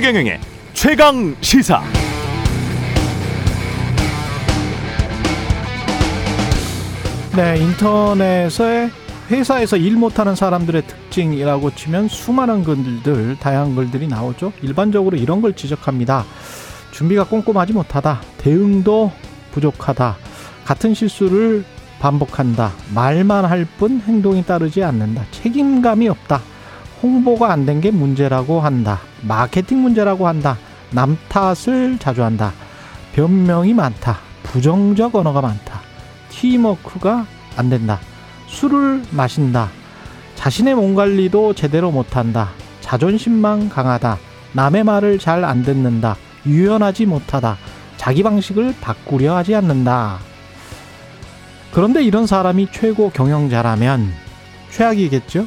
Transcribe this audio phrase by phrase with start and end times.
[0.00, 0.40] 최경영의
[0.72, 1.82] 최강 시사.
[7.36, 8.88] 네, 인터넷에
[9.30, 14.54] 회사에서 일 못하는 사람들의 특징이라고 치면 수많은 글들, 다양한 글들이 나오죠.
[14.62, 16.24] 일반적으로 이런 걸 지적합니다.
[16.92, 18.22] 준비가 꼼꼼하지 못하다.
[18.38, 19.12] 대응도
[19.52, 20.16] 부족하다.
[20.64, 21.62] 같은 실수를
[21.98, 22.72] 반복한다.
[22.94, 25.24] 말만 할 뿐 행동이 따르지 않는다.
[25.30, 26.40] 책임감이 없다.
[27.02, 29.00] 홍보가 안 된 게 문제라고 한다.
[29.22, 30.58] 마케팅 문제라고 한다.
[30.90, 32.52] 남 탓을 자주 한다.
[33.14, 34.18] 변명이 많다.
[34.42, 35.80] 부정적 언어가 많다.
[36.30, 37.98] 팀워크가 안 된다.
[38.48, 39.68] 술을 마신다.
[40.34, 42.50] 자신의 몸 관리도 제대로 못한다.
[42.80, 44.18] 자존심만 강하다.
[44.52, 46.16] 남의 말을 잘 안 듣는다.
[46.46, 47.56] 유연하지 못하다.
[47.96, 50.18] 자기 방식을 바꾸려 하지 않는다.
[51.72, 54.12] 그런데 이런 사람이 최고 경영자라면
[54.70, 55.46] 최악이겠죠?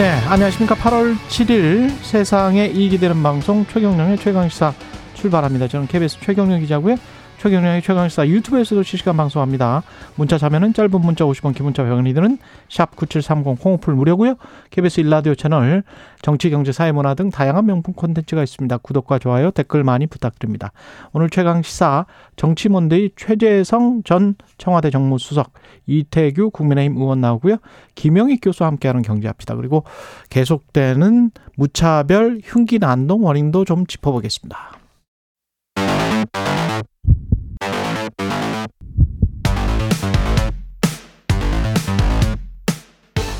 [0.00, 0.74] 네, 안녕하십니까.
[0.76, 4.72] 8월 7일 세상에 이익이 되는 방송 최경령의 최강시사
[5.12, 5.68] 출발합니다.
[5.68, 6.96] 저는 KBS 최경령 기자고요.
[7.40, 9.82] 최경영의 최강시사 유튜브에서도 실시간 방송합니다.
[10.16, 12.36] 문자 자면은 짧은 문자 50원, 긴 문자 100원이 드는
[12.68, 14.34] 샵9730 콩오플 무료고요.
[14.68, 15.82] KBS 일라디오 채널
[16.20, 18.76] 정치, 경제, 사회, 문화 등 다양한 명품 콘텐츠가 있습니다.
[18.76, 20.72] 구독과 좋아요, 댓글 많이 부탁드립니다.
[21.14, 22.04] 오늘 최강시사
[22.36, 25.54] 정치몬데이 최재성 전 청와대 정무수석,
[25.86, 27.56] 이태규 국민의힘 의원 나오고요.
[27.94, 29.56] 김영익 교수와 함께하는 경제합시다.
[29.56, 29.84] 그리고
[30.28, 34.79] 계속되는 무차별 흉기 난동 원인도 좀 짚어보겠습니다.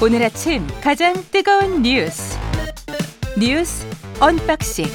[0.03, 2.39] 오늘 아침 가장 뜨거운 뉴스
[3.39, 3.87] 뉴스
[4.19, 4.87] unboxing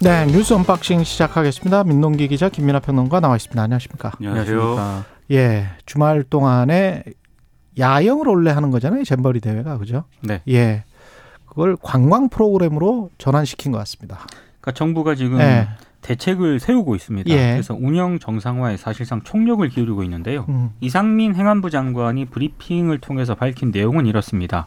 [0.00, 1.84] 네 뉴스 unboxing 시작하겠습니다.
[1.84, 3.62] 민동기 기자 김민아 평론가 나와 있습니다.
[3.62, 4.12] 안녕하십니까?
[4.18, 5.04] 안녕하세요.
[5.30, 7.04] 예 주말 동안에
[7.78, 9.04] 야영을 원래 하는 거잖아요.
[9.04, 10.04] 잼버리 대회가 그죠?
[10.20, 10.42] 네.
[10.48, 10.82] 예
[11.46, 14.26] 그걸 관광 프로그램으로 전환시킨 것 같습니다.
[14.60, 15.68] 그러니까 정부가 지금 네.
[16.04, 17.30] 대책을 세우고 있습니다.
[17.30, 17.52] 예.
[17.52, 20.44] 그래서 운영 정상화에 사실상 총력을 기울이고 있는데요.
[20.50, 24.66] 음, 이상민 행안부 장관이 브리핑을 통해서 밝힌 내용은 이렇습니다.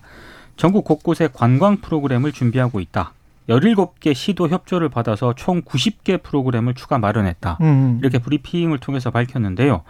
[0.58, 3.14] 전국 곳곳에 관광 프로그램을 준비하고 있다.
[3.50, 7.60] 17개 시도 협조를 받아서 총 90개 프로그램을 추가 마련했다.
[7.62, 9.84] 음, 이렇게 브리핑을 통해서 밝혔는데요.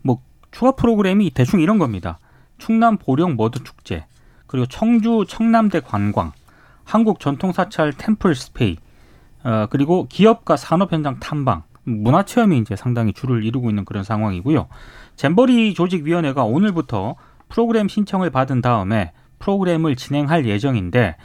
[0.00, 2.18] 뭐 추가 프로그램이 대충 이런 겁니다.
[2.56, 4.06] 충남 보령 머드 축제,
[4.46, 6.32] 그리고 청주 청남대 관광,
[6.84, 8.78] 한국 전통 사찰 템플 스페이,
[9.44, 14.68] 어, 그리고 기업과 산업 현장 탐방, 문화 체험이 이제 상당히 줄을 이루고 있는 그런 상황이고요.
[15.16, 17.14] 잼버리 조직위원회가 오늘부터
[17.48, 21.16] 프로그램 신청을 받은 다음에 프로그램을 진행할 예정인데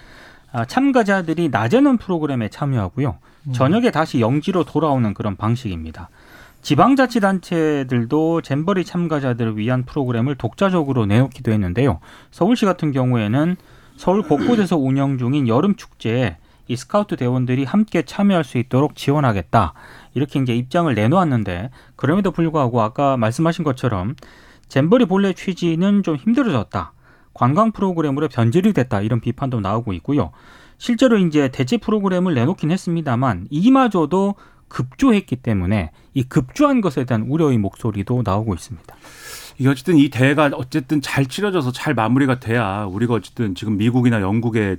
[0.51, 3.17] 아, 참가자들이 낮에는 프로그램에 참여하고요.
[3.53, 6.09] 저녁에 다시 영지로 돌아오는 그런 방식입니다.
[6.61, 11.99] 지방자치단체들도 잼버리 참가자들을 위한 프로그램을 독자적으로 내놓기도 했는데요.
[12.31, 13.55] 서울시 같은 경우에는
[13.95, 16.37] 서울 곳곳에서 운영 중인 여름 축제에
[16.69, 19.73] 이 스카우트 대원들이 함께 참여할 수 있도록 지원하겠다.
[20.13, 24.15] 이렇게 이제 입장을 내놓았는데 그럼에도 불구하고 아까 말씀하신 것처럼
[24.67, 26.93] 잼버리 본래 취지는 좀 힘들어졌다.
[27.33, 29.01] 관광 프로그램으로 변질이 됐다.
[29.01, 30.31] 이런 비판도 나오고 있고요.
[30.77, 34.35] 실제로 이제 대체 프로그램을 내놓긴 했습니다만 이마저도
[34.67, 38.95] 급조했기 때문에 이 급조한 것에 대한 우려의 목소리도 나오고 있습니다.
[39.57, 44.77] 이게 어쨌든 이 대회가 어쨌든 잘 치러져서 잘 마무리가 돼야 우리가 어쨌든 지금 미국이나 영국의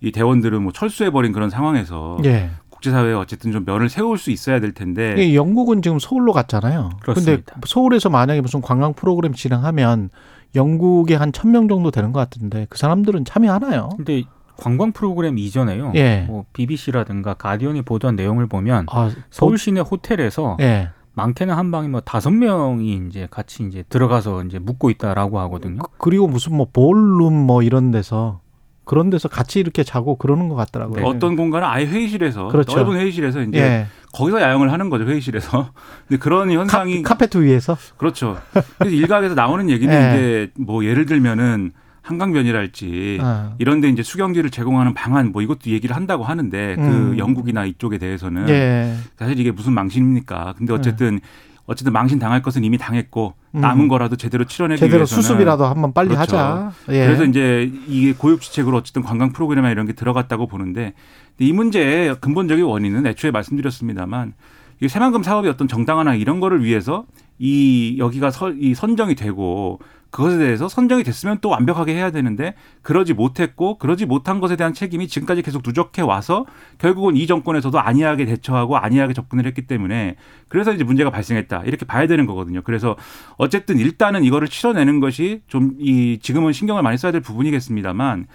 [0.00, 2.50] 이 대원들은 뭐 철수해버린 그런 상황에서 예.
[2.70, 6.90] 국제사회에 어쨌든 좀 면을 세울 수 있어야 될 텐데 예, 영국은 지금 서울로 갔잖아요.
[7.00, 10.10] 근데 서울에서 만약에 무슨 관광 프로그램 진행하면
[10.54, 13.90] 영국에 한 천 명 정도 되는 것 같은데 그 사람들은 참여하나요?
[13.96, 14.22] 근데
[14.56, 15.92] 관광 프로그램 이전에요.
[15.96, 16.24] 예.
[16.28, 20.90] 뭐 BBC라든가 가디언이 보도한 내용을 보면 아, 서울 시내 호텔에서 예.
[21.14, 25.80] 많게는 한 방에 뭐 다섯 명이 이제 같이 이제 들어가서 이제 묵고 있다라고 하거든요.
[25.98, 28.40] 그리고 무슨 뭐 볼룸 뭐 이런 데서
[28.86, 31.00] 그런 데서 같이 이렇게 자고 그러는 것 같더라고요.
[31.00, 31.06] 네.
[31.06, 32.76] 어떤 공간은 아예 회의실에서 그렇죠.
[32.78, 33.86] 넓은 회의실에서 이제 예.
[34.12, 35.70] 거기서 야영을 하는 거죠 회의실에서.
[36.06, 38.38] 근데 그런 현상이 카, 페트 위에서 그렇죠.
[38.78, 39.98] 그래서 일각에서 나오는 얘기는 예.
[39.98, 41.72] 이제 뭐 예를 들면은
[42.02, 43.54] 한강변이랄지 아.
[43.58, 47.10] 이런데 이제 수경지를 제공하는 방안 뭐 이것도 얘기를 한다고 하는데 음.
[47.10, 48.94] 그 영국이나 이쪽에 대해서는 예.
[49.16, 50.54] 사실 이게 무슨 망신입니까?
[50.56, 51.18] 근데 어쨌든
[51.66, 53.88] 어쨌든 망신 당할 것은 이미 당했고 남은 음.
[53.88, 56.36] 거라도 제대로 치러내기 제대로 위해서는 수습이라도 한번 빨리 그렇죠.
[56.36, 56.72] 하자.
[56.90, 57.06] 예.
[57.06, 60.94] 그래서 이제 이게 고육지책으로 어쨌든 관광 프로그램이나 이런 게 들어갔다고 보는데
[61.38, 64.34] 이 문제의 근본적인 원인은 애초에 말씀드렸습니다만
[64.80, 67.04] 이 새만금 사업의 어떤 정당화나 이런 거를 위해서
[67.38, 69.80] 이 여기가 서, 이 선정이 되고
[70.10, 75.08] 그것에 대해서 선정이 됐으면 또 완벽하게 해야 되는데 그러지 못했고 그러지 못한 것에 대한 책임이
[75.08, 76.46] 지금까지 계속 누적해 와서
[76.78, 80.16] 결국은 이 정권에서도 안이하게 대처하고 안이하게 접근을 했기 때문에
[80.48, 82.62] 그래서 이제 문제가 발생했다 이렇게 봐야 되는 거거든요.
[82.62, 82.96] 그래서
[83.36, 88.26] 어쨌든 일단은 이거를 치러내는 것이 좀 이 지금은 신경을 많이 써야 될 부분이겠습니다만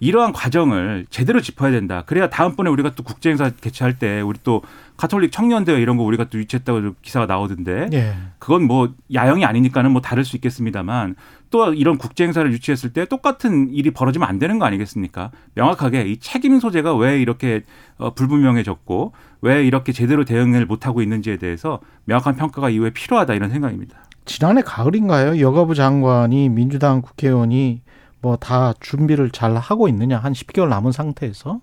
[0.00, 2.02] 이러한 과정을 제대로 짚어야 된다.
[2.06, 4.62] 그래야 다음번에 우리가 또 국제행사 개최할 때 우리 또
[4.96, 8.14] 가톨릭 청년대회 이런 거 우리가 또 유치했다고 기사가 나오던데 예.
[8.38, 11.16] 그건 뭐 야영이 아니니까는 뭐 다를 수 있겠습니다만
[11.50, 15.30] 또 이런 국제 행사를 유치했을 때 똑같은 일이 벌어지면 안 되는 거 아니겠습니까?
[15.54, 17.62] 명확하게 이 책임 소재가 왜 이렇게
[17.98, 19.12] 어, 불분명해졌고
[19.42, 23.98] 왜 이렇게 제대로 대응을 못 하고 있는지에 대해서 명확한 평가가 이후에 필요하다 이런 생각입니다.
[24.24, 25.40] 지난해 가을인가요?
[25.40, 27.82] 여가부 장관이 민주당 국회의원이
[28.22, 31.60] 뭐 다 준비를 잘 하고 있느냐 한 10개월 남은 상태에서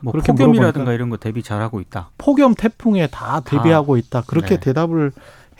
[0.00, 2.10] 뭐 그렇게 폭염이라든가 물어보니까- 이런 거 대비 잘 하고 있다.
[2.18, 4.60] 폭염 태풍에 다 대비하고 있다 그렇게 네.
[4.60, 5.12] 대답을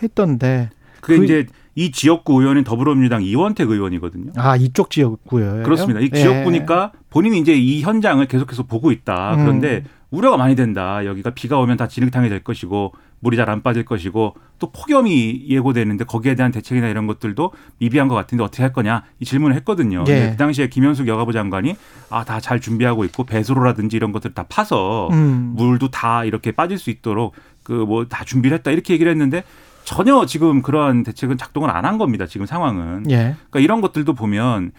[0.02, 4.32] 했던데 그게 그- 이제 이 지역구 의원인 더불어민주당 이원택 의원이거든요.
[4.36, 5.62] 아 이쪽 지역구예요.
[5.62, 6.00] 그렇습니다.
[6.00, 6.18] 이 예.
[6.20, 9.34] 지역구니까 본인이 이제 이 현장을 계속해서 보고 있다.
[9.34, 9.38] 음.
[9.38, 11.04] 그런데 우려가 많이 된다.
[11.04, 16.04] 여기가 비가 오면 다 진흙탕이 될 것이고 물이 잘 안 빠질 것이고 또 폭염이 예고되는데
[16.04, 20.04] 거기에 대한 대책이나 이런 것들도 미비한 것 같은데 어떻게 할 거냐 이 질문을 했거든요.
[20.08, 20.30] 예.
[20.30, 21.74] 그 당시에 김현숙 여가부 장관이
[22.10, 25.54] 아 다 잘 준비하고 있고 배수로라든지 이런 것들 다 파서 음.
[25.56, 29.44] 물도 다 이렇게 빠질 수 있도록 그 뭐 다 준비를 했다 이렇게 얘기를 했는데
[29.84, 32.26] 전혀 지금 그러한 대책은 작동을 안 한 겁니다.
[32.26, 33.10] 지금 상황은.
[33.10, 33.34] 예.
[33.50, 34.72] 그러니까 이런 것들도 보면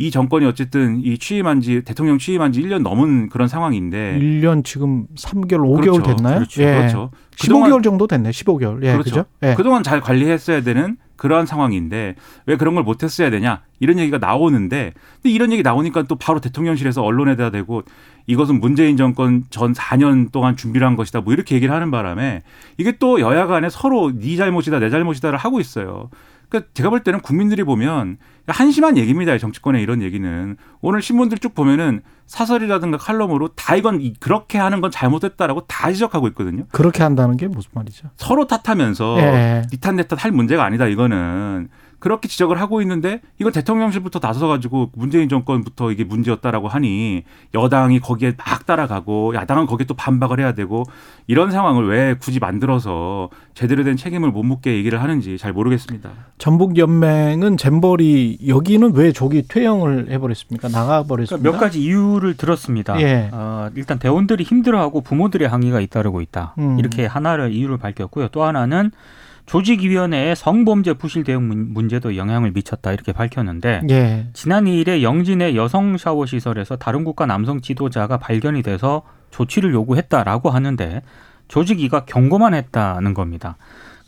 [0.00, 5.06] 이 정권이 어쨌든 이 취임한 지 대통령 취임한 지 1년 넘은 그런 상황인데 1년 지금
[5.16, 5.90] 3개월, 5개월 네.
[5.90, 6.02] 그렇죠.
[6.02, 6.34] 됐나요?
[6.36, 6.62] 그렇죠.
[6.62, 6.66] 예.
[6.76, 7.10] 그렇죠.
[7.36, 8.30] 15개월 정도 됐네.
[8.30, 8.82] 15개월.
[8.84, 9.02] 예, 그렇죠.
[9.02, 9.24] 그죠?
[9.42, 9.54] 예.
[9.54, 12.14] 그동안 잘 관리했어야 되는 그러한 상황인데
[12.46, 17.02] 왜 그런 걸 못했어야 되냐 이런 얘기가 나오는데 근데 이런 얘기 나오니까 또 바로 대통령실에서
[17.02, 17.82] 언론에다 대고
[18.28, 22.42] 이것은 문재인 정권 전 4년 동안 준비를 한 것이다 뭐 이렇게 얘기를 하는 바람에
[22.76, 26.08] 이게 또 여야 간에 서로 네 잘못이다 내 잘못이다를 하고 있어요.
[26.48, 28.16] 그러니까 제가 볼 때는 국민들이 보면
[28.46, 29.34] 한심한 얘기입니다.
[29.34, 34.80] 이 정치권의 이런 얘기는 오늘 신문들 쭉 보면은 사설이라든가 칼럼으로 다 이건 이- 그렇게 하는
[34.80, 36.64] 건 잘못됐다라고 다 지적하고 있거든요.
[36.72, 38.08] 그렇게 한다는 게 무슨 말이죠?
[38.16, 39.62] 서로 탓하면서 예.
[39.72, 41.68] 니탓 내탓 할 문제가 아니다 이거는
[41.98, 47.24] 그렇게 지적을 하고 있는데 이건 대통령실부터 나서 가지고 문재인 정권부터 이게 문제였다라고 하니
[47.54, 50.84] 여당이 거기에 막 따라가고 야당은 거기에 또 반박을 해야 되고
[51.26, 56.10] 이런 상황을 왜 굳이 만들어서 제대로 된 책임을 못 묻게 얘기를 하는지 잘 모르겠습니다.
[56.38, 60.68] 전북 연맹은 잼버리 여기는 왜 조기 퇴영을 해버렸습니까?
[60.68, 61.42] 나가버렸습니다.
[61.42, 63.00] 그러니까 몇 가지 이유를 들었습니다.
[63.00, 63.28] 예.
[63.32, 66.54] 어, 일단 대원들이 힘들어하고 부모들의 항의가 잇따르고 있다.
[66.58, 66.78] 음.
[66.78, 68.28] 이렇게 하나를 이유를 밝혔고요.
[68.28, 68.92] 또 하나는
[69.48, 74.26] 조직위원회의 성범죄 부실 대응 문- 문제도 영향을 미쳤다 이렇게 밝혔는데 예.
[74.34, 81.02] 지난 2일에 영진의 여성 샤워 시설에서 다른 국가 남성 지도자가 발견이 돼서 조치를 요구했다라고 하는데
[81.48, 83.56] 조직위가 경고만 했다는 겁니다.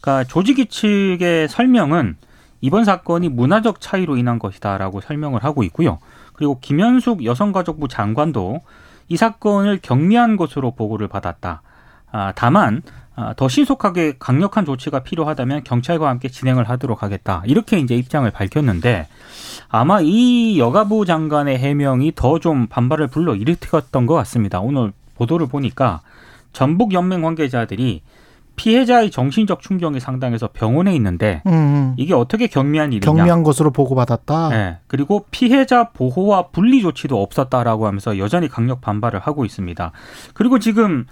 [0.01, 2.17] 그러니까 조직위 측의 설명은
[2.61, 5.99] 이번 사건이 문화적 차이로 인한 것이다라고 설명을 하고 있고요.
[6.35, 8.61] 그리고 김현숙 여성가족부 장관도
[9.09, 11.63] 이 사건을 경미한 것으로 보고를 받았다.
[12.13, 13.00] 아, 다만 아,
[13.37, 17.43] 더 신속하게 강력한 조치가 필요하다면 경찰과 함께 진행을 하도록 하겠다.
[17.47, 19.09] 이렇게 이제 입장을 밝혔는데
[19.69, 24.61] 아마 이 여가부 장관의 해명이 더 좀 반발을 불러 일으켰던 것 같습니다.
[24.61, 26.01] 오늘 보도를 보니까
[26.53, 28.03] 전북 연맹 관계자들이
[28.61, 33.11] 피해자의 정신적 충격이 상당해서 병원에 있는데 음, 이게 어떻게 경미한 일이냐?
[33.11, 34.49] 경미한 것으로 보고받았다.
[34.51, 34.79] 네.
[34.87, 39.93] 그리고 피해자 보호와 분리 조치도 없었다라고 하면서 여전히 강력 반발을 하고 있습니다.
[40.35, 41.07] 그리고 지금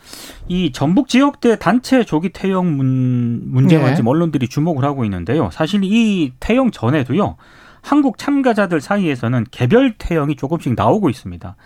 [0.46, 3.94] 이 전북 지역대 단체 조기 태영 문, 문제만 네.
[3.94, 5.48] 지금 언론들이 주목을 하고 있는데요.
[5.50, 7.36] 사실 이 태영 전에도요.
[7.80, 11.56] 한국 참가자들 사이에서는 개별 태영이 조금씩 나오고 있습니다.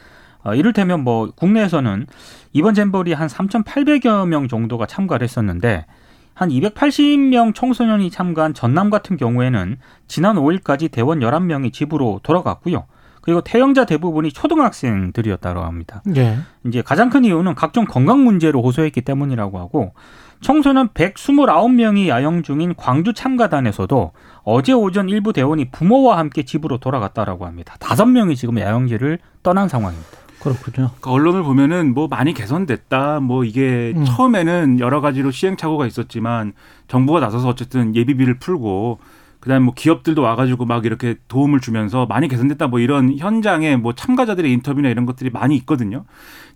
[0.45, 2.06] 어, 이를테면 뭐 국내에서는
[2.52, 5.87] 이번 잼버리 한 3,800여 명 정도가 참가를 했었는데
[6.35, 9.78] 한 280명 청소년이 참가한 전남 같은 경우에는
[10.09, 12.87] 지난 5일까지 대원 11명이 집으로 돌아갔고요.
[13.21, 16.02] 그리고 태영자 대부분이 초등학생들이었다고 합니다.
[16.16, 16.38] 예.
[16.66, 19.94] 이제 가장 큰 이유는 각종 건강 문제로 호소했기 때문이라고 하고
[20.40, 27.76] 청소년 129명이 야영 중인 광주 참가단에서도 어제 오전 일부 대원이 부모와 함께 집으로 돌아갔다라고 합니다.
[27.78, 30.18] 다섯 명이 지금 야영지를 떠난 상황입니다.
[30.42, 30.88] 그렇군요.
[30.88, 33.20] 그러니까 언론을 보면은 뭐 많이 개선됐다.
[33.20, 34.04] 뭐 이게 음.
[34.04, 36.52] 처음에는 여러 가지로 시행착오가 있었지만
[36.88, 38.99] 정부가 나서서 어쨌든 예비비를 풀고
[39.38, 42.68] 그다음에 뭐 기업들도 와가지고 막 이렇게 도움을 주면서 많이 개선됐다.
[42.68, 46.04] 뭐 이런 현장에 뭐 참가자들의 인터뷰나 이런 것들이 많이 있거든요.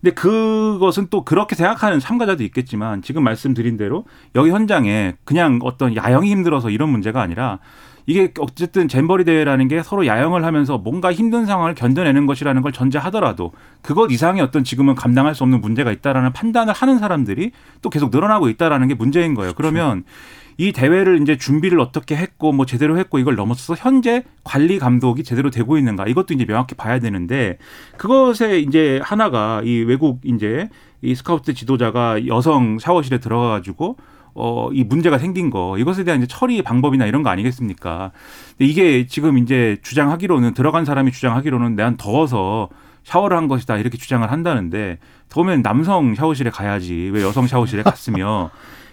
[0.00, 4.04] 근데 그것은 또 그렇게 생각하는 참가자도 있겠지만 지금 말씀드린 대로
[4.36, 7.58] 여기 현장에 그냥 어떤 야영이 힘들어서 이런 문제가 아니라
[8.06, 13.52] 이게 어쨌든 잼버리 대회라는 게 서로 야영을 하면서 뭔가 힘든 상황을 견뎌내는 것이라는 걸 전제하더라도
[13.82, 17.50] 그것 이상의 어떤 지금은 감당할 수 없는 문제가 있다라는 판단을 하는 사람들이
[17.82, 19.52] 또 계속 늘어나고 있다라는 게 문제인 거예요.
[19.56, 20.04] 그러면
[20.58, 25.50] 이 대회를 이제 준비를 어떻게 했고 뭐 제대로 했고 이걸 넘어서서 현재 관리 감독이 제대로
[25.50, 27.58] 되고 있는가 이것도 이제 명확히 봐야 되는데
[27.98, 30.70] 그것에 이제 하나가 이 외국 이제
[31.02, 33.96] 이 스카우트 지도자가 여성 샤워실에 들어가 가지고
[34.36, 38.12] 어, 이 문제가 생긴 거, 이것에 대한 이제 처리 방법이나 이런 거 아니겠습니까?
[38.50, 42.68] 근데 이게 지금 이제 주장하기로는, 들어간 사람이 주장하기로는 내한 더워서
[43.02, 44.98] 샤워를 한 것이다, 이렇게 주장을 한다는데,
[45.30, 48.50] 더우면 남성 샤워실에 가야지, 왜 여성 샤워실에 갔으며,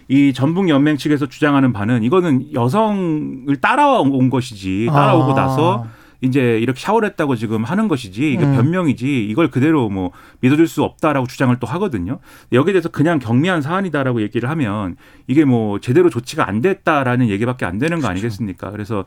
[0.07, 5.35] 이 전북 연맹 측에서 주장하는 바는 이거는 여성을 따라온 것이지, 따라오고 아.
[5.35, 5.85] 나서
[6.24, 8.56] 이제 이렇게 샤워를 했다고 지금 하는 것이지 이게 음.
[8.56, 12.20] 변명이지 이걸 그대로 뭐 믿어줄 수 없다라고 주장을 또 하거든요.
[12.53, 14.96] 여기에 대해서 그냥 경미한 사안이다라고 얘기를 하면
[15.27, 18.72] 이게 뭐 제대로 조치가 안 됐다라는 얘기밖에 안 되는 거 아니겠습니까?
[18.72, 19.03] 그래서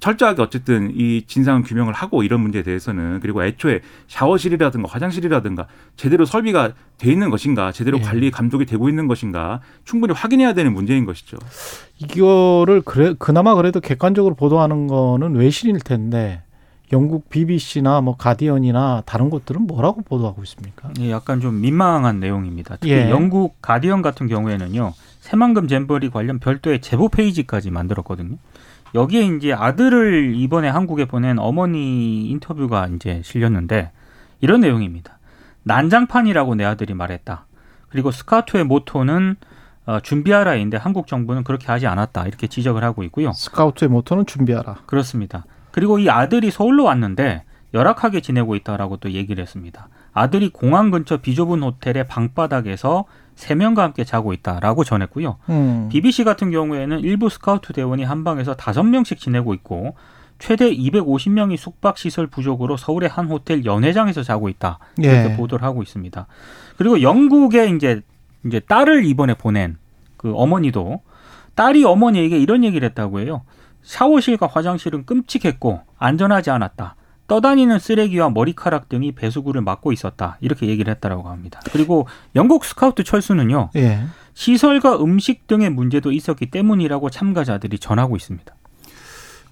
[0.00, 6.72] 철저하게 어쨌든 이 진상 규명을 하고 이런 문제에 대해서는 그리고 애초에 샤워실이라든가 화장실이라든가 제대로 설비가
[6.98, 8.02] 돼 있는 것인가 제대로 예.
[8.02, 11.38] 관리 감독이 되고 있는 것인가 충분히 확인해야 되는 문제인 것이죠.
[11.98, 16.42] 이거를 그래 그나마 그래도 객관적으로 보도하는 거는 외신일 텐데
[16.92, 20.90] 영국 BBC나 뭐 가디언이나 다른 곳들은 뭐라고 보도하고 있습니까?
[21.00, 22.76] 예, 약간 좀 민망한 내용입니다.
[22.80, 23.10] 특히 예.
[23.10, 24.92] 영국 가디언 같은 경우에는요.
[25.20, 28.36] 새만금 잼버리 관련 별도의 제보 페이지까지 만들었거든요.
[28.94, 33.92] 여기에 이제 아들을 이번에 한국에 보낸 어머니 인터뷰가 이제 실렸는데
[34.40, 35.18] 이런 내용입니다.
[35.62, 37.46] 난장판이라고 내 아들이 말했다.
[37.88, 39.36] 그리고 스카우트의 모토는
[39.86, 42.26] 어, 준비하라인데 한국 정부는 그렇게 하지 않았다.
[42.26, 43.32] 이렇게 지적을 하고 있고요.
[43.32, 44.78] 스카우트의 모토는 준비하라.
[44.86, 45.44] 그렇습니다.
[45.70, 49.88] 그리고 이 아들이 서울로 왔는데 열악하게 지내고 있다라고 또 얘기를 했습니다.
[50.12, 53.04] 아들이 공항 근처 비좁은 호텔의 방바닥에서
[53.36, 55.36] 세 명과 함께 자고 있다라고 전했고요.
[55.48, 55.88] 음.
[55.90, 59.94] BBC 같은 경우에는 일부 스카우트 대원이 한 방에서 다섯 명씩 지내고 있고
[60.38, 65.36] 최대 250명이 숙박 시설 부족으로 서울의 한 호텔 연회장에서 자고 있다 이렇게 예.
[65.36, 66.26] 보도를 하고 있습니다.
[66.76, 68.00] 그리고 영국에 이제
[68.44, 69.76] 이제 딸을 이번에 보낸
[70.16, 71.02] 그 어머니도
[71.54, 73.42] 딸이 어머니에게 이런 얘기를 했다고 해요.
[73.82, 76.96] 샤워실과 화장실은 끔찍했고 안전하지 않았다.
[77.26, 80.36] 떠다니는 쓰레기와 머리카락 등이 배수구를 막고 있었다.
[80.40, 81.60] 이렇게 얘기를 했다라고 합니다.
[81.72, 83.70] 그리고 영국 스카우트 철수는요.
[83.76, 84.00] 예.
[84.34, 88.52] 시설과 음식 등의 문제도 있었기 때문이라고 참가자들이 전하고 있습니다.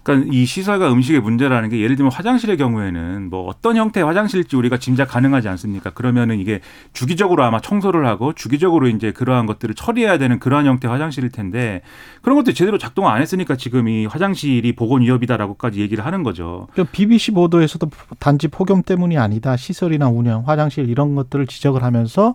[0.09, 4.79] 그러니까 이 시설과 음식의 문제라는 게 예를 들면 화장실의 경우에는 뭐 어떤 형태의 화장실일지 우리가
[4.79, 5.91] 짐작 가능하지 않습니까?
[5.91, 6.61] 그러면은 이게
[6.95, 11.83] 주기적으로 아마 청소를 하고 주기적으로 이제 그러한 것들을 처리해야 되는 그러한 형태의 화장실일 텐데
[12.23, 16.69] 그런 것들이 제대로 작동 안 했으니까 지금 이 화장실이 보건 위협이다라고까지 얘기를 하는 거죠.
[16.73, 19.59] 그 BBC 보도에서도 단지 폭염 때문이 아니다.
[19.59, 22.33] 시설이나 운영, 화장실 이런 것들을 지적을 하면서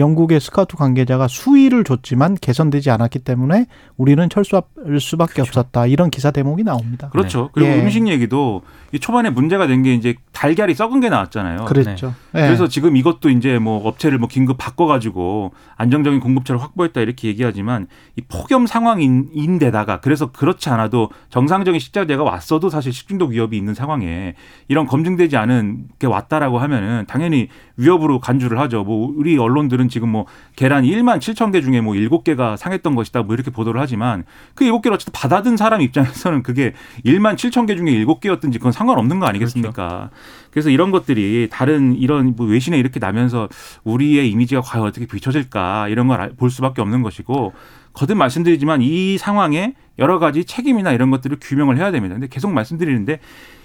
[0.00, 3.66] 영국의 스카우트 관계자가 수위를 줬지만 개선되지 않았기 때문에
[3.96, 4.62] 우리는 철수할
[4.98, 5.86] 수밖에 없었다.
[5.86, 7.10] 이런 기사 대목이 나옵니다.
[7.10, 7.50] 그렇죠.
[7.52, 7.80] 그리고 예.
[7.80, 11.64] 음식 얘기도 이 초반에 문제가 된 게 이제 달걀이 썩은 게 나왔잖아요.
[11.66, 12.14] 그랬죠.
[12.34, 12.40] 예.
[12.40, 18.22] 그래서 지금 이것도 이제 뭐 업체를 뭐 긴급 바꿔가지고 안정적인 공급처를 확보했다 이렇게 얘기하지만 이
[18.22, 24.34] 폭염 상황인데다가 그래서 그렇지 않아도 정상적인 식자재가 왔어도 사실 식중독 위협이 있는 상황에
[24.68, 28.84] 이런 검증되지 않은 게 왔다라고 하면은 당연히 위협으로 간주를 하죠.
[28.84, 30.24] 뭐 우리 언론들은 지금 뭐
[30.56, 34.94] 계란 1만 7천 개 중에 뭐 7개가 상했던 것이다 뭐 이렇게 보도를 하지만 그 7개를
[34.94, 36.72] 어쨌든 받아든 사람 입장에서는 그게
[37.04, 40.10] 1만 7천 개 중에 7개였든지 그건 상관없는 거 아니겠습니까?
[40.50, 43.48] 그래서 이런 것들이 다른 이런 뭐 외신에 이렇게 나면서
[43.84, 47.52] 우리의 이미지가 과연 어떻게 비춰질까 이런 걸 볼 수밖에 없는 것이고
[47.92, 52.14] 거듭 말씀드리지만 이 상황에 여러 가지 책임이나 이런 것들을 규명을 해야 됩니다.
[52.14, 53.20] 근데 계속 말씀드리는데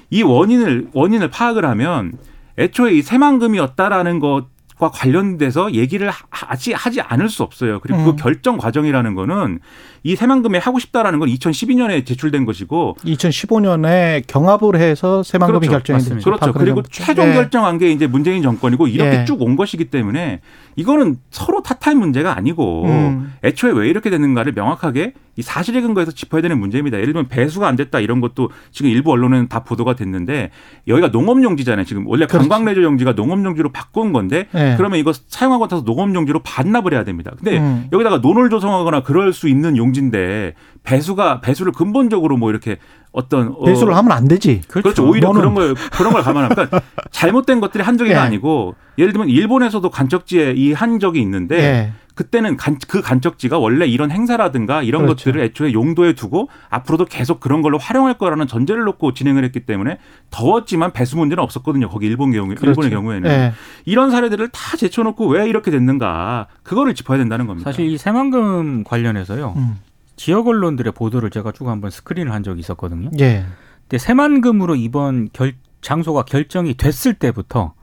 [0.10, 2.14] 이 원인을 원인을 파악을 하면
[2.58, 7.80] 애초에 이 새만금이었다라는 것 과 관련돼서 얘기를 하- 하지 하지 않을 수 없어요.
[7.80, 8.06] 그리고 음.
[8.06, 9.60] 그 결정 과정이라는 거는
[10.06, 15.94] 이 새만금에 하고 싶다라는 건 2012년에 제출된 것이고 2015년에 경합을 해서 새만금이 그렇죠.
[15.94, 16.22] 결정이.
[16.22, 16.54] 그렇죠.
[16.54, 16.84] 그리고.
[16.84, 17.34] 최종 예.
[17.34, 19.26] 결정한 게 이제 문재인 정권이고 이렇게 예.
[19.26, 20.42] 쭉온 것이기 때문에
[20.76, 23.34] 이거는 서로 탓할 문제가 아니고 음.
[23.44, 26.98] 애초에 왜 이렇게 됐는가를 명확하게 이 사실에 근거해서 짚어야 되는 문제입니다.
[26.98, 30.52] 예를 들면 배수가 안 됐다 이런 것도 지금 일부 언론은 다 보도가 됐는데
[30.88, 31.84] 여기가 농업용지잖아요.
[31.86, 32.48] 지금 원래 그렇지.
[32.48, 34.76] 관광레저 용지가 농업용지로 바꾼 건데 예.
[34.78, 37.32] 그러면 이거 사용하고 나서 농업용지로 반납을 해야 됩니다.
[37.38, 37.88] 근데 음.
[37.92, 42.78] 여기다가 논을 조성하거나 그럴 수 있는 용지 인데 배수가 배수를 근본적으로 뭐 이렇게
[43.12, 44.62] 어떤 어, 배수를 하면 안 되지.
[44.68, 45.08] 그렇죠.
[45.08, 48.24] 오히려 너는- 그런 걸 그런 걸 감안하면 그러니까 잘못된 것들이 한두 개가 예.
[48.24, 51.92] 아니고 예를 들면 일본에서도 간척지에 이 한 적이 있는데 예.
[52.16, 55.26] 그때는 간, 그 간척지가 원래 이런 행사라든가 이런 그렇죠.
[55.26, 59.98] 것들을 애초에 용도에 두고 앞으로도 계속 그런 걸로 활용할 거라는 전제를 놓고 진행을 했기 때문에
[60.32, 61.90] 더웠지만 배수 문제는 없었거든요.
[61.90, 62.90] 거기 일본 경우 일본의 그렇죠.
[62.90, 63.54] 경우에는 예.
[63.86, 67.70] 이런 사례들을 다 제쳐놓고 왜 이렇게 됐는가 그거를 짚어야 된다는 겁니다.
[67.70, 69.54] 사실 이 새만금 관련해서요.
[69.58, 69.76] 음.
[70.16, 73.10] 지역 언론들의 보도를 제가 쭉 한번 스크린을 한 적이 있었거든요.
[73.20, 73.46] 예.
[73.82, 77.74] 근데 새만금으로 이번 결, 장소가 결정이 됐을 때부터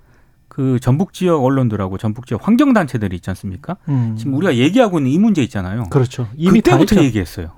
[0.49, 3.77] 그 전북 지역 언론들하고 전북 지역 환경 단체들이 있지 않습니까?
[3.89, 4.17] 음.
[4.19, 5.85] 지금 우리가 얘기하고 있는 이 문제 있잖아요.
[5.91, 6.29] 그렇죠.
[6.37, 7.05] 이미 다 그때부터.
[7.05, 7.53] 얘기했어요.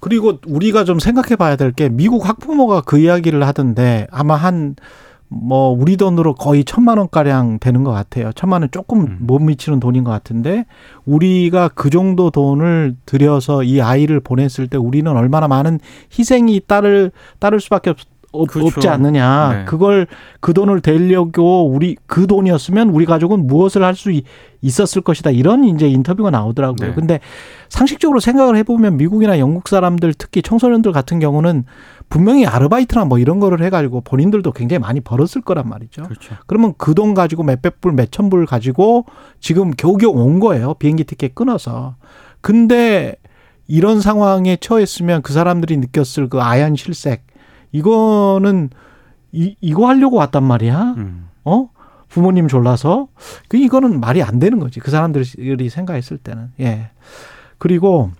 [0.00, 4.76] 그리고 우리가 좀 생각해 봐야 될 게 미국 학부모가 그 이야기를 하던데 아마 한
[5.32, 8.32] 뭐 우리 돈으로 거의 천만 원 가량 되는 것 같아요.
[8.34, 9.16] 천만 원 조금 음.
[9.20, 10.64] 못 미치는 돈인 것 같은데
[11.06, 15.78] 우리가 그 정도 돈을 들여서 이 아이를 보냈을 때 우리는 얼마나 많은
[16.18, 17.98] 희생이 따를 따를 수밖에 없,
[18.32, 18.66] 없- 그렇죠.
[18.76, 19.52] 없지 않느냐.
[19.52, 19.64] 네.
[19.66, 20.08] 그걸
[20.40, 24.10] 그 돈을 대려고 우리 그 돈이었으면 우리 가족은 무엇을 할 수
[24.62, 25.30] 있었을 것이다.
[25.30, 26.88] 이런 이제 인터뷰가 나오더라고요.
[26.88, 26.94] 네.
[26.94, 27.20] 근데
[27.68, 31.64] 상식적으로 생각을 해보면 미국이나 영국 사람들 특히 청소년들 같은 경우는
[32.10, 36.02] 분명히 아르바이트나 뭐 이런 거를 해가지고 본인들도 굉장히 많이 벌었을 거란 말이죠.
[36.02, 36.34] 그렇죠.
[36.46, 39.06] 그러면 그 돈 가지고 몇백 불, 몇천 불 가지고
[39.38, 40.74] 지금 겨우겨우 온 거예요.
[40.74, 41.94] 비행기 티켓 끊어서.
[42.40, 43.14] 근데
[43.68, 47.24] 이런 상황에 처했으면 그 사람들이 느꼈을 그 아연 실색.
[47.72, 48.70] 이거는
[49.30, 50.94] 이, 이거 하려고 왔단 말이야.
[50.96, 51.28] 음.
[51.44, 51.70] 어?
[52.08, 53.06] 부모님 졸라서
[53.48, 54.80] 그 이거는 말이 안 되는 거지.
[54.80, 56.50] 그 사람들이 생각했을 때는.
[56.58, 56.90] 예.
[57.58, 58.10] 그리고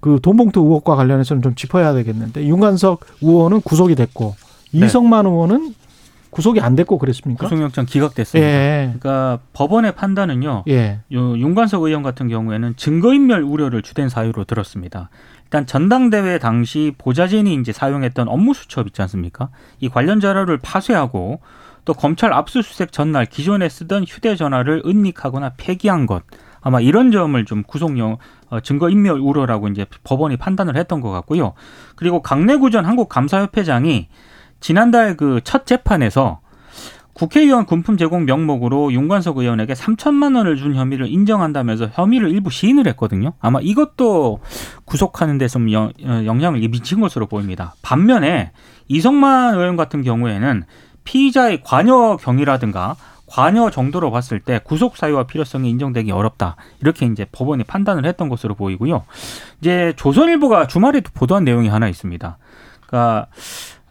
[0.00, 4.36] 그 돈봉투 의혹과 관련해서는 좀 짚어야 되겠는데 윤관석 의원은 구속이 됐고
[4.72, 4.86] 네.
[4.86, 5.74] 이성만 의원은
[6.30, 7.46] 구속이 안 됐고 그랬습니까?
[7.46, 8.48] 구속영장 기각됐습니다.
[8.48, 8.94] 예.
[8.98, 10.64] 그러니까 법원의 판단은요.
[10.68, 11.00] 예.
[11.12, 15.08] 요 윤관석 의원 같은 경우에는 증거인멸 우려를 주된 사유로 들었습니다.
[15.44, 19.48] 일단 전당대회 당시 보좌진이 이제 사용했던 업무 수첩 있지 않습니까?
[19.80, 21.40] 이 관련 자료를 파쇄하고
[21.86, 26.22] 또 검찰 압수수색 전날 기존에 쓰던 휴대전화를 은닉하거나 폐기한 것
[26.60, 28.18] 아마 이런 점을 좀 구속용 어,
[28.62, 31.52] 증거인멸 우려라고 이제 법원이 판단을 했던 것 같고요.
[31.96, 34.08] 그리고 강내구 전 한국감사협회장이
[34.60, 36.40] 지난달 그 첫 재판에서
[37.12, 43.32] 국회의원 군품 제공 명목으로 윤관석 의원에게 3천만 원을 준 혐의를 인정한다면서 혐의를 일부 시인을 했거든요.
[43.40, 44.38] 아마 이것도
[44.84, 47.74] 구속하는 데 좀 영- 어, 영향을 미친 것으로 보입니다.
[47.82, 48.52] 반면에
[48.86, 50.62] 이성만 의원 같은 경우에는
[51.02, 52.94] 피의자의 관여 경위라든가
[53.28, 56.56] 관여 정도로 봤을 때 구속 사유와 필요성이 인정되기 어렵다.
[56.80, 59.04] 이렇게 이제 법원이 판단을 했던 것으로 보이고요.
[59.60, 62.38] 이제 조선일보가 주말에 보도한 내용이 하나 있습니다.
[62.86, 63.26] 그러니까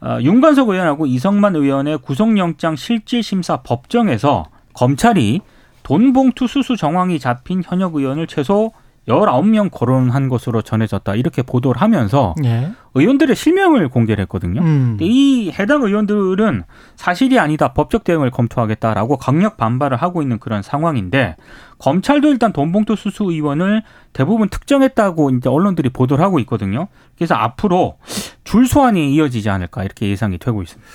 [0.02, 5.42] 어, 윤관석 의원하고 이성만 의원의 구속영장 실질심사 법정에서 검찰이
[5.84, 8.74] 돈봉투 수수 정황이 잡힌 현역 의원을 최소
[9.08, 11.16] 19명 거론한 것으로 전해졌다.
[11.16, 12.72] 이렇게 보도를 하면서 예.
[12.94, 14.62] 의원들의 실명을 공개를 했거든요.
[14.62, 14.98] 음.
[15.00, 16.64] 이 해당 의원들은
[16.96, 21.36] 사실이 아니다 법적 대응을 검토하겠다라고 강력 반발을 하고 있는 그런 상황인데
[21.78, 26.88] 검찰도 일단 돈봉투 수수 의원을 대부분 특정했다고 이제 언론들이 보도를 하고 있거든요.
[27.16, 27.98] 그래서 앞으로
[28.44, 30.92] 줄 소환이 이어지지 않을까 이렇게 예상이 되고 있습니다.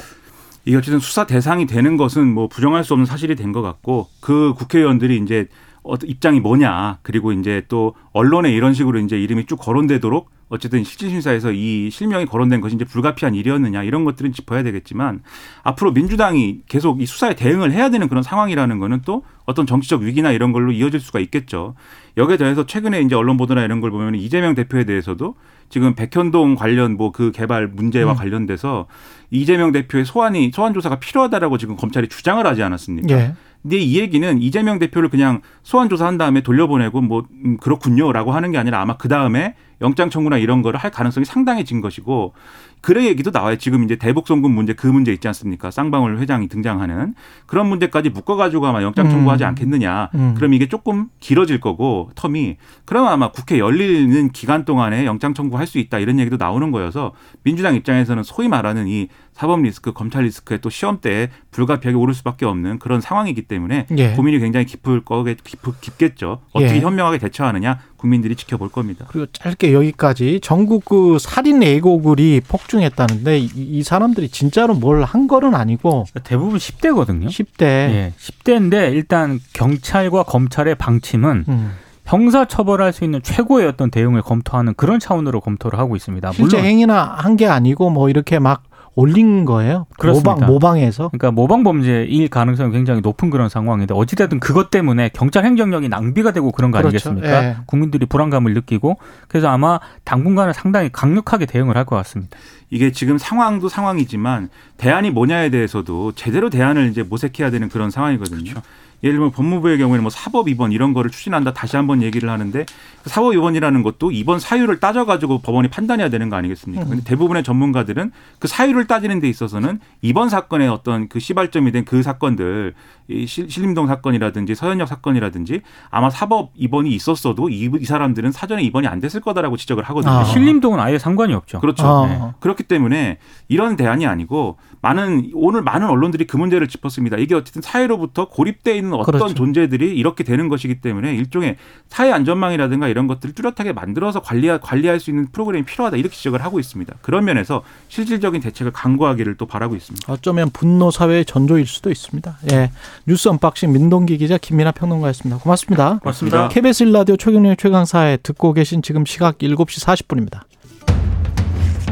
[0.64, 4.54] 이게 어쨌든 수사 대상이 되는 것은 뭐 부정할 수 없는 사실이 된 것 같고 그
[4.56, 5.46] 국회의원들이 이제
[5.82, 11.52] 어떤 입장이 뭐냐 그리고 이제 또 언론에 이런 식으로 이제 이름이 쭉 거론되도록 어쨌든 실질심사에서
[11.52, 15.22] 이 실명이 거론된 것이 이제 불가피한 일이었느냐 이런 것들은 짚어야 되겠지만
[15.62, 20.30] 앞으로 민주당이 계속 이 수사에 대응을 해야 되는 그런 상황이라는 거는 또 어떤 정치적 위기나
[20.30, 21.74] 이런 걸로 이어질 수가 있겠죠.
[22.18, 25.36] 여기에 대해서 최근에 이제 언론 보도나 이런 걸 보면 이재명 대표에 대해서도
[25.70, 28.16] 지금 백현동 관련 뭐 그 개발 문제와 음.
[28.16, 28.86] 관련돼서
[29.30, 33.14] 이재명 대표의 소환이 소환 조사가 필요하다라고 지금 검찰이 주장을 하지 않았습니까?
[33.14, 33.34] 예.
[33.62, 38.58] 근데 이 얘기는 이재명 대표를 그냥 소환 조사한 다음에 돌려보내고 뭐 음, 그렇군요라고 하는 게
[38.58, 42.34] 아니라 아마 그 다음에 영장 청구나 이런 거를 할 가능성이 상당해진 것이고
[42.80, 43.56] 그래 얘기도 나와요.
[43.56, 45.70] 지금 이제 대북 송금 문제 그 문제 있지 않습니까?
[45.70, 47.14] 쌍방울 회장이 등장하는
[47.46, 49.48] 그런 문제까지 묶어가지고 아마 영장 청구하지 음.
[49.48, 50.10] 않겠느냐.
[50.14, 50.34] 음.
[50.36, 55.78] 그럼 이게 조금 길어질 거고 텀이 그러면 아마 국회 열리는 기간 동안에 영장 청구할 수
[55.78, 57.12] 있다 이런 얘기도 나오는 거여서
[57.44, 62.78] 민주당 입장에서는 소위 말하는 이 사법 리스크, 검찰 리스크에 또 시험대에 불가피하게 오를 수밖에 없는
[62.78, 64.10] 그런 상황이기 때문에 예.
[64.12, 66.40] 고민이 굉장히 깊을 거겠 깊, 깊겠죠.
[66.52, 66.80] 어떻게 예.
[66.80, 69.06] 현명하게 대처하느냐 국민들이 지켜볼 겁니다.
[69.08, 75.54] 그리고 짧게 여기까지 전국 그 살인 애고글이 폭증했다는데 이, 이 사람들이 진짜로 뭘 한 거는
[75.54, 77.26] 아니고 대부분 10대거든요.
[77.28, 81.72] 10대 예, 10대인데 일단 경찰과 검찰의 방침은 음.
[82.04, 86.32] 형사 처벌할 수 있는 최고의 어떤 대응을 검토하는 그런 차원으로 검토를 하고 있습니다.
[86.32, 88.64] 실제 물론 행위나 한 게 아니고 뭐 이렇게 막
[88.94, 89.86] 올린 거예요.
[89.98, 90.32] 그렇습니다.
[90.34, 91.08] 모방 모방해서.
[91.08, 96.50] 그러니까 모방 범죄일 가능성이 굉장히 높은 그런 상황인데 어찌됐든 그것 때문에 경찰 행정력이 낭비가 되고
[96.52, 97.10] 그런 거 그렇죠.
[97.10, 97.44] 아니겠습니까?
[97.44, 97.56] 예.
[97.66, 102.36] 국민들이 불안감을 느끼고 그래서 아마 당분간은 상당히 강력하게 대응을 할 것 같습니다.
[102.70, 108.54] 이게 지금 상황도 상황이지만 대안이 뭐냐에 대해서도 제대로 대안을 이제 모색해야 되는 그런 상황이거든요.
[109.02, 112.64] 예를 들면 법무부의 경우에는 뭐 사법 입원 이런 거를 추진한다 다시 한번 얘기를 하는데
[113.02, 116.84] 그 사법 입원이라는 것도 입원 사유를 따져가지고 법원이 판단해야 되는 거 아니겠습니까?
[116.86, 122.02] 근데 대부분의 전문가들은 그 사유를 따지는 데 있어서는 이번 사건의 어떤 그 시발점이 된 그
[122.02, 122.74] 사건들
[123.08, 128.86] 이 실- 신림동 사건이라든지 서현역 사건이라든지 아마 사법 입원이 있었어도 이, 이 사람들은 사전에 입원이
[128.86, 130.12] 안 됐을 거다라고 지적을 하거든요.
[130.12, 130.24] 아.
[130.24, 131.58] 신림동은 아예 상관이 없죠.
[131.60, 131.84] 그렇죠.
[131.86, 132.06] 아.
[132.06, 132.20] 네.
[132.40, 137.16] 그렇기 때문에 이런 대안이 아니고 많은 오늘 많은 언론들이 그 문제를 짚었습니다.
[137.18, 139.34] 이게 어쨌든 사회로부터 고립돼 있는 어떤 그렇죠.
[139.34, 141.56] 존재들이 이렇게 되는 것이기 때문에 일종의
[141.88, 146.58] 사회 안전망이라든가 이런 것들을 뚜렷하게 만들어서 관리할 관리할 수 있는 프로그램이 필요하다 이렇게 지적을 하고
[146.58, 146.94] 있습니다.
[147.02, 150.12] 그런 면에서 실질적인 대책을 강구하기를 또 바라고 있습니다.
[150.12, 152.38] 어쩌면 분노 사회의 전조일 수도 있습니다.
[152.52, 152.70] 예.
[153.06, 155.38] 뉴스 언박싱 민동기 기자 김민아 평론가였습니다.
[155.42, 155.98] 고맙습니다.
[155.98, 156.48] 고맙습니다.
[156.48, 160.40] KBS 1라디오 최경영의 최강시사 듣고 계신 지금 시각 7시 40분입니다.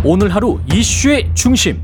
[0.03, 1.83] 오늘 하루 이슈의 중심.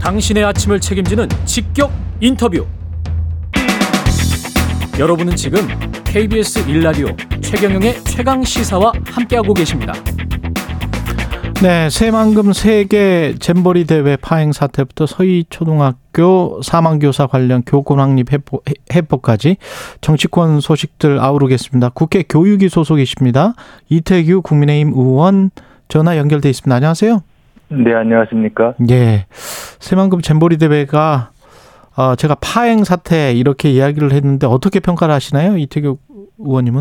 [0.00, 2.66] 당신의 아침을 책임지는 직격 인터뷰.
[5.00, 5.60] 여러분은 지금
[6.04, 9.94] KBS 1라디오 최경영의 최강 시사와 함께하고 계십니다.
[11.62, 18.60] 네, 새만금 세계 잼버리 대회 파행 사태부터 서이초등학교 사망교사 관련 교권 확립 해법,
[18.92, 19.56] 해포까지
[20.02, 21.92] 정치권 소식들 아우르겠습니다.
[21.94, 23.54] 국회 교육위 소속이십니다.
[23.88, 25.50] 이태규 국민의힘 의원
[25.88, 26.76] 전화 연결돼 있습니다.
[26.76, 27.22] 안녕하세요.
[27.70, 28.74] 네, 안녕하십니까.
[28.90, 29.24] 예.
[29.30, 31.30] 새만금 잼버리 대회가
[31.96, 35.56] 어, 제가 파행 사태 이렇게 이야기를 했는데 어떻게 평가를 하시나요?
[35.56, 35.98] 이태규
[36.38, 36.80] 의원님은?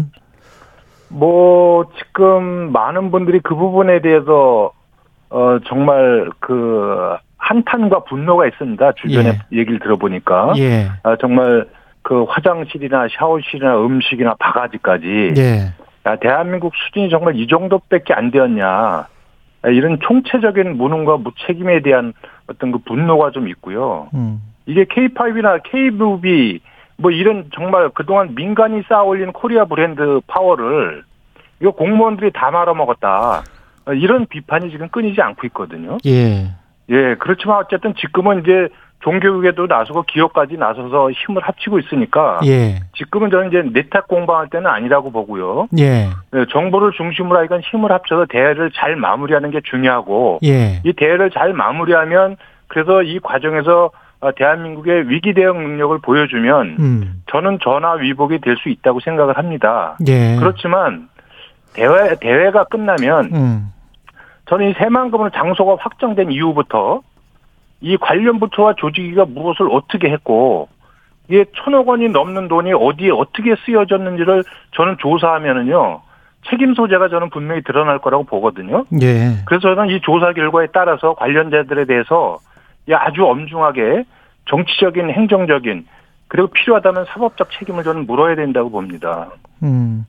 [1.10, 4.72] 뭐, 지금 많은 분들이 그 부분에 대해서,
[5.30, 8.92] 어, 정말 그, 한탄과 분노가 있습니다.
[8.94, 10.54] 주변에 얘기를 들어보니까.
[10.58, 10.90] 예.
[11.04, 11.68] 아, 정말
[12.04, 15.34] 그 화장실이나 샤워실이나 음식이나 바가지까지.
[15.38, 15.74] 예.
[16.06, 18.68] 야, 대한민국 수준이 정말 이 정도밖에 안 되었냐.
[18.68, 22.14] 아, 이런 총체적인 무능과 무책임에 대한
[22.48, 24.10] 어떤 그 분노가 좀 있고요.
[24.14, 24.42] 음.
[24.70, 26.60] 이게 K팝이나 K무비
[26.98, 31.04] 뭐 이런 정말 그동안 민간이 쌓아올린 코리아 브랜드 파워를
[31.60, 33.44] 이거 공무원들이 다 말아먹었다.
[33.86, 35.98] 어, 이런 비판이 지금 끊이지 않고 있거든요.
[36.06, 36.52] 예.
[36.90, 42.82] 예, 그렇지만 어쨌든 지금은 이제 종교국에도 나서고 기업까지 나서서 힘을 합치고 있으니까 예.
[42.96, 45.68] 지금은 저는 이제 내탁 공방할 때는 아니라고 보고요.
[45.80, 46.10] 예.
[46.36, 50.82] 예, 정부를 중심으로 하니까 힘을 합쳐서 대회를 잘 마무리하는 게 중요하고 예.
[50.84, 53.92] 이 대회를 잘 마무리하면 그래서 이 과정에서 어,
[54.36, 57.24] 대한민국의 위기 대응 능력을 보여주면 음.
[57.32, 59.98] 저는 전화 위복이 될 수 있다고 생각을 합니다.
[60.08, 60.36] 예.
[60.38, 61.08] 그렇지만
[61.74, 63.74] 대회 대회가 끝나면 음.
[64.48, 67.02] 저는 이 새만금으로 장소가 확정된 이후부터
[67.82, 70.68] 이 관련 부처와 조직위가 무엇을 어떻게 했고
[71.30, 74.44] 이게 천억 원이 넘는 돈이 어디에 어떻게 쓰여졌는지를
[74.76, 76.02] 저는 조사하면은요
[76.50, 78.86] 책임 소재가 저는 분명히 드러날 거라고 보거든요.
[79.02, 79.38] 예.
[79.46, 82.49] 그래서 저는 이 조사 결과에 따라서 관련자들에 대해서 이
[82.96, 84.06] 아주 엄중하게
[84.50, 85.86] 정치적인 행정적인
[86.28, 89.30] 그리고 필요하다면 사법적 책임을 저는 물어야 된다고 봅니다.
[89.64, 90.06] 음.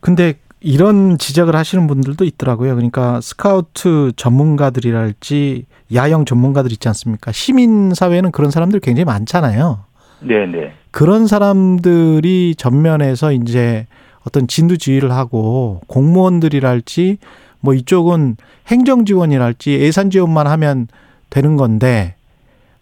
[0.00, 2.74] 근데 이런 지적을 하시는 분들도 있더라고요.
[2.74, 7.32] 그러니까 스카우트 전문가들이랄지 야영 전문가들 있지 않습니까?
[7.32, 9.80] 시민 사회는 그런 사람들 굉장히 많잖아요.
[10.20, 10.72] 네 네.
[10.92, 13.86] 그런 사람들이 전면에서 이제
[14.24, 17.18] 어떤 진두지휘를 하고 공무원들이랄지
[17.60, 18.36] 뭐 이쪽은
[18.68, 20.86] 행정 지원이랄지 예산 지원만 하면
[21.30, 22.14] 되는 건데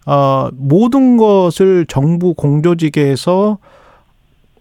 [0.05, 3.57] 어 모든 것을 정부 공조직에서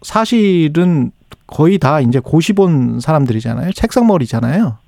[0.03, 1.13] 사실은
[1.47, 3.73] 거의 다 이제 고시 본 사람들이잖아요.
[3.73, 4.79] 책상머리잖아요.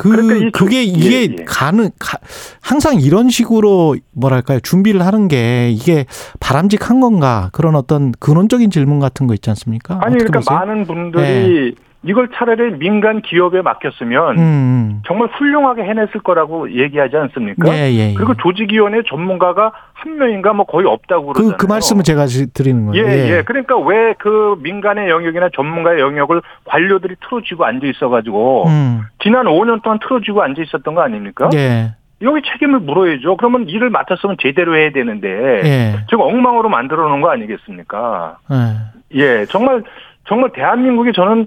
[0.00, 1.44] 그 그러니까 그게 이게 예, 예.
[1.44, 2.18] 가는 가,
[2.62, 6.06] 항상 이런 식으로 뭐랄까요 준비를 하는 게 이게
[6.40, 9.98] 바람직한 건가 그런 어떤 근원적인 질문 같은 거 있지 않습니까?
[10.00, 10.58] 아니 그러니까 보세요?
[10.58, 15.02] 많은 분들이 이걸 차라리 민간 기업에 맡겼으면 음, 음.
[15.06, 17.68] 정말 훌륭하게 해냈을 거라고 얘기하지 않습니까?
[17.74, 18.14] 예, 예, 예.
[18.14, 21.56] 그리고 조직위원회 전문가가 한 명인가 뭐 거의 없다고 그, 그러잖아요.
[21.58, 23.04] 그 말씀을 제가 지- 드리는 거예요.
[23.04, 23.42] 예, 예.
[23.42, 29.98] 그러니까 왜 그 민간의 영역이나 전문가의 영역을 관료들이 틀어쥐고 앉아 있어가지고 음, 지난 5년 동안
[30.00, 31.48] 틀어쥐고 앉아 있었던 거 아닙니까?
[31.54, 33.36] 예, 여기 책임을 물어야죠.
[33.36, 35.28] 그러면 일을 맡았으면 제대로 해야 되는데
[35.64, 38.38] 예, 지금 엉망으로 만들어 놓은 거 아니겠습니까?
[38.52, 39.20] 예.
[39.20, 39.82] 예, 정말
[40.26, 41.46] 정말 대한민국이 저는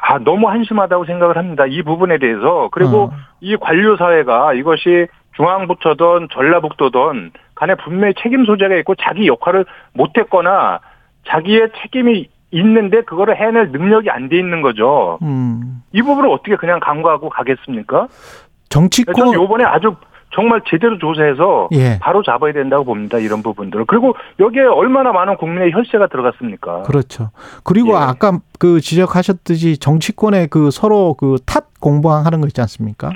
[0.00, 1.64] 아 너무 한심하다고 생각을 합니다.
[1.66, 3.12] 이 부분에 대해서 그리고 어.
[3.40, 10.80] 이 관료 사회가 이것이 중앙부처든 전라북도든 간에 분명히 책임 소재가 있고 자기 역할을 못했거나
[11.28, 15.18] 자기의 책임이 있는데 그거를 해낼 능력이 안 돼 있는 거죠.
[15.22, 15.82] 음.
[15.92, 18.08] 이 부분을 어떻게 그냥 강구하고 가겠습니까?
[18.70, 19.94] 정치권 요번에 아주
[20.38, 21.98] 정말 제대로 조사해서 예.
[22.00, 23.18] 바로 잡아야 된다고 봅니다.
[23.18, 23.86] 이런 부분들을.
[23.86, 26.82] 그리고 여기에 얼마나 많은 국민의 혈세가 들어갔습니까?
[26.84, 27.30] 그렇죠.
[27.64, 27.96] 그리고 예.
[27.96, 33.10] 아까 그 지적하셨듯이 정치권의 그 서로 그 탓 공방하는 거 있지 않습니까?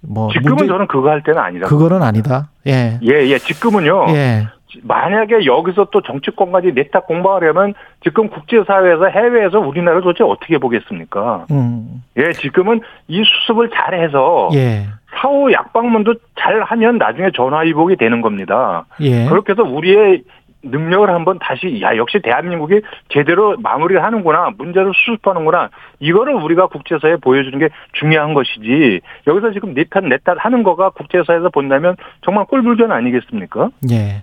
[0.00, 1.68] 뭐 지금은 문제- 저는 그거 할 때는 아니라.
[1.68, 2.48] 그거는 아니다.
[2.66, 2.98] 예.
[3.04, 3.38] 예, 예.
[3.38, 4.06] 지금은요.
[4.08, 4.48] 예.
[4.82, 11.46] 만약에 여기서 또 정치권까지 내탁 공방하려면 지금 국제사회에서 해외에서 우리나라를 도대체 어떻게 보겠습니까?
[11.50, 12.02] 음.
[12.16, 14.86] 예, 지금은 이 수습을 잘해서 예.
[15.14, 18.86] 사후 약방문도 잘 하면 나중에 전화위복이 되는 겁니다.
[19.00, 19.26] 예.
[19.26, 20.22] 그렇게 해서 우리의
[20.62, 25.70] 능력을 한번 다시 야 역시 대한민국이 제대로 마무리를 하는구나 문제를 수습하는구나
[26.00, 31.96] 이거를 우리가 국제사회에 보여주는 게 중요한 것이지 여기서 지금 내탓 내탓 하는 거가 국제사회에서 본다면
[32.24, 33.70] 정말 꼴불견 아니겠습니까?
[33.90, 34.22] 예.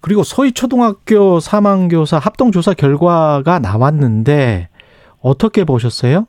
[0.00, 4.68] 그리고 서희 초등학교 사망교사 합동조사 결과가 나왔는데
[5.22, 6.26] 어떻게 보셨어요?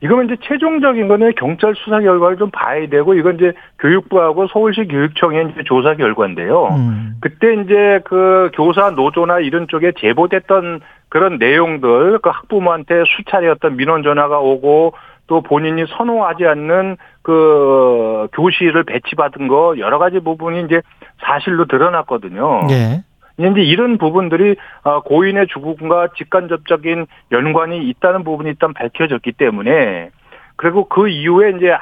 [0.00, 5.50] 이거는 이제 최종적인 거는 경찰 수사 결과를 좀 봐야 되고 이건 이제 교육부하고 서울시 교육청의
[5.52, 6.68] 이제 조사 결과인데요.
[6.76, 7.14] 음.
[7.20, 14.02] 그때 이제 그 교사 노조나 이런 쪽에 제보됐던 그런 내용들, 그 학부모한테 수차례 어떤 민원
[14.02, 14.94] 전화가 오고
[15.26, 20.82] 또 본인이 선호하지 않는 그 교실을 배치받은 거 여러 가지 부분이 이제
[21.24, 22.66] 사실로 드러났거든요.
[22.70, 23.02] 예.
[23.38, 30.10] 이제 이런 부분들이 어, 고인의 죽음과 직간접적인 연관이 있다는 부분이 일단 밝혀졌기 때문에
[30.56, 31.80] 그리고 그 이후에 이제 학,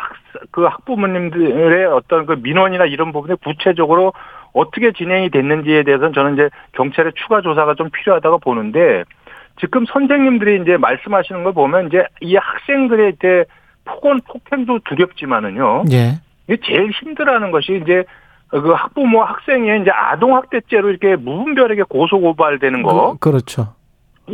[0.51, 4.12] 그 학부모님들의 어떤 그 민원이나 이런 부분이 구체적으로
[4.55, 9.05] 어떻게 진행이 됐는지에 대해서는 저는 이제 경찰의 추가 조사가 좀 필요하다고 보는데
[9.61, 13.45] 지금 선생님들이 이제 말씀하시는 걸 보면 이제 이 학생들의 이제
[13.85, 15.85] 폭언 폭행도 두렵지만은요.
[15.93, 16.21] 예.
[16.49, 18.05] 이게 제일 힘들어하는 것이 이제
[18.53, 23.17] 그 학부모 학생이 이제 아동 학대죄로 이렇게 무분별하게 고소 고발되는 거.
[23.19, 23.75] 그, 그렇죠.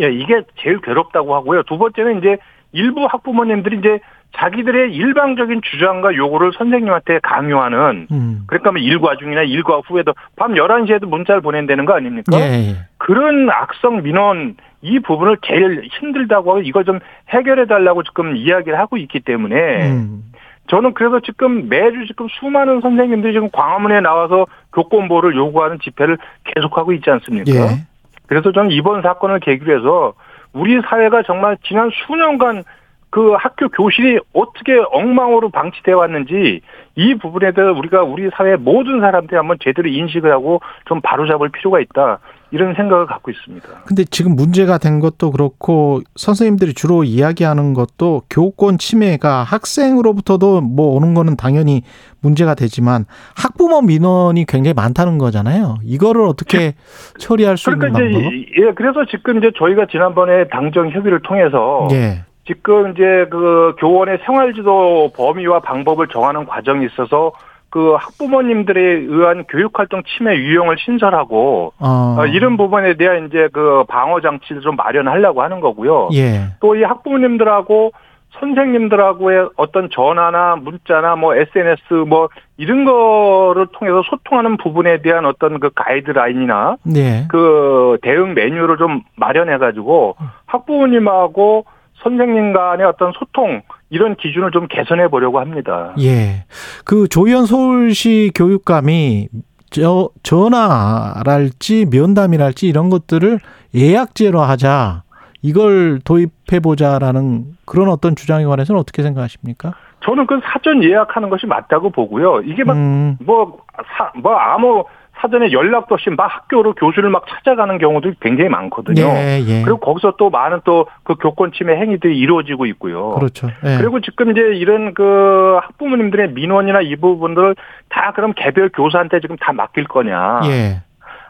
[0.00, 1.62] 예, 이게 제일 괴롭다고 하고요.
[1.62, 2.36] 두 번째는 이제
[2.72, 4.00] 일부 학부모님들이 이제
[4.36, 8.42] 자기들의 일방적인 주장과 요구를 선생님한테 강요하는 음.
[8.46, 12.38] 그러니까 뭐 일과 중이나 일과 후에도 밤 11시에도 문자를 보낸다는 거 아닙니까?
[12.38, 12.76] 예, 예.
[12.98, 16.98] 그런 악성 민원 이 부분을 제일 힘들다고 하고 이걸 좀
[17.30, 20.24] 해결해 달라고 지금 이야기를 하고 있기 때문에 음.
[20.68, 27.10] 저는 그래서 지금 매주 지금 수많은 선생님들이 지금 광화문에 나와서 교권보를 요구하는 집회를 계속하고 있지
[27.10, 27.50] 않습니까?
[27.52, 27.86] 예.
[28.26, 30.12] 그래서 저는 이번 사건을 계기로 해서
[30.52, 32.64] 우리 사회가 정말 지난 수년간
[33.10, 36.60] 그 학교 교실이 어떻게 엉망으로 방치되어 왔는지
[36.94, 41.80] 이 부분에 대해서 우리가 우리 사회 모든 사람들이 한번 제대로 인식을 하고 좀 바로잡을 필요가
[41.80, 42.18] 있다.
[42.50, 43.68] 이런 생각을 갖고 있습니다.
[43.84, 51.14] 근데 지금 문제가 된 것도 그렇고 선생님들이 주로 이야기하는 것도 교권 침해가 학생으로부터도 뭐 오는
[51.14, 51.82] 거는 당연히
[52.22, 53.04] 문제가 되지만
[53.36, 55.76] 학부모 민원이 굉장히 많다는 거잖아요.
[55.84, 56.74] 이거를 어떻게
[57.18, 58.32] 처리할 수 그러니까 있는 방법?
[58.32, 62.24] 예 그래서 지금 이제 저희가 지난번에 당정 협의를 통해서 예.
[62.46, 67.32] 지금 이제 그 교원의 생활지도 범위와 방법을 정하는 과정이 있어서
[67.78, 72.16] 그 학부모님들에 의한 교육활동 침해 유형을 신설하고 어.
[72.18, 76.08] 어, 이런 부분에 대한 이제 그 방어 장치를 좀 마련하려고 하는 거고요.
[76.14, 76.56] 예.
[76.60, 77.92] 또 이 학부모님들하고
[78.40, 85.70] 선생님들하고의 어떤 전화나 문자나 뭐 SNS 뭐 이런 거를 통해서 소통하는 부분에 대한 어떤 그
[85.74, 87.26] 가이드라인이나 네.
[87.28, 91.64] 그 대응 매뉴얼을 좀 마련해 가지고 학부모님하고
[92.02, 95.94] 선생님 간의 어떤 소통 이런 기준을 좀 개선해 보려고 합니다.
[96.00, 96.44] 예.
[96.84, 99.28] 그 조현 서울시 교육감이
[99.70, 103.40] 저 전화랄지 면담이랄지 이런 것들을
[103.74, 105.02] 예약제로 하자.
[105.42, 109.72] 이걸 도입해 보자라는 그런 어떤 주장에 관해서는 어떻게 생각하십니까?
[110.04, 112.40] 저는 그 사전 예약하는 것이 맞다고 보고요.
[112.42, 113.16] 이게 막 음.
[113.20, 113.58] 뭐,
[113.96, 114.84] 사, 뭐, 아무
[115.20, 119.02] 사전에 연락도 없이 막 학교로 교수를 막 찾아가는 경우도 굉장히 많거든요.
[119.02, 119.62] 예, 예.
[119.62, 123.12] 그리고 거기서 또 많은 또 그 교권 침해 행위들이 이루어지고 있고요.
[123.12, 123.48] 그렇죠.
[123.64, 123.78] 예.
[123.78, 127.56] 그리고 지금 이제 이런 그 학부모님들의 민원이나 이 부분들을
[127.88, 130.40] 다 그럼 개별 교사한테 지금 다 맡길 거냐.
[130.44, 130.82] 예.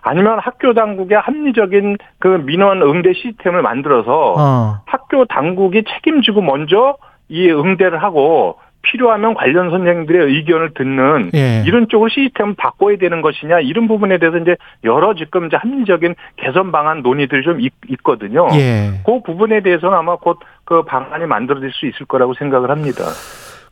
[0.03, 4.81] 아니면 학교 당국의 합리적인 그 민원 응대 시스템을 만들어서 어.
[4.87, 6.96] 학교 당국이 책임지고 먼저
[7.29, 11.62] 이 응대를 하고 필요하면 관련 선생님들의 의견을 듣는 예.
[11.66, 16.72] 이런 쪽으로 시스템을 바꿔야 되는 것이냐 이런 부분에 대해서 이제 여러 지금 이제 합리적인 개선
[16.72, 19.00] 방안 논의들이 좀 있, 거든요 예.
[19.04, 20.38] 그 부분에 대해서는 아마 곧
[20.68, 23.04] 그 방안이 만들어질 수 있을 거라고 생각을 합니다.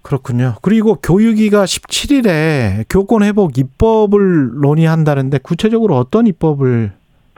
[0.00, 0.54] 그렇군요.
[0.62, 6.92] 그리고 교육위가 17일에 교권 회복 입법을 논의한다는데 구체적으로 어떤 입법을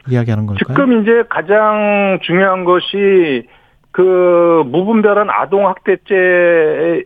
[0.08, 0.76] 이야기하는 걸까요?
[0.76, 3.48] 지금 이제 가장 중요한 것이
[3.90, 7.00] 그 무분별한 아동 학대죄로부터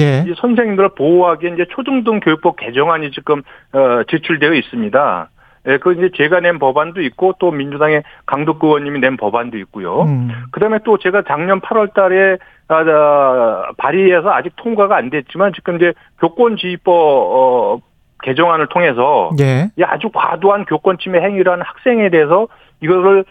[0.00, 0.24] 예.
[0.26, 5.30] 이 선생님들을 보호하기 이제 초중등 교육법 개정안이 지금 어, 제출되어 있습니다.
[5.66, 10.02] 예, 그 이제 제가 낸 법안도 있고 또 민주당의 강덕구 의원님이 낸 법안도 있고요.
[10.02, 10.30] 음.
[10.50, 16.94] 그다음에 또 제가 작년 8월달에 아, 아, 발의해서 아직 통과가 안 됐지만 지금 이제 교권지휘법
[16.94, 17.80] 어,
[18.22, 19.70] 개정안을 통해서 예.
[19.76, 22.48] 이 아주 과도한 교권 침해 행위를 한 학생에 대해서
[22.80, 23.24] 이거를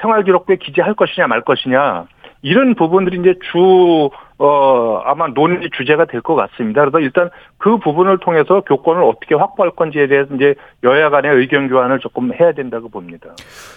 [0.00, 2.06] 생활기록부에 기재할 것이냐 말 것이냐
[2.40, 6.82] 이런 부분들이 이제 주, 어, 아마 논의 주제가 될 것 같습니다.
[6.82, 11.98] 그래서 일단 그 부분을 통해서 교권을 어떻게 확보할 건지에 대해서 이제 여야 간의 의견 교환을
[11.98, 13.30] 조금 해야 된다고 봅니다.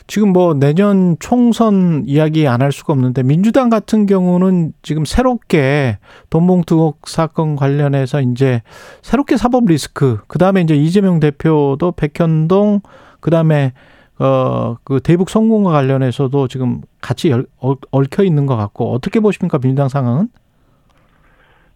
[0.06, 5.98] 지금 뭐 내년 총선 이야기 안 할 수가 없는데 민주당 같은 경우는 지금 새롭게
[6.30, 8.62] 돈봉투 의혹 사건 관련해서 이제
[9.02, 12.82] 새롭게 사법 리스크 그 다음에 이제 이재명 대표도 백현동
[13.20, 13.74] 그 다음에
[14.20, 19.58] 어 그 대북 성공과 관련해서도 지금 같이 열, 얽- 얽혀 있는 것 같고 어떻게 보십니까
[19.60, 20.28] 민주당 상황은?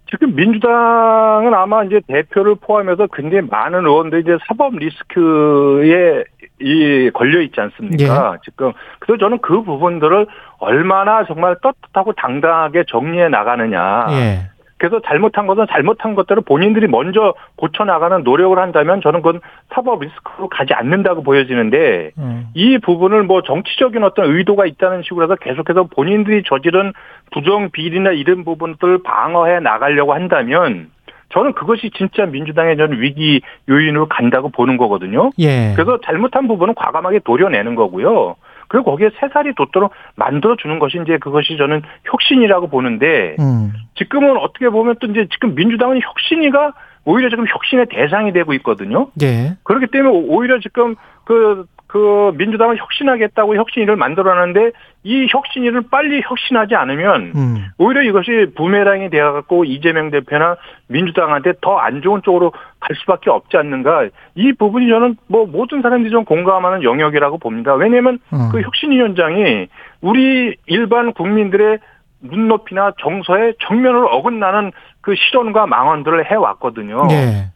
[0.09, 6.23] 지금 민주당은 아마 이제 대표를 포함해서 굉장히 많은 의원들이 이제 사법 리스크에
[6.61, 8.37] 이 걸려 있지 않습니까?
[8.43, 10.27] 지금 그래서 저는 그 부분들을
[10.59, 14.05] 얼마나 정말 떳떳하고 당당하게 정리해 나가느냐.
[14.11, 14.39] 예.
[14.77, 19.39] 그래서 잘못한 것은 잘못한 것들을 본인들이 먼저 고쳐 나가는 노력을 한다면 저는 그건
[19.73, 22.47] 사법 리스크로 가지 않는다고 보여지는데 음.
[22.53, 26.91] 이 부분을 뭐 정치적인 어떤 의도가 있다는 식으로 해서 계속해서 본인들이 저지른
[27.31, 30.89] 부정 비리나 이런 부분들을 방어해 나가려고 한다면
[31.29, 35.31] 저는 그것이 진짜 민주당의 저는 위기 요인으로 간다고 보는 거거든요.
[35.39, 35.73] 예.
[35.75, 38.35] 그래서 잘못한 부분은 과감하게 도려내는 거고요.
[38.67, 43.73] 그리고 거기에 새살이 돋도록 만들어 주는 것이 이제 그것이 저는 혁신이라고 보는데 음.
[43.95, 46.73] 지금은 어떻게 보면 또 이제 지금 민주당은 혁신이가
[47.05, 49.07] 오히려 지금 혁신의 대상이 되고 있거든요.
[49.21, 49.57] 예.
[49.63, 51.65] 그렇기 때문에 오히려 지금 그,
[51.95, 54.71] 그 민주당은 혁신하겠다고 혁신위를 만들어놨는데
[55.05, 57.65] 이 혁신위를 빨리 혁신하지 않으면 음.
[57.77, 64.09] 오히려 이것이 부메랑이 되어갖고 이재명 대표나 민주당한테 더 안 좋은 쪽으로 갈 수밖에 없지 않는가.
[64.35, 67.73] 이 부분이 저는 뭐 모든 사람들이 좀 공감하는 영역이라고 봅니다.
[67.75, 68.49] 왜냐하면 음.
[68.51, 69.67] 그 혁신위원장이
[70.01, 71.79] 우리 일반 국민들의
[72.19, 77.07] 눈높이나 정서에 정면으로 어긋나는 그 실언과 망언들을 해왔거든요.
[77.11, 77.54] 예.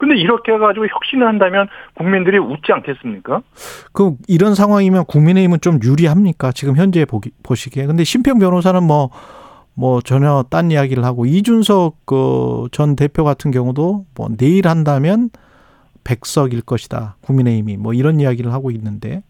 [0.00, 3.42] 근데 이렇게 해가지고 혁신을 한다면 국민들이 웃지 않겠습니까?
[3.92, 6.52] 그 이런 상황이면 국민의힘은 좀 유리합니까?
[6.52, 7.86] 지금 현재 보기, 보시기에.
[7.86, 9.10] 근데 심평 변호사는 뭐,
[9.74, 15.30] 뭐 전혀 딴 이야기를 하고 이준석 그 전 대표 같은 경우도 뭐 내일 한다면
[16.04, 17.16] 백석일 것이다.
[17.20, 19.22] 국민의힘이 뭐 이런 이야기를 하고 있는데.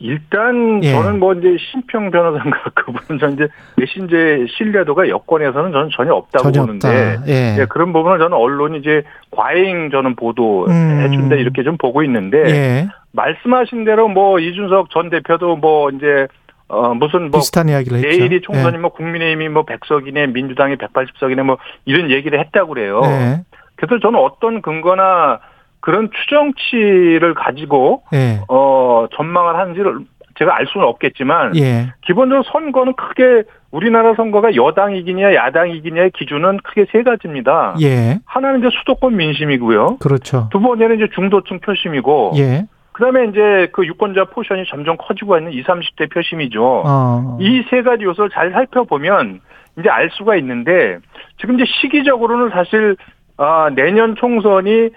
[0.00, 0.92] 일단 예.
[0.92, 6.66] 저는 뭐 이제 심평 변호사인가 그분은 전 이제 메신저의 신뢰도가 여권에서는 저는 전혀 없다고 전혀
[6.66, 7.28] 보는데 없다.
[7.28, 7.56] 예.
[7.58, 11.12] 예, 그런 부분을 저는 언론이 이제 과잉 저는 보도해 음.
[11.12, 12.88] 준다 이렇게 좀 보고 있는데 예.
[13.12, 16.28] 말씀하신 대로 뭐 이준석 전 대표도 뭐 이제
[16.68, 18.08] 어 무슨 뭐 비슷한 이야기를 했죠.
[18.08, 18.78] 내일이 총선이 예.
[18.78, 23.00] 뭐 국민의힘이 뭐 100석이네 민주당이 180석이네 뭐 이런 얘기를 했다고 그래요.
[23.04, 23.40] 예.
[23.74, 25.40] 그래서 저는 어떤 근거나
[25.80, 28.40] 그런 추정치를 가지고 예.
[28.48, 30.00] 어 전망을 하는지를
[30.38, 31.92] 제가 알 수는 없겠지만 예.
[32.02, 37.76] 기본적으로 선거는 크게 우리나라 선거가 여당 이기냐 야당 이기냐의 기준은 크게 세 가지입니다.
[37.82, 38.18] 예.
[38.24, 39.98] 하나는 이제 수도권 민심이고요.
[40.00, 40.48] 그렇죠.
[40.50, 42.66] 두 번째는 이제 중도층 표심이고 예.
[42.92, 46.82] 그다음에 이제 그 유권자 포션이 점점 커지고 있는 20, 30대 표심이죠.
[46.84, 47.38] 어.
[47.40, 49.40] 이 세 가지 요소를 잘 살펴보면
[49.78, 50.98] 이제 알 수가 있는데
[51.40, 52.96] 지금 이제 시기적으로는 사실
[53.36, 54.90] 아, 내년 총선이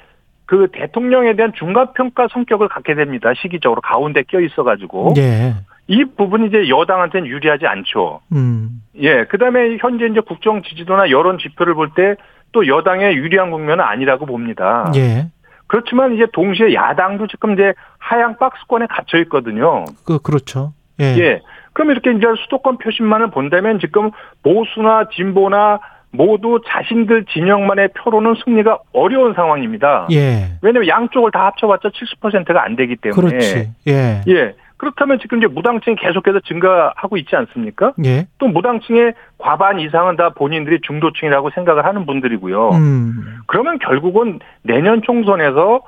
[0.52, 3.32] 그 대통령에 대한 중간평가 성격을 갖게 됩니다.
[3.42, 5.54] 시기적으로 가운데 껴 있어가지고 예.
[5.88, 8.20] 이 부분이 이제 여당한테는 유리하지 않죠.
[8.34, 8.82] 음.
[9.00, 12.16] 예, 그 다음에 현재 이제 국정 지지도나 여론 지표를 볼 때
[12.52, 14.92] 또 여당의 유리한 국면은 아니라고 봅니다.
[14.98, 15.28] 예.
[15.68, 19.86] 그렇지만 이제 동시에 야당도 지금 이제 하향 박스권에 갇혀 있거든요.
[20.06, 20.74] 그 그렇죠.
[21.00, 21.16] 예.
[21.18, 21.42] 예.
[21.72, 24.12] 그럼 이렇게 이제 수도권 표심만을 본다면 지금
[24.44, 25.80] 보수나 진보나
[26.12, 30.08] 모두 자신들 진영만의 표로는 승리가 어려운 상황입니다.
[30.12, 30.58] 예.
[30.62, 33.30] 왜냐하면 양쪽을 다 합쳐봤자 70%가 안 되기 때문에.
[33.30, 33.70] 그렇지.
[33.88, 34.22] 예.
[34.28, 34.56] 예.
[34.78, 37.94] 그렇다면 지금 이제 무당층이 계속해서 증가하고 있지 않습니까?
[38.04, 38.26] 예.
[38.40, 42.70] 또 무당층의 과반 이상은 다 본인들이 중도층이라고 생각을 하는 분들이고요.
[42.72, 43.38] 음.
[43.46, 45.82] 그러면 결국은 내년 총선에서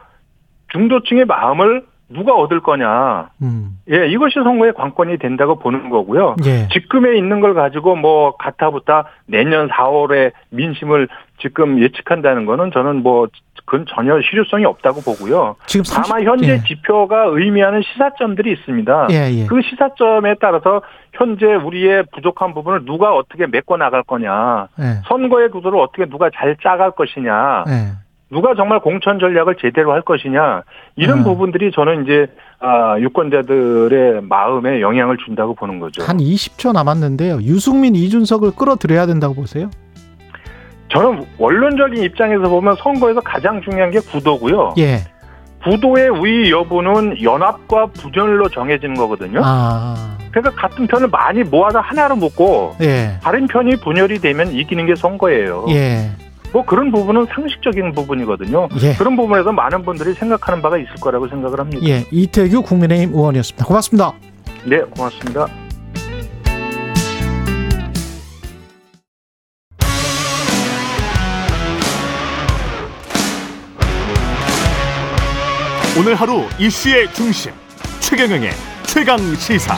[0.72, 3.30] 중도층의 마음을 누가 얻을 거냐.
[3.42, 3.78] 음.
[3.92, 6.36] 예, 이것이 선거의 관건이 된다고 보는 거고요.
[6.46, 6.68] 예.
[6.70, 11.08] 지금에 있는 걸 가지고 뭐 가타부타 내년 4월에 민심을
[11.40, 13.28] 지금 예측한다는 거는 저는 뭐
[13.66, 15.56] 그건 전혀 실효성이 없다고 보고요.
[15.68, 16.60] 지금 삼십- 다만 현재 예.
[16.64, 19.08] 지표가 의미하는 시사점들이 있습니다.
[19.12, 19.46] 예, 예.
[19.48, 20.82] 그 시사점에 따라서
[21.14, 24.84] 현재 우리의 부족한 부분을 누가 어떻게 메꿔 나갈 거냐, 예.
[25.08, 28.03] 선거의 구도를 어떻게 누가 잘 짜갈 것이냐, 예.
[28.34, 30.64] 누가 정말 공천 전략을 제대로 할 것이냐
[30.96, 31.24] 이런 음.
[31.24, 32.26] 부분들이 저는 이제
[32.60, 36.04] 아, 유권자들의 마음에 영향을 준다고 보는 거죠.
[36.04, 37.42] 한 20초 남았는데요.
[37.44, 39.70] 유승민, 이준석을 끌어들여야 된다고 보세요?
[40.90, 44.76] 저는 원론적인 입장에서 보면 선거에서 가장 중요한 게 구도고요.
[44.78, 45.00] 예.
[45.64, 49.42] 구도의 우위 여부는 연합과 부전로 정해지는 거거든요.
[49.44, 50.18] 아.
[50.32, 53.20] 그러니까 같은 편을 많이 모아서 하나로 묶고 예.
[53.22, 55.66] 다른 편이 분열이 되면 이기는 게 선거예요.
[55.70, 56.12] 예.
[56.54, 58.70] 뭐 그런 부분은 상식적인 부분이거든요.
[58.84, 58.94] 예.
[58.94, 61.86] 그런 부분에서 많은 분들이 생각하는 바가 있을 거라고 생각을 합니다.
[61.86, 63.66] 예, 이태규 국민의힘 의원이었습니다.
[63.66, 64.14] 고맙습니다.
[64.64, 65.48] 네, 고맙습니다.
[75.98, 77.52] 오늘 하루 이슈의 중심
[78.00, 78.52] 최경영의
[78.86, 79.76] 최강 시사.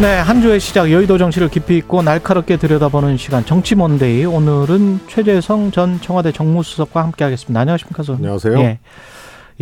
[0.00, 5.70] 네, 한 주의 시작 여의도 정치를 깊이 있고 날카롭게 들여다보는 시간 정치 먼데이 오늘은 최재성
[5.70, 7.58] 전 청와대 정무수석과 함께하겠습니다.
[7.60, 8.24] 안녕하십니까, 선생님?
[8.26, 8.58] 안녕하세요.
[8.60, 8.78] 예,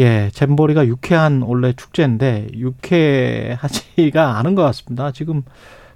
[0.01, 5.13] 예, 잼버리가 유쾌한 원래 축제인데 유쾌하지가 않은 것 같습니다.
[5.13, 5.45] 지금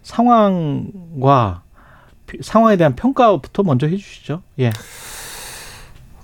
[0.03, 1.63] 상황과
[2.29, 4.43] 피- 상황에 대한 평가부터 먼저 해주시죠.
[4.61, 4.71] 예,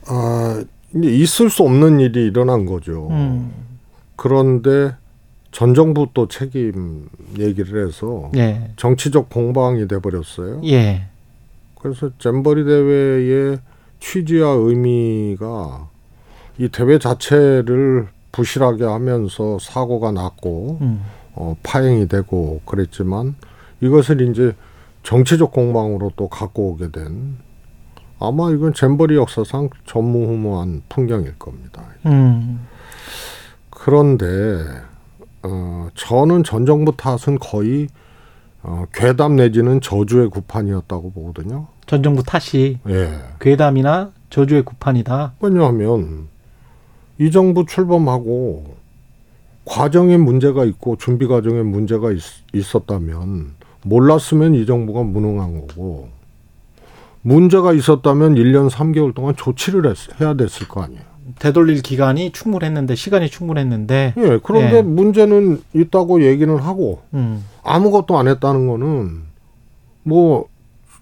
[0.07, 0.63] 아,
[0.95, 3.09] 있을 수 없는 일이 일어난 거죠.
[3.11, 3.53] 음,
[4.15, 4.95] 그런데
[5.55, 10.61] 전 정부 또 책임 얘기를 해서 예, 정치적 공방이 돼 버렸어요.
[10.65, 11.07] 예,
[11.81, 13.61] 그래서 잼버리 대회의
[14.01, 15.89] 취지와 의미가
[16.59, 23.37] 이 대회 자체를 부실하게 하면서 사고가 났고 음, 어, 파행이 되고 그랬지만
[23.81, 24.57] 이것을 이제
[25.05, 27.37] 정치적 공방으로 또 갖고 오게 된
[28.19, 31.85] 아마 이건 잼버리 역사상 전무후무한 풍경일 겁니다.
[32.07, 32.67] 음,
[33.71, 34.65] 그런데
[35.45, 37.89] 어, 저는 전 정부 탓은 거의
[38.63, 41.67] 어, 괴담 내지는 저주의 구판이었다고 보거든요.
[41.87, 43.11] 전 정부 탓이 예.
[43.41, 45.35] 괴담이나 저주의 구판이다.
[45.41, 46.29] 왜냐하면
[47.19, 48.75] 이 정부 출범하고
[49.67, 52.21] 과정에 문제가 있고 준비 과정에 문제가 있,
[52.53, 56.09] 있었다면 몰랐으면 이 정부가 무능한 거고
[57.21, 61.14] 문제가 있었다면 1년 3개월 동안 조치를 했, 해야 됐을 거 아니에요.
[61.39, 64.83] 되돌릴 기간이 충분했는데 시간이 충분했는데 예, 그런데 예.
[64.83, 69.23] 문제는 있다고 얘기는 하고 음, 아무것도 안 했다는 거는
[70.03, 70.47] 뭐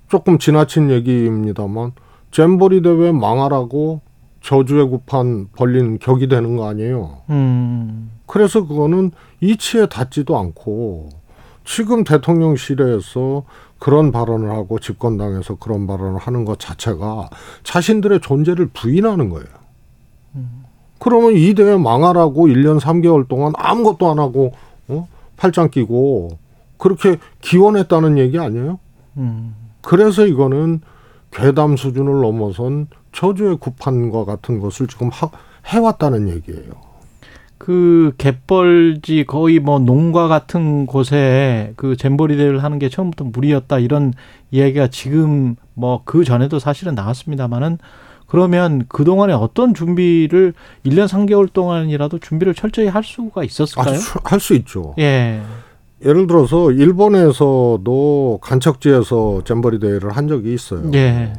[0.09, 1.93] 조금 지나친 얘기입니다만
[2.31, 4.01] 잼버리 대회 망하라고
[4.41, 7.18] 저주의 구판 벌린 격이 되는 거 아니에요.
[7.31, 11.11] 음, 그래서 그거는 이치에 닿지도 않고
[11.64, 13.45] 지금 대통령실에서
[13.79, 17.31] 그런 발언을 하고 집권당에서 그런 발언을 하는 것 자체가
[17.64, 19.62] 자신들의 존재를 부인하는 거예요.
[21.03, 24.53] 그러면 이 대회 망하라고 1년 3개월 동안 아무것도 안 하고
[24.87, 25.09] 어?
[25.37, 26.39] 팔짱 끼고
[26.79, 28.79] 그렇게 기원했다는 얘기 아니에요?
[29.17, 30.81] 음, 그래서 이거는
[31.33, 35.29] 괴담 수준을 넘어선 저주의 구판과 같은 것을 지금 하,
[35.67, 36.71] 해왔다는 얘기예요.
[37.59, 44.13] 그 갯벌지 거의 뭐 농가 같은 곳에 그 잼버리 대회를 하는 게 처음부터 무리였다 이런
[44.53, 47.79] 이야기가 지금 뭐 그 전에도 사실은 나왔습니다만은
[48.37, 50.55] 그러면 그 동안에 어떤 준비를
[50.87, 53.99] 1년 3개월 동안이라도 준비를 철저히 할 수가 있었을까요?
[54.24, 54.95] 할 수 있죠.
[54.99, 55.43] 예.
[56.03, 60.91] 예를 들어서 일본에서도 간척지에서 잼버리 대회를 한 적이 있어요.
[60.95, 61.35] 예.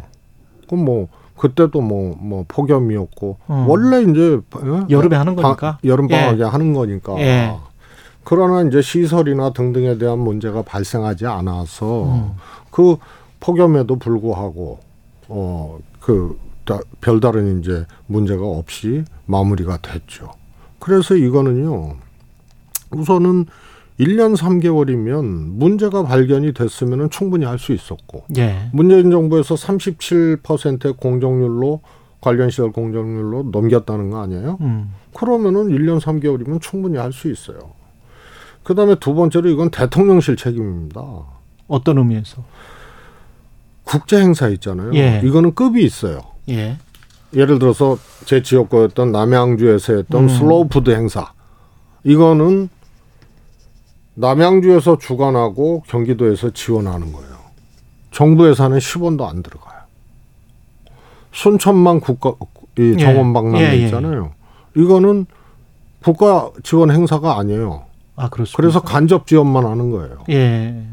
[0.68, 3.68] 그럼 뭐 그때도 뭐뭐 폭염이었고 음.
[3.68, 4.86] 원래 이제 어?
[4.88, 5.80] 여름에 하는 방- 거니까.
[5.84, 6.16] 여름 예.
[6.16, 7.20] 방학에 하는 거니까.
[7.20, 7.56] 예.
[8.24, 12.32] 그러나 이제 시설이나 등등에 대한 문제가 발생하지 않아서 음.
[12.70, 12.98] 그
[13.40, 14.78] 폭염에도 불구하고
[15.28, 16.38] 어그
[17.02, 20.32] 별다른 이제 문제가 없이 마무리가 됐죠.
[20.80, 21.96] 그래서 이거는요.
[22.92, 23.46] 우선은
[24.00, 25.24] 1년 3개월이면
[25.56, 28.70] 문제가 발견이 됐으면 충분히 할 수 있었고 예.
[28.74, 31.82] 문재인 정부에서 37%의 공정률로
[32.22, 34.58] 관련 시설 공정률로 넘겼다는 거 아니에요?
[34.62, 34.94] 음.
[35.16, 37.60] 그러면은 1년 3개월이면 충분히 할 수 있어요.
[38.64, 41.04] 그다음에 두 번째로 이건 대통령실 책임입니다.
[41.68, 42.44] 어떤 의미에서?
[43.84, 44.94] 국제 행사 있잖아요.
[44.96, 45.22] 예.
[45.24, 46.22] 이거는 급이 있어요.
[46.50, 46.78] 예.
[47.34, 50.30] 예를 들어서 제 지역구였던 남양주에서 했던 음.
[50.30, 51.32] 슬로우 푸드 행사.
[52.04, 52.70] 이거는
[54.16, 57.34] 남양주에서 주관하고 경기도에서 지원하는 거예요.
[58.12, 59.82] 정부 예산은 10원도 안 들어가요.
[61.32, 62.34] 순천만 국가
[62.78, 62.98] 이 예.
[62.98, 63.86] 정원 박람회 예, 예.
[63.86, 64.34] 있잖아요.
[64.76, 65.26] 이거는
[66.04, 67.86] 국가 지원 행사가 아니에요.
[68.16, 68.58] 아, 그렇습니다.
[68.58, 70.24] 그래서 간접 지원만 하는 거예요.
[70.30, 70.84] 예.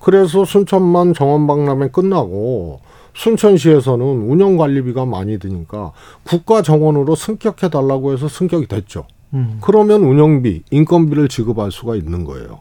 [0.00, 2.80] 그래서 순천만 정원 박람회 끝나고
[3.14, 5.92] 순천시에서는 운영관리비가 많이 드니까
[6.24, 9.04] 국가 정원으로 승격해 달라고 해서 승격이 됐죠.
[9.34, 9.58] 음.
[9.60, 12.60] 그러면 운영비, 인건비를 지급할 수가 있는 거예요.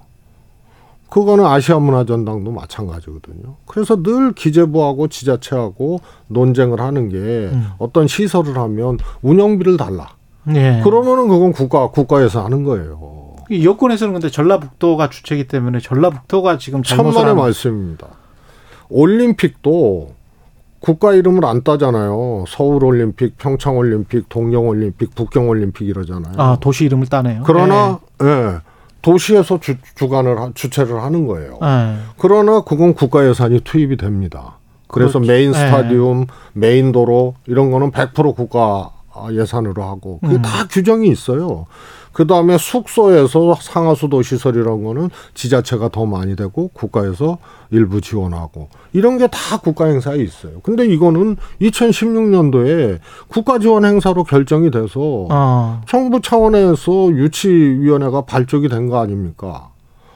[1.09, 3.55] 그거는 아시아 문화전당도 마찬가지거든요.
[3.65, 7.67] 그래서 늘 기재부하고 지자체하고 논쟁을 하는 게 음.
[7.79, 10.11] 어떤 시설을 하면 운영비를 달라.
[10.55, 10.79] 예.
[10.83, 13.35] 그러면은 그건 국가 국가에서 하는 거예요.
[13.49, 18.07] 이 여권에서는 근데 전라북도가 주체이기 때문에 전라북도가 지금 천만의 말씀입니다.
[18.89, 20.13] 올림픽도
[20.81, 22.45] 국가 이름을 안 따잖아요.
[22.47, 26.33] 서울 올림픽, 평창 올림픽, 동경 올림픽, 북경 올림픽 이러잖아요.
[26.37, 27.43] 아, 도시 이름을 따네요.
[27.45, 28.57] 그러나 예,
[29.03, 31.59] 도시에서 주, 주관을 하- 주최를 하는 거예요.
[31.63, 31.67] 예.
[31.67, 31.95] 예.
[32.17, 34.57] 그러나 그건 국가 예산이 투입이 됩니다.
[34.87, 35.31] 그래서 그렇죠.
[35.31, 35.53] 메인 예.
[35.53, 38.89] 스타디움, 메인 도로 이런 거는 100% 국가 아,
[39.31, 40.41] 예산으로 하고 그게 음.
[40.41, 41.65] 다 규정이 있어요.
[42.13, 47.37] 그 다음에 숙소에서 상하수도 시설 이런 거는 지자체가 더 많이 되고 국가에서
[47.69, 50.59] 일부 지원하고 이런 게 다 국가 행사에 있어요.
[50.61, 55.81] 근데 이거는 2016년도에 국가 지원 행사로 결정이 돼서 어.
[55.87, 59.69] 정부 차원에서 유치위원회가 발족이 된 거 아닙니까?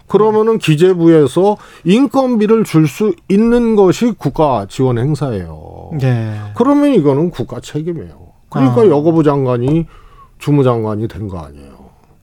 [0.08, 5.92] 그러면은 기재부에서 인건비를 줄 수 있는 것이 국가 지원 행사예요.
[6.02, 6.36] 예.
[6.56, 8.25] 그러면 이거는 국가 책임이에요.
[8.60, 8.88] 그러니까 아.
[8.88, 9.86] 여가부 장관이
[10.40, 11.76] 주무장관이 된 거 아니에요.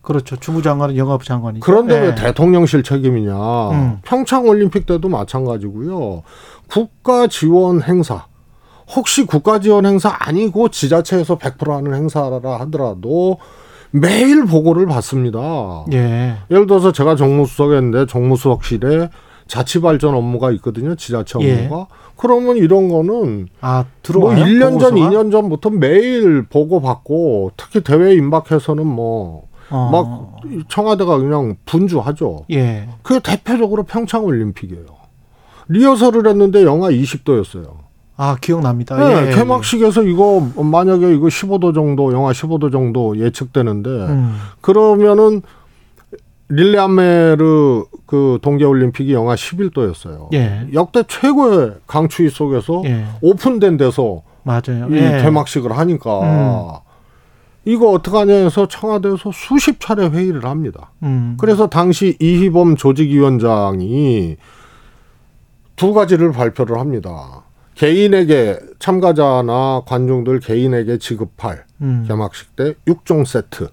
[0.02, 0.36] 그렇죠.
[0.36, 1.64] 주무장관은 영업 장관이죠.
[1.64, 2.14] 그런데 왜 예.
[2.16, 3.70] 대통령실 책임이냐?
[3.70, 3.98] 음.
[4.02, 6.22] 평창 올림픽 때도 마찬가지고요.
[6.68, 8.26] 국가 지원 행사.
[8.96, 13.38] 혹시 국가 지원 행사 아니고 지자체에서 100% 하는 행사라 하더라도
[13.92, 15.84] 매일 보고를 받습니다.
[15.92, 16.36] 예.
[16.50, 19.08] 예를 들어서 제가 정무수석이었는데 정무수석실에
[19.52, 20.94] 자치 발전 업무가 있거든요.
[20.94, 21.66] 지자체 예.
[21.66, 21.86] 업무가.
[22.16, 24.46] 그러면 이런 거는 아, 뭐 들어와요.
[24.46, 25.10] 1년 전, 보고서가?
[25.10, 29.90] 2년 전부터 매일 보고 받고 특히 대회 임박해서는 뭐 어.
[29.92, 32.46] 막 청와대가 그냥 분주하죠.
[32.50, 32.88] 예.
[33.02, 34.86] 그게 대표적으로 평창 올림픽이에요.
[35.68, 37.74] 리허설을 했는데 영하 20도였어요.
[38.16, 38.96] 아, 기억납니다.
[38.96, 39.34] 네, 예.
[39.34, 44.34] 개막식에서 이거 만약에 이거 15도 정도, 영하 15도 정도 예측되는데 음.
[44.62, 45.42] 그러면은
[46.52, 50.32] 릴레아메르 그 동계 올림픽이 영하 11도였어요.
[50.34, 50.66] 예.
[50.74, 53.06] 역대 최고의 강추위 속에서 예.
[53.22, 54.88] 오픈된 데서 맞아요.
[54.90, 55.22] 이 예.
[55.22, 56.92] 개막식을 하니까 음.
[57.64, 60.92] 이거 어떡하냐 해서 청와대에서 수십 차례 회의를 합니다.
[61.02, 61.36] 음.
[61.40, 64.36] 그래서 당시 이희범 조직위원장이
[65.76, 67.44] 두 가지를 발표를 합니다.
[67.76, 72.04] 개인에게 참가자나 관중들 개인에게 지급할 음.
[72.06, 73.68] 개막식 때 6종 세트.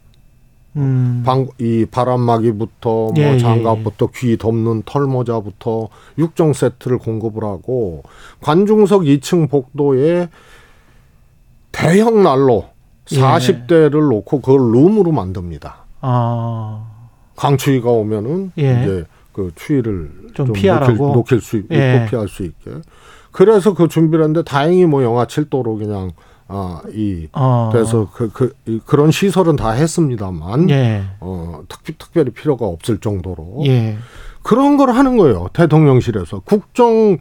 [0.75, 1.23] 음.
[1.25, 8.03] 방, 이 바람막이부터 뭐 예, 예, 장갑부터 귀 덮는 털모자부터 6종 세트를 공급을 하고
[8.41, 10.29] 관중석 2층 복도에
[11.71, 12.65] 대형 난로
[13.11, 13.19] 예.
[13.19, 15.85] 40대를 놓고 그걸 룸으로 만듭니다.
[16.01, 16.85] 아.
[17.35, 18.81] 강추위가 오면은 예.
[18.81, 20.93] 이제 그 추위를 좀 좀, 피하라고?
[20.93, 22.05] 녹일, 녹일 수 있고 예.
[22.09, 22.71] 피할 수 있게.
[23.31, 26.11] 그래서 그 준비를 했는데 다행히 뭐 영하 7도로 그냥
[26.49, 27.69] 아 이 어.
[27.71, 31.03] 그래서 그, 그, 이- 그런 시설은 다 했습니다만 예.
[31.19, 33.97] 어, 특, 특별히 필요가 없을 정도로 예.
[34.43, 35.47] 그런 걸 하는 거예요.
[35.53, 37.17] 대통령실에서 국정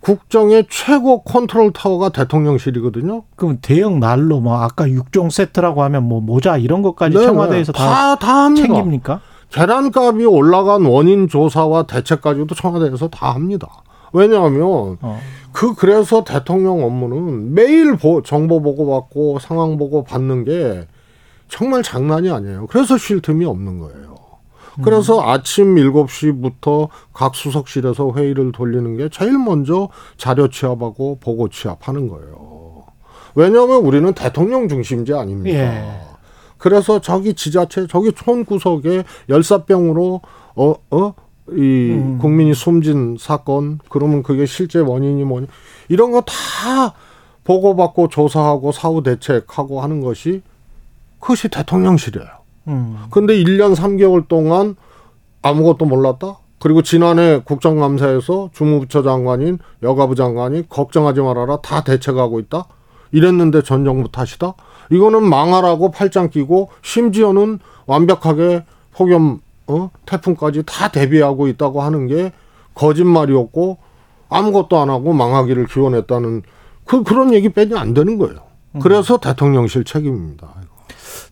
[0.00, 3.22] 국정의 최고 컨트롤 타워가 대통령실이거든요.
[3.36, 7.78] 그럼 대형 난로 뭐 아까 6종 세트라고 하면 뭐 모자 이런 것까지 네, 청와대에서 네.
[7.78, 8.54] 다, 다, 다.
[8.54, 9.20] 챙깁니까?
[9.50, 13.68] 계란값이 올라간 원인 조사와 대책까지도 청와대에서 다 합니다.
[14.12, 15.20] 왜냐하면 어.
[15.52, 20.86] 그 그래서 대통령 업무는 매일 보, 정보 보고 받고 상황 보고 받는 게
[21.48, 22.66] 정말 장난이 아니에요.
[22.68, 24.10] 그래서 쉴 틈이 없는 거예요.
[24.82, 32.84] 그래서 아침 7시부터 각 수석실에서 회의를 돌리는 게 제일 먼저 자료 취합하고 보고 취합하는 거예요.
[33.34, 35.58] 왜냐하면 우리는 대통령 중심제 아닙니까?
[35.58, 36.00] 예.
[36.56, 40.20] 그래서 저기 지자체 저기 촌 구석에 열사병으로
[40.54, 41.14] 어 어
[41.56, 42.18] 이 음.
[42.18, 45.46] 국민이 숨진 사건 그러면 그게 실제 원인이 뭐냐
[45.88, 46.94] 이런 거 다
[47.44, 50.42] 보고받고 조사하고 사후 대책하고 하는 것이
[51.18, 52.28] 그것이 대통령실이에요.
[52.68, 52.96] 음.
[53.10, 54.76] 근데 1년 3개월 동안
[55.42, 56.38] 아무것도 몰랐다?
[56.58, 62.66] 그리고 지난해 국정감사에서 주무부처 장관인 여가부 장관이 걱정하지 말아라 다 대책하고 있다?
[63.12, 64.54] 이랬는데 전 정부 탓이다?
[64.90, 69.40] 이거는 망하라고 팔짱 끼고 심지어는 완벽하게 폭염,
[69.70, 69.90] 어?
[70.06, 72.32] 태풍까지 다 대비하고 있다고 하는 게
[72.74, 73.78] 거짓말이었고
[74.28, 76.42] 아무것도 안 하고 망하기를 기원했다는
[76.84, 78.38] 그, 그런 얘기 빼면 안 되는 거예요.
[78.80, 80.48] 그래서 대통령실 책임입니다.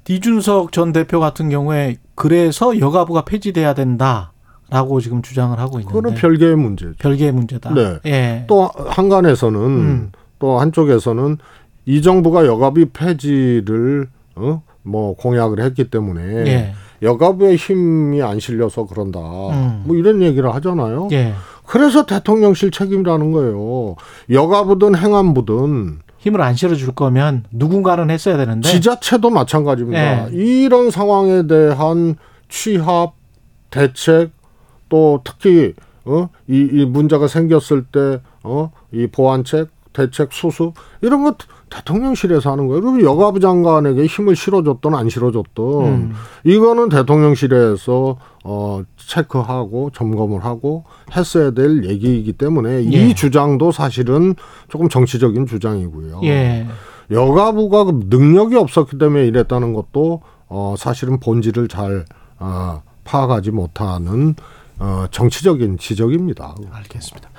[0.08, 6.56] 이준석 전 대표 같은 경우에 그래서 여가부가 폐지돼야 된다라고 지금 주장을 하고 있는데 그거는 별개의
[6.56, 6.94] 문제죠.
[6.98, 7.74] 별개의 문제다.
[7.74, 7.98] 네.
[8.06, 8.44] 예.
[8.48, 10.12] 또 한간에서는 음.
[10.38, 11.38] 또 한쪽에서는
[11.86, 14.62] 이 정부가 여가비 폐지를 어?
[14.82, 16.74] 뭐 공약을 했기 때문에 예.
[17.02, 19.20] 여가부의 힘이 안 실려서 그런다.
[19.20, 19.82] 음.
[19.86, 21.08] 뭐 이런 얘기를 하잖아요.
[21.12, 21.34] 예.
[21.66, 23.96] 그래서 대통령실 책임이라는 거예요.
[24.30, 30.26] 여가부든 행안부든 힘을 안 실어줄 거면 누군가는 했어야 되는데 지자체도 마찬가지입니다.
[30.26, 30.28] 네.
[30.32, 32.16] 이런 상황에 대한
[32.48, 33.14] 취합,
[33.70, 34.30] 대책,
[34.88, 35.74] 또 특히
[36.04, 36.30] 어?
[36.48, 38.70] 이, 이 문제가 생겼을 때 어?
[38.92, 40.72] 이 보완책, 대책, 수습
[41.02, 41.36] 이런 거
[41.70, 42.80] 대통령실에서 하는 거예요.
[42.80, 46.12] 그러면 여가부 장관에게 힘을 실어줬든 안 실어줬든 음.
[46.44, 50.84] 이거는 대통령실에서 어, 체크하고 점검을 하고
[51.16, 52.80] 했어야 될 얘기이기 때문에 예.
[52.82, 54.34] 이 주장도 사실은
[54.68, 56.20] 조금 정치적인 주장이고요.
[56.24, 56.66] 예.
[57.10, 62.04] 여가부가 그 능력이 없었기 때문에 이랬다는 것도 어 사실은 본질을 잘
[62.38, 64.34] 어, 파악하지 못하는
[64.78, 66.54] 어 정치적인 지적입니다.
[66.70, 67.30] 알겠습니다.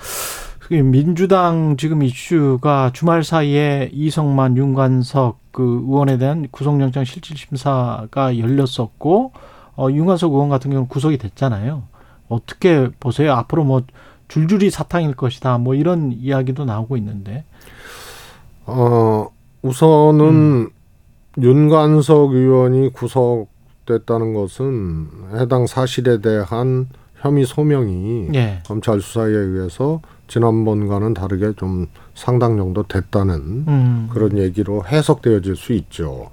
[0.69, 9.31] 그 민주당 지금 이슈가 주말 사이에 이성만, 윤관석 그그 의원에 대한 구속영장 실질심사가 열렸었고
[9.75, 11.81] 어, 윤관석 의원 같은 경우는 구속이 됐잖아요.
[12.27, 13.33] 어떻게 보세요?
[13.33, 13.81] 앞으로 뭐
[14.27, 15.57] 줄줄이 사탕일 것이다.
[15.57, 17.45] 뭐 이런 이야기도 나오고 있는데.
[18.67, 19.27] 어,
[19.63, 20.69] 우선은 음.
[21.41, 28.61] 윤관석 의원이 구속됐다는 것은 해당 사실에 대한 혐의 소명이 예.
[28.67, 29.99] 검찰 수사에 의해서
[30.29, 33.35] 지난번과는 다르게 좀 상당 정도 됐다는
[33.67, 34.09] 음.
[34.13, 36.29] 그런 얘기로 해석되어질 수 있죠.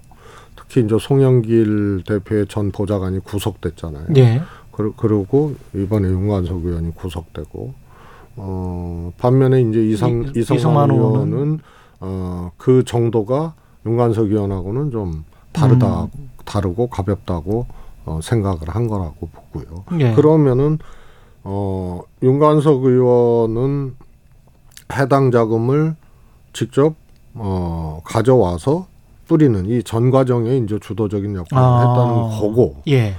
[0.54, 4.06] 특히 이제 송영길 대표의 전 보좌관이 구속됐잖아요.
[4.16, 4.42] 예.
[4.70, 7.72] 그러- 그리고 이번에 윤관석 의원이 구속되고
[8.36, 11.58] 어 반면에 이제 이상 이- 이성만 의원은
[12.00, 13.54] 어그 정도가
[13.86, 16.30] 윤관석 의원하고는 좀 다르다 음.
[16.44, 17.66] 다르고 가볍다고
[18.04, 19.84] 어 생각을 한 거라고 보고요.
[20.00, 20.12] 예.
[20.14, 20.78] 그러면은
[21.48, 23.94] 어 윤관석 의원은
[24.94, 25.94] 해당 자금을
[26.52, 26.94] 직접
[27.34, 28.86] 어 가져와서
[29.28, 31.78] 뿌리는 이 전 과정에 이제 주도적인 역할을 아.
[31.78, 33.14] 했다는 거고 예.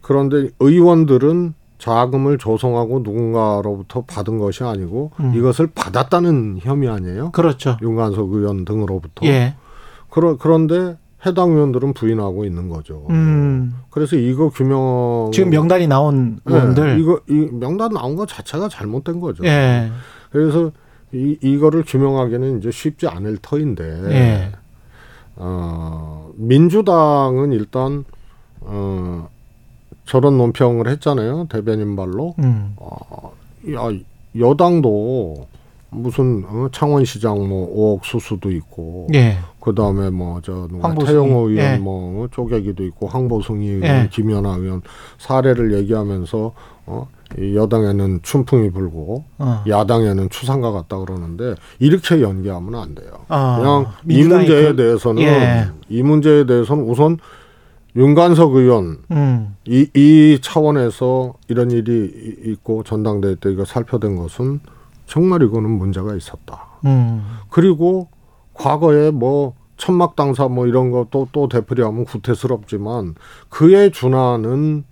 [0.00, 5.32] 그런데 의원들은 자금을 조성하고 누군가로부터 받은 것이 아니고 음.
[5.36, 7.30] 이것을 받았다는 혐의 아니에요?
[7.32, 7.76] 그렇죠.
[7.82, 9.26] 윤관석 의원 등으로부터.
[9.26, 9.54] 예.
[10.10, 10.96] 그러, 그런데
[11.26, 13.06] 해당 의원들은 부인하고 있는 거죠.
[13.10, 13.74] 음.
[13.90, 17.00] 그래서 이거 규명 지금 명단이 나온 네, 의원들.
[17.00, 19.44] 이거 이 명단 나온 것 자체가 잘못된 거죠.
[19.44, 19.90] 예.
[20.30, 20.70] 그래서
[21.12, 24.52] 이 이거를 규명하기는 이제 쉽지 않을 터인데 예.
[25.36, 28.04] 어, 민주당은 일단
[28.60, 29.28] 어,
[30.04, 32.76] 저런 논평을 했잖아요 대변인 발로 음.
[33.72, 33.88] 야,
[34.38, 35.46] 여당도
[35.90, 39.38] 무슨 어, 창원시장 뭐 5억 수수도 있고 예.
[39.68, 41.76] 그 다음에 뭐저 누가 황보승이, 태영호 의원 예.
[41.78, 44.08] 뭐 어, 쪼개기도 있고 황보승이 의원, 예.
[44.10, 44.80] 김연아 의원
[45.18, 46.52] 사례를 얘기하면서
[46.86, 47.06] 어,
[47.38, 49.62] 이 여당에는 춘풍이 불고 어.
[49.68, 53.10] 야당에는 추상과 같다 그러는데 이렇게 연기하면 안 돼요.
[53.28, 55.66] 아, 그냥 이 문제에 그- 대해서는 예.
[55.90, 57.18] 이 문제에 대해서는 우선
[57.94, 59.54] 윤관석 의원 음.
[59.66, 62.10] 이, 이 차원에서 이런 일이
[62.46, 64.60] 이- 있고 전당대회 때 이거 살펴된 것은
[65.04, 66.68] 정말 이거는 문제가 있었다.
[66.86, 67.22] 음.
[67.50, 68.08] 그리고
[68.54, 73.14] 과거에 뭐 천막 당사 뭐 이런 거또또 되풀이하면 구태스럽지만
[73.48, 74.84] 그에 준하는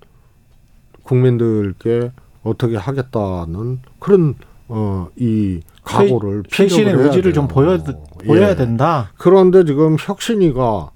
[1.02, 2.12] 국민들께
[2.42, 4.34] 어떻게 하겠다는 그런
[4.68, 7.54] 어 이 각오를 해야 의지를 좀 돼요.
[7.54, 7.78] 보여
[8.26, 8.56] 보여야 예.
[8.56, 9.12] 된다.
[9.16, 10.90] 그런데 지금 혁신이가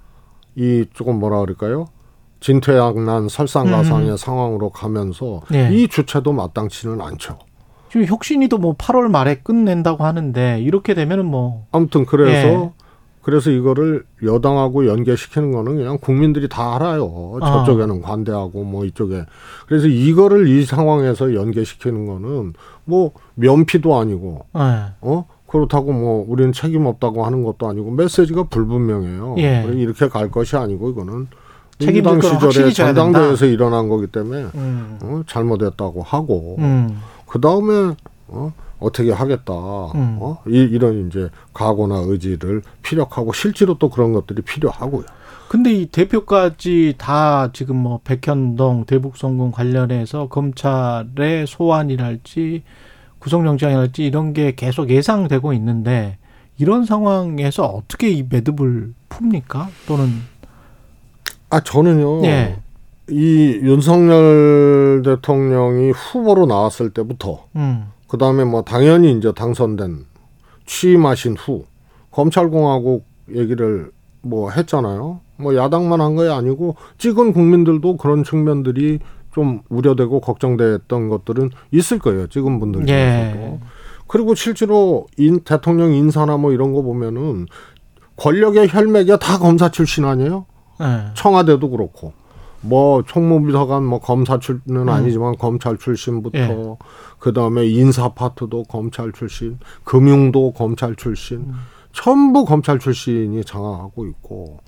[0.56, 1.86] 이 조금 뭐라 그럴까요?
[2.40, 5.54] 진퇴양난 설상가상의 상황으로 가면서 음.
[5.54, 5.70] 예.
[5.72, 7.38] 이 주체도 마땅치는 않죠.
[7.90, 12.70] 지금 혁신이도 뭐 8월 말에 끝낸다고 하는데 이렇게 되면은 뭐 아무튼 그래서 예.
[13.22, 17.38] 그래서 이거를 여당하고 연계시키는 거는 그냥 국민들이 다 알아요.
[17.42, 17.64] 아.
[17.64, 19.24] 저쪽에는 관대하고 뭐 이쪽에.
[19.66, 22.54] 그래서 이거를 이 상황에서 연계시키는 거는
[22.84, 24.92] 뭐 면피도 아니고 예.
[25.02, 29.34] 어 그렇다고 뭐 우리는 책임 없다고 하는 것도 아니고 메시지가 불분명해요.
[29.38, 29.66] 예.
[29.74, 31.26] 이렇게 갈 것이 아니고 이거는
[32.44, 32.92] 확실히 시절에.
[32.94, 34.98] 전당대회에서 일어난 거기 때문에 음.
[35.02, 37.00] 어, 잘못했다고 하고 음.
[37.26, 37.94] 그 다음에
[38.28, 39.52] 어, 어떻게 하겠다.
[39.94, 40.18] 음.
[40.20, 40.38] 어?
[40.48, 45.04] 이, 이런 이제 각오나 의지를 피력하고 실제로 또 그런 것들이 필요하고요.
[45.48, 52.62] 근데 이 대표까지 다 지금 뭐 백현동 대북송금 관련해서 검찰의 소환이랄지
[53.18, 56.18] 구속영장이랄지 이런 게 계속 예상되고 있는데
[56.56, 59.66] 이런 상황에서 어떻게 이 매듭을 풉니까?
[59.86, 60.22] 또는
[61.48, 62.24] 아 저는요.
[62.26, 62.56] 예.
[63.08, 67.86] 이 윤석열 대통령이 후보로 나왔을 때부터 음.
[68.10, 70.04] 그 다음에 뭐 당연히 이제 당선된
[70.66, 71.64] 취임하신 후
[72.10, 73.06] 검찰공화국
[73.36, 73.92] 얘기를
[74.22, 75.20] 뭐 했잖아요.
[75.36, 78.98] 뭐 야당만 한 게 아니고 찍은 국민들도 그런 측면들이
[79.32, 82.26] 좀 우려되고 걱정됐던 것들은 있을 거예요.
[82.26, 83.40] 찍은 분들 중에서도.
[83.42, 83.60] 예.
[84.08, 87.46] 그리고 실제로 인, 대통령 인사나 뭐 이런 거 보면은
[88.16, 90.46] 권력의 혈맥이 다 검사 출신 아니에요?
[90.80, 91.14] 예.
[91.14, 92.12] 청와대도 그렇고
[92.62, 96.40] 뭐 총무비서관 뭐 검사 출신은 아니지만 검찰 출신부터 음.
[96.42, 96.76] 예.
[97.18, 101.54] 그 다음에 인사 파트도 검찰 출신, 금융도 검찰 출신, 음.
[101.92, 104.58] 전부 검찰 출신이 장악하고 있고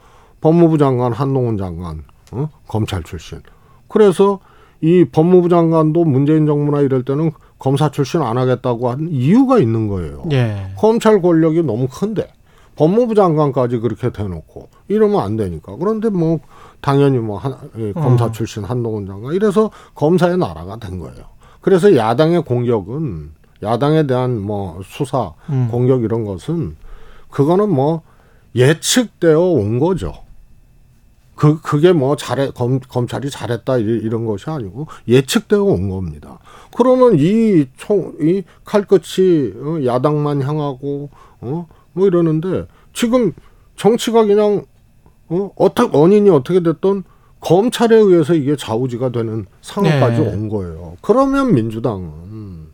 [0.41, 2.49] 법무부 장관 한동훈 장관 어?
[2.67, 3.41] 검찰 출신.
[3.89, 4.41] 그래서
[4.81, 10.25] 이 법무부 장관도 문재인 정부나 이럴 때는 검사 출신 안 하겠다고 한 이유가 있는 거예요.
[10.33, 10.73] 예.
[10.77, 12.29] 검찰 권력이 너무 큰데
[12.75, 16.41] 법무부 장관까지 그렇게 대놓고 이러면 안 되니까 그런데 뭐
[16.83, 18.33] 당연히 뭐 한, 예, 검사 어.
[18.33, 21.25] 출신 한동훈 장관 이래서 검사의 나라가 된 거예요.
[21.63, 23.31] 그래서 야당의 공격은
[23.63, 25.69] 야당에 대한 뭐 수사 음.
[25.71, 26.77] 공격 이런 것은
[27.31, 28.03] 그거는 뭐
[28.55, 30.13] 예측되어 온 거죠.
[31.37, 36.39] 그 그게 뭐 잘해 검, 검찰이 잘했다 이- 이런 것이 아니고 예측되어 온 겁니다.
[36.77, 41.09] 그러면 이 총이 칼끝이 어, 야당만 향하고
[41.41, 43.33] 어뭐 이러는데 지금
[43.77, 44.65] 정치가 그냥
[45.33, 47.05] 어, 어떻게 원인이 어떻게 됐던
[47.41, 50.29] 검찰에 의해서 이게 좌우지가 되는 상황까지 네.
[50.29, 50.97] 온 거예요.
[51.01, 52.71] 그러면 민주당은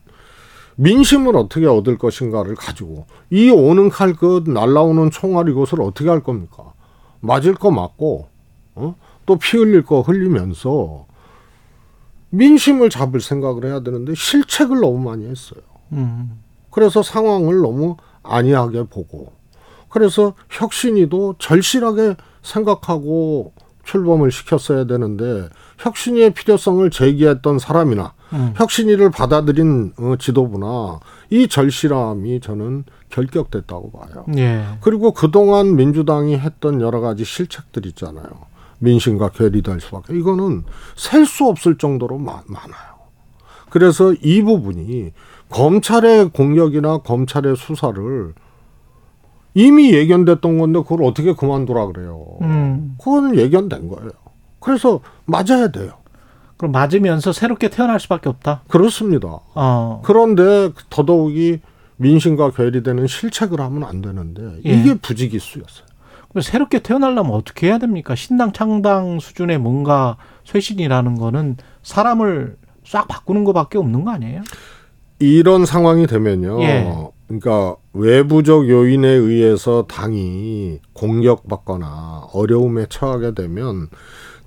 [0.77, 6.73] 민심을 어떻게 얻을 것인가를 가지고 이 오는 칼그 날라오는 총알 이것을 어떻게 할 겁니까?
[7.21, 8.29] 맞을 거 맞고
[8.75, 8.95] 어?
[9.27, 11.07] 또 피 흘릴 거 흘리면서
[12.31, 15.61] 민심을 잡을 생각을 해야 되는데 실책을 너무 많이 했어요.
[15.93, 16.39] 음.
[16.71, 19.33] 그래서 상황을 너무 안이하게 보고
[19.89, 23.53] 그래서 혁신이도 절실하게 생각하고
[23.85, 28.53] 출범을 시켰어야 되는데 혁신이의 필요성을 제기했던 사람이나 음.
[28.57, 34.27] 혁신이를 받아들인 어, 지도부나 이 절실함이 저는 결격됐다고 봐요.
[34.37, 34.67] 예.
[34.83, 38.27] 그리고 그동안 민주당이 했던 여러 가지 실책들 있잖아요.
[38.81, 40.15] 민심과 괴리될 수밖에.
[40.17, 40.65] 이거는
[40.95, 42.99] 셀 수 없을 정도로 마- 많아요.
[43.71, 45.13] 그래서 이 부분이
[45.49, 48.35] 검찰의 공격이나 검찰의 수사를
[49.55, 52.25] 이미 예견됐던 건데 그걸 어떻게 그만두라 그래요.
[52.43, 52.97] 음.
[52.99, 54.11] 그거는 예견된 거예요.
[54.61, 55.93] 그래서 맞아야 돼요.
[56.57, 58.63] 그럼 맞으면서 새롭게 태어날 수밖에 없다.
[58.69, 59.39] 그렇습니다.
[59.55, 60.03] 어.
[60.05, 61.61] 그런데 더더욱이
[61.97, 64.71] 민심과 괴리되는 실책을 하면 안 되는데 예.
[64.71, 65.87] 이게 부지기수였어요.
[66.29, 68.15] 그럼 새롭게 태어나려면 어떻게 해야 됩니까?
[68.15, 74.43] 신당 창당 수준의 뭔가 쇄신이라는 거는 사람을 싹 바꾸는 것밖에 없는 거 아니에요?
[75.21, 76.63] 이런 상황이 되면요.
[76.63, 76.93] 예.
[77.27, 83.89] 그러니까 외부적 요인에 의해서 당이 공격받거나 어려움에 처하게 되면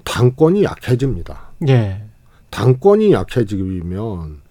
[0.05, 1.49] 당권이 약해집니다.
[1.67, 2.03] 예.
[2.49, 4.41] 당권이 약해지면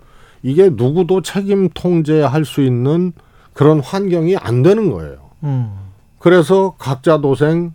[0.42, 3.12] 이게 누구도 책임 통제할 수 있는
[3.54, 5.30] 그런 환경이 안 되는 거예요.
[5.42, 5.72] 음.
[6.18, 7.72] 그래서 각자 도생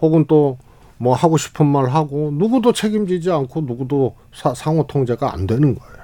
[0.00, 0.56] 혹은 또
[0.96, 5.96] 뭐 하고 싶은 말 하고 누구도 책임지지 않고 누구도 사- 상호 통제가 안 되는 거예요.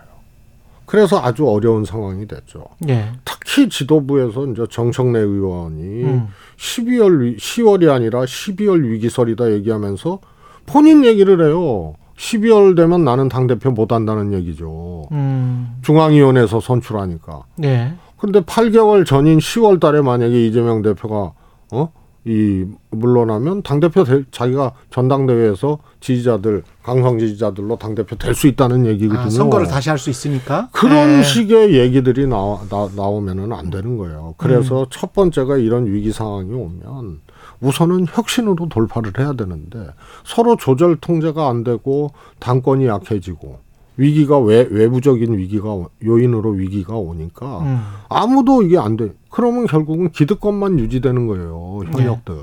[0.91, 2.65] 그래서 아주 어려운 상황이 됐죠.
[2.89, 3.13] 예.
[3.25, 6.27] 특히 지도부에서 이제 정청래 의원이 음.
[6.59, 10.19] 12월 위- 10월이 아니라 12월 위기설이다 얘기하면서
[10.67, 11.95] 본인 얘기를 해요.
[12.19, 15.05] 12월 되면 나는 당 대표 못 한다는 얘기죠.
[15.13, 15.77] 음.
[15.83, 17.45] 중앙위원회에서 선출하니까.
[17.63, 17.95] 예.
[18.19, 21.33] 근데 8개월 전인 10월 달에 만약에 이재명 대표가
[21.71, 21.93] 어?
[22.25, 29.27] 이 물러나면 당 대표 자기가 전당대회에서 지지자들 강성 지지자들로 당 대표 될 수 있다는 얘기거든요.
[29.27, 30.69] 아, 선거를 다시 할 수 있으니까.
[30.73, 31.23] 그런 예.
[31.23, 34.35] 식의 얘기들이 나와, 나, 나오면은 안 되는 거예요.
[34.37, 34.87] 그래서 음.
[34.91, 37.21] 첫 번째가 이런 위기 상황이 오면
[37.63, 39.89] 우선은 혁신으로 돌파를 해야 되는데
[40.25, 43.59] 서로 조절 통제가 안 되고 당권이 약해지고
[44.01, 47.83] 위기가 외, 외부적인 위기가 오- 요인으로 위기가 오니까 음.
[48.09, 49.13] 아무도 이게 안 돼.
[49.31, 51.81] 그러면 결국은 기득권만 유지되는 거예요.
[51.93, 52.35] 현역들.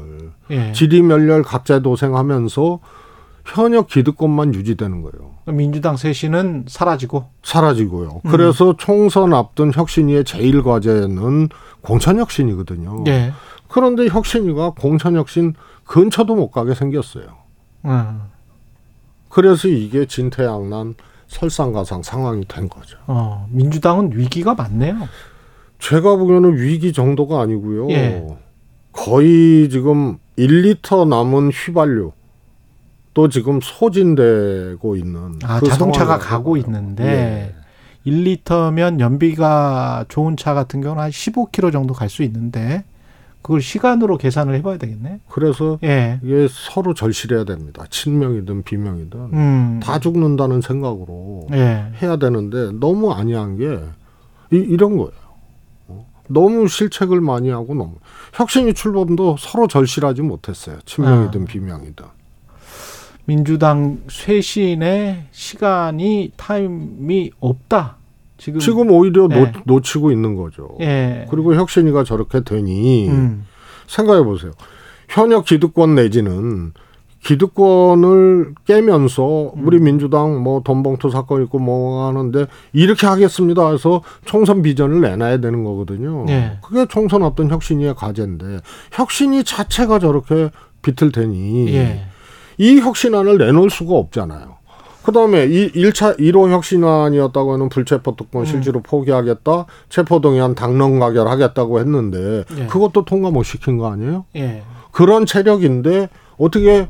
[0.52, 0.72] 예.
[0.74, 2.80] 지리멸렬 각자 도생하면서
[3.44, 5.32] 현역 기득권만 유지되는 거예요.
[5.48, 7.26] 민주당 쇄신은 사라지고.
[7.42, 8.22] 사라지고요.
[8.24, 8.30] 음.
[8.32, 11.50] 그래서 총선 앞둔 혁신위의 제일 과제는
[11.82, 13.04] 공천 혁신이거든요.
[13.08, 13.32] 예.
[13.68, 15.56] 그런데 혁신위가 공천 혁신
[15.86, 17.26] 근처도 못 가게 생겼어요.
[17.86, 18.22] 음.
[19.30, 20.94] 그래서 이게 진퇴양난
[21.28, 22.98] 설상가상 상황이 된 거죠.
[23.08, 24.96] 어, 민주당은 위기가 많네요.
[25.80, 27.90] 제가 보기에는 위기 정도가 아니고요.
[27.92, 28.26] 예.
[28.92, 32.12] 거의 지금 1리터 남은 휘발유
[33.14, 36.64] 또 지금 소진되고 있는 아, 그 자동차가 가고 봐요.
[36.66, 37.54] 있는데
[38.06, 38.12] 예.
[38.12, 42.86] 1리터면 연비가 좋은 차 같은 경우는 한 15km 정도 갈 수 있는데
[43.48, 45.22] 그걸 시간으로 계산을 해봐야 되겠네.
[45.30, 46.20] 그래서 예.
[46.22, 47.86] 이게 서로 절실해야 됩니다.
[47.90, 49.80] 친명이든 비명이든 음.
[49.82, 51.94] 다 죽는다는 생각으로 예.
[52.02, 53.80] 해야 되는데 너무 아니한 게
[54.52, 55.14] 이, 이런 거예요.
[55.88, 56.06] 어?
[56.28, 57.96] 너무 실책을 많이 하고 너무
[58.34, 60.80] 혁신이 출범도 서로 절실하지 못했어요.
[60.84, 61.46] 친명이든 아.
[61.46, 62.06] 비명이든.
[63.24, 67.97] 민주당 쇄신의 시간이 타임이 없다.
[68.38, 69.36] 지금 지금 오히려 예.
[69.36, 70.70] 놓, 놓치고 있는 거죠.
[70.80, 71.26] 예.
[71.30, 73.46] 그리고 혁신이가 저렇게 되니 음.
[73.88, 74.52] 생각해 보세요.
[75.10, 76.74] 현역 기득권 내지는
[77.24, 79.68] 기득권을 깨면서 음.
[79.68, 85.64] 우리 민주당 뭐 돈봉투 사건 있고 뭐 하는데 이렇게 하겠습니다 해서 총선 비전을 내놔야 되는
[85.64, 86.26] 거거든요.
[86.26, 86.58] 네.
[86.64, 88.60] 그게 총선 어떤 혁신이의 과제인데
[88.92, 92.06] 혁신이 자체가 저렇게 비틀대니 예.
[92.60, 94.57] 이 혁신안을 내놓을 수가 없잖아요.
[95.08, 98.46] 그다음에 이 1차 1호 혁신안이었다고 하는 불체포 특권 음.
[98.46, 99.66] 실제로 포기하겠다.
[99.88, 102.66] 체포동의안 당론 가결하겠다고 했는데 예.
[102.68, 104.26] 그것도 통과 못 시킨 거 아니에요?
[104.36, 104.64] 예.
[104.92, 106.90] 그런 체력인데 어떻게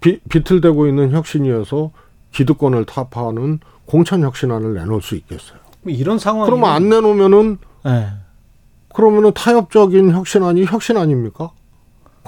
[0.00, 1.90] 비, 비틀대고 있는 혁신이어서
[2.32, 5.58] 기득권을 타파하는 공천 혁신안을 내놓을 수 있겠어요.
[5.84, 8.06] 이런 상황이 그러면 안 내놓으면은 예.
[8.94, 11.50] 그러면은 타협적인 혁신안이 혁신 아닙니까?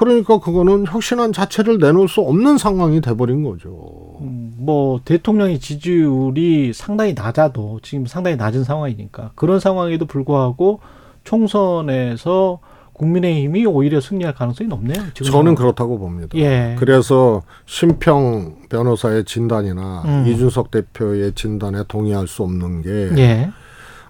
[0.03, 4.17] 그러니까 그거는 혁신안 자체를 내놓을 수 없는 상황이 돼버린 거죠.
[4.21, 10.81] 음, 뭐 대통령의 지지율이 상당히 낮아도 지금 상당히 낮은 상황이니까 그런 상황에도 불구하고
[11.23, 12.59] 총선에서
[12.95, 15.01] 국민의힘이 오히려 승리할 가능성이 높네요.
[15.15, 16.37] 지금 저는 그렇다고 봅니다.
[16.37, 16.75] 예.
[16.81, 20.27] 그래서 심평 변호사의 진단이나 음.
[20.27, 23.51] 이준석 대표의 진단에 동의할 수 없는 게 예.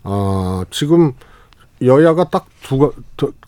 [0.05, 1.13] 어, 지금
[1.85, 2.93] 여야가 딱 두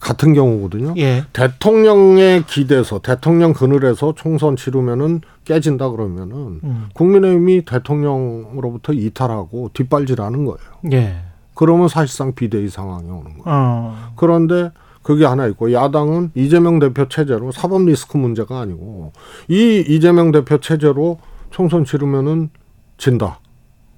[0.01, 0.95] 같은 경우거든요.
[0.99, 1.24] 예.
[1.32, 6.89] 대통령의 기대서 대통령 그늘에서 총선 치르면은 깨진다 그러면은 음.
[6.95, 10.59] 국민의힘이 대통령으로부터 이탈하고 뒷발질하는 거예요.
[10.93, 11.22] 예.
[11.55, 13.43] 그러면 사실상 비대위 상황이 오는 거예요.
[13.47, 14.12] 어.
[14.16, 14.70] 그런데
[15.03, 19.12] 그게 하나 있고 야당은 이재명 대표 체제로 사법 리스크 문제가 아니고
[19.49, 21.18] 이 이재명 대표 체제로
[21.51, 22.51] 총선 치르면은
[22.99, 23.39] 진다.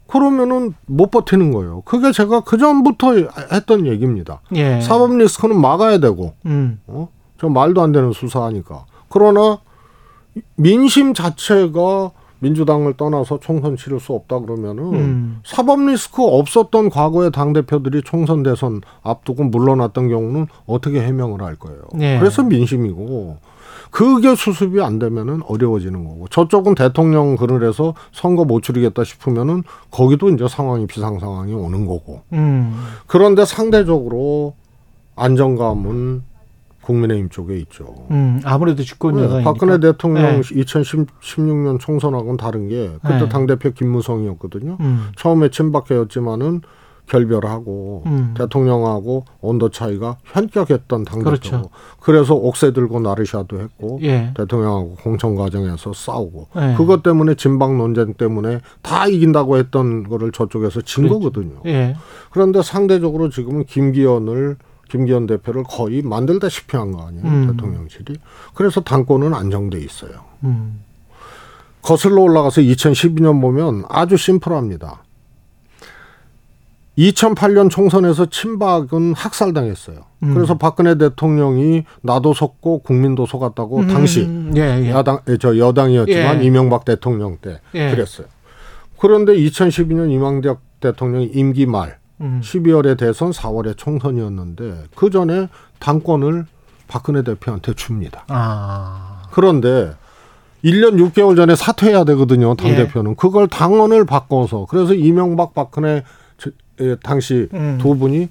[0.06, 1.82] 그러면은 못 버티는 거예요.
[1.84, 3.14] 그게 제가 그 전부터
[3.52, 4.40] 했던 얘기입니다.
[4.54, 4.80] 예.
[4.80, 6.80] 사법 리스크는 막아야 되고, 음.
[6.86, 7.08] 어?
[7.40, 8.86] 저 말도 안 되는 수사하니까.
[9.08, 9.58] 그러나
[10.56, 15.40] 민심 자체가 민주당을 떠나서 총선 치를 수 없다 그러면은 음.
[15.44, 21.80] 사법 리스크 없었던 과거의 당 대표들이 총선 대선 앞두고 물러났던 경우는 어떻게 해명을 할 거예요.
[22.00, 22.18] 예.
[22.18, 23.38] 그래서 민심이고
[23.90, 30.46] 그게 수습이 안 되면은 어려워지는 거고 저쪽은 대통령 그늘에서 선거 못 치르겠다 싶으면은 거기도 이제
[30.48, 32.76] 상황이 비상 상황이 오는 거고 음.
[33.06, 34.54] 그런데 상대적으로
[35.16, 36.22] 안정감은
[36.82, 38.06] 국민의힘 쪽에 있죠.
[38.12, 38.40] 음.
[38.44, 39.52] 아무래도 집권 네, 여당이니까.
[39.52, 40.62] 박근혜 대통령 네.
[40.62, 43.28] 2016년 총선하고는 다른 게 그때 네.
[43.28, 44.76] 당 대표 김무성이었거든요.
[44.80, 45.08] 음.
[45.16, 46.62] 처음에 친박계였지만은
[47.06, 48.34] 결별하고 음.
[48.36, 51.24] 대통령하고 온도 차이가 현격했던 당대표.
[51.24, 51.70] 그렇죠.
[52.00, 54.32] 그래서 옥새 들고 나르샤도 했고 예.
[54.36, 56.74] 대통령하고 공천 과정에서 싸우고 네.
[56.76, 61.20] 그것 때문에 진박 논쟁 때문에 다 이긴다고 했던 거를 저쪽에서 진 그렇죠.
[61.20, 61.60] 거거든요.
[61.66, 61.96] 예.
[62.30, 64.56] 그런데 상대적으로 지금은 김기현을
[64.88, 67.46] 김기현 대표를 거의 만들다시피 한 거 아니에요 음.
[67.50, 68.16] 대통령실이.
[68.54, 70.12] 그래서 당권은 안정돼 있어요.
[70.44, 70.80] 음.
[71.82, 75.02] 거슬러 올라가서 2012년 보면 아주 심플합니다.
[76.98, 79.98] 2008년 총선에서 친박은 학살당했어요.
[80.22, 80.34] 음.
[80.34, 84.52] 그래서 박근혜 대통령이 나도 속고 국민도 속았다고 당시 음.
[84.56, 84.90] 예, 예.
[84.90, 86.44] 야당 에, 저 여당이었지만 예.
[86.46, 87.90] 이명박 대통령 때 예.
[87.90, 88.26] 그랬어요.
[88.98, 92.40] 그런데 2012년 이명박 대통령이 임기 말 음.
[92.42, 95.48] 12월에 대선 4월에 총선이었는데 그 전에
[95.80, 96.46] 당권을
[96.88, 98.24] 박근혜 대표한테 줍니다.
[98.28, 99.22] 아.
[99.32, 99.92] 그런데
[100.64, 102.54] 1년 6개월 전에 사퇴해야 되거든요.
[102.54, 102.76] 당 예.
[102.76, 106.04] 대표는 그걸 당원을 바꿔서 그래서 이명박 박근혜 저- 예,
[107.02, 107.78] 당시 음.
[107.80, 108.28] 두 분이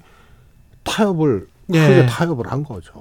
[0.84, 1.80] 타협을 예.
[1.88, 2.92] 크게 타협을 한 거죠.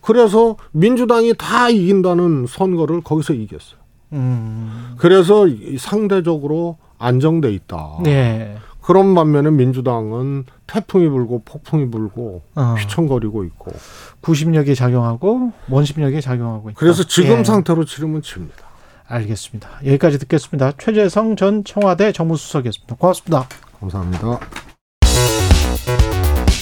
[0.00, 3.80] 그래서 민주당이 다 이긴다는 선거를 거기서 이겼어요.
[4.12, 4.94] 음.
[4.98, 7.98] 그래서 이- 상대적으로 안정돼 있다.
[8.04, 8.56] 네.
[8.80, 12.76] 그런 반면에 민주당은 태풍이 불고 폭풍이 불고 어.
[12.78, 13.72] 휘청거리고 있고.
[14.20, 16.78] 구심력이 작용하고 원심력이 작용하고 있다.
[16.78, 17.44] 그래서 지금 예.
[17.44, 18.64] 상태로 치르면 집니다.
[19.08, 19.68] 알겠습니다.
[19.84, 20.72] 여기까지 듣겠습니다.
[20.78, 22.94] 최재성 전 청와대 정무수석이었습니다.
[22.96, 23.48] 고맙습니다.
[23.80, 24.38] 감사합니다.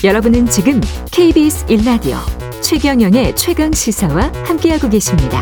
[0.05, 0.81] 여러분은 지금
[1.11, 2.19] KBS 1라디오
[2.63, 5.41] 최경영의 최강 시사와 함께하고 계십니다.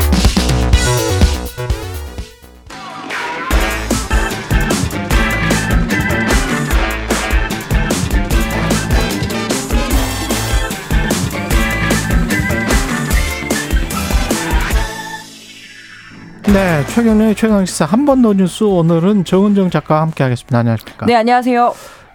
[16.52, 20.58] 네, 최경련의 최강 시사 한 번 더 뉴스 오늘은 정은정 작가와 함께하겠습니다.
[20.58, 21.06] 안녕하십니까?
[21.06, 21.72] 네, 안녕하세요.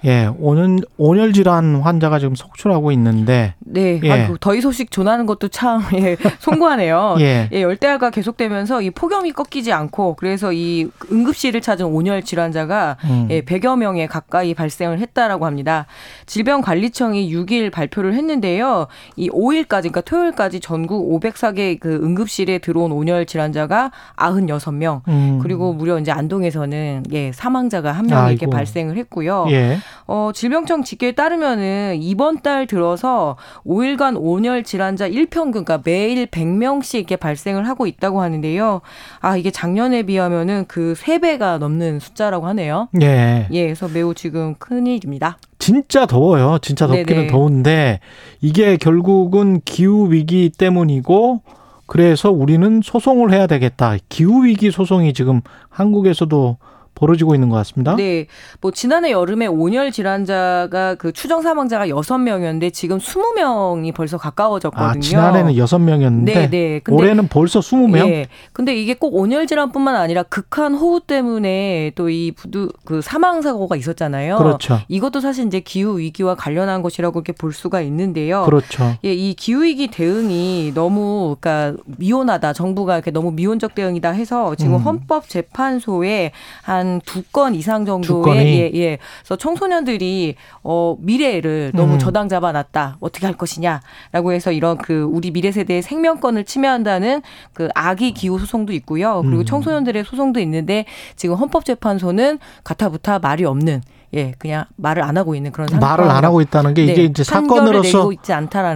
[0.07, 4.11] 예, 오늘 온열 질환 환자가 지금 속출하고 있는데 네, 예.
[4.11, 7.17] 아이고, 더위 소식 전하는 것도 참 예, 송구하네요.
[7.21, 7.49] 예.
[7.51, 13.27] 예, 열대야가 계속되면서 이 폭염이 꺾이지 않고 그래서 이 응급실을 찾은 온열 질환자가 음.
[13.29, 15.85] 예, 100여 명에 가까이 발생을 했다라고 합니다.
[16.25, 18.87] 질병관리청이 6일 발표를 했는데요.
[19.15, 25.01] 이 5일까지 그러니까 토요일까지 전국 504개 그 응급실에 들어온 온열 질환자가 96명.
[25.07, 25.39] 음.
[25.41, 28.47] 그리고 무려 이제 안동에서는 예, 사망자가 한 명 이렇게.
[28.47, 29.47] 발생을 했고요.
[29.49, 29.79] 예.
[30.05, 37.15] 어, 질병청 집계에 따르면은 이번 달 들어서 5일간 온열 질환자 1평균, 그러니까 매일 100명씩 이렇게
[37.15, 38.81] 발생을 하고 있다고 하는데요.
[39.19, 42.89] 아, 이게 작년에 비하면은 그 3배가 넘는 숫자라고 하네요.
[43.01, 43.47] 예.
[43.51, 45.37] 예, 그래서 매우 지금 큰일입니다.
[45.59, 46.59] 진짜 더워요.
[46.61, 47.27] 진짜 덥기는 네네.
[47.27, 47.99] 더운데
[48.41, 51.41] 이게 결국은 기후 위기 때문이고
[51.87, 53.95] 그래서 우리는 소송을 해야 되겠다.
[54.09, 56.57] 기후 위기 소송이 지금 한국에서도
[56.97, 57.95] 벌어지고 있는 것 같습니다.
[57.95, 58.27] 네.
[58.59, 64.89] 뭐 지난해 여름에 온열 질환자가 그 추정 사망자가 6명이었는데 지금 20명이 벌써 가까워졌거든요.
[64.89, 66.79] 아, 지난해는 여섯 명이었는데 네, 네.
[66.83, 68.07] 근데 올해는 벌써 20명?
[68.09, 68.27] 예.
[68.53, 73.75] 근데 이게 꼭 온열 질환뿐만 아니라 극한 호우 때문에 또 이 부두 그 사망 사고가
[73.75, 74.37] 있었잖아요.
[74.37, 74.79] 그렇죠.
[74.87, 78.43] 이것도 사실 이제 기후 위기와 관련한 것이라고 이렇게 볼 수가 있는데요.
[78.45, 78.95] 그렇죠.
[79.03, 82.53] 예, 이 기후 위기 대응이 너무 그러니까 미온하다.
[82.53, 84.79] 정부가 이렇게 너무 미온적 대응이다 해서 지금 음.
[84.79, 86.31] 헌법 재판소에
[86.63, 87.85] 한한 두 건 이상?
[87.85, 88.97] 정도의 예, 예.
[89.19, 91.99] 그래서 청소년들이 어 미래를 너무 음.
[91.99, 92.97] 저당 잡아놨다.
[92.99, 97.21] 어떻게 할 것이냐라고 해서 이런 그 우리 미래 세대의 생명권을 침해한다는
[97.53, 99.21] 그 악의 기후 소송도 있고요.
[99.23, 99.45] 그리고 음.
[99.45, 100.85] 청소년들의 소송도 있는데
[101.15, 103.81] 지금 헌법재판소는 가타부타 말이 없는
[104.13, 105.87] 예, 그냥 말을 안 하고 있는 그런 상황.
[105.89, 108.11] 말을 안 하고 있다는 게 이게 이제 네, 판결을 사건으로서.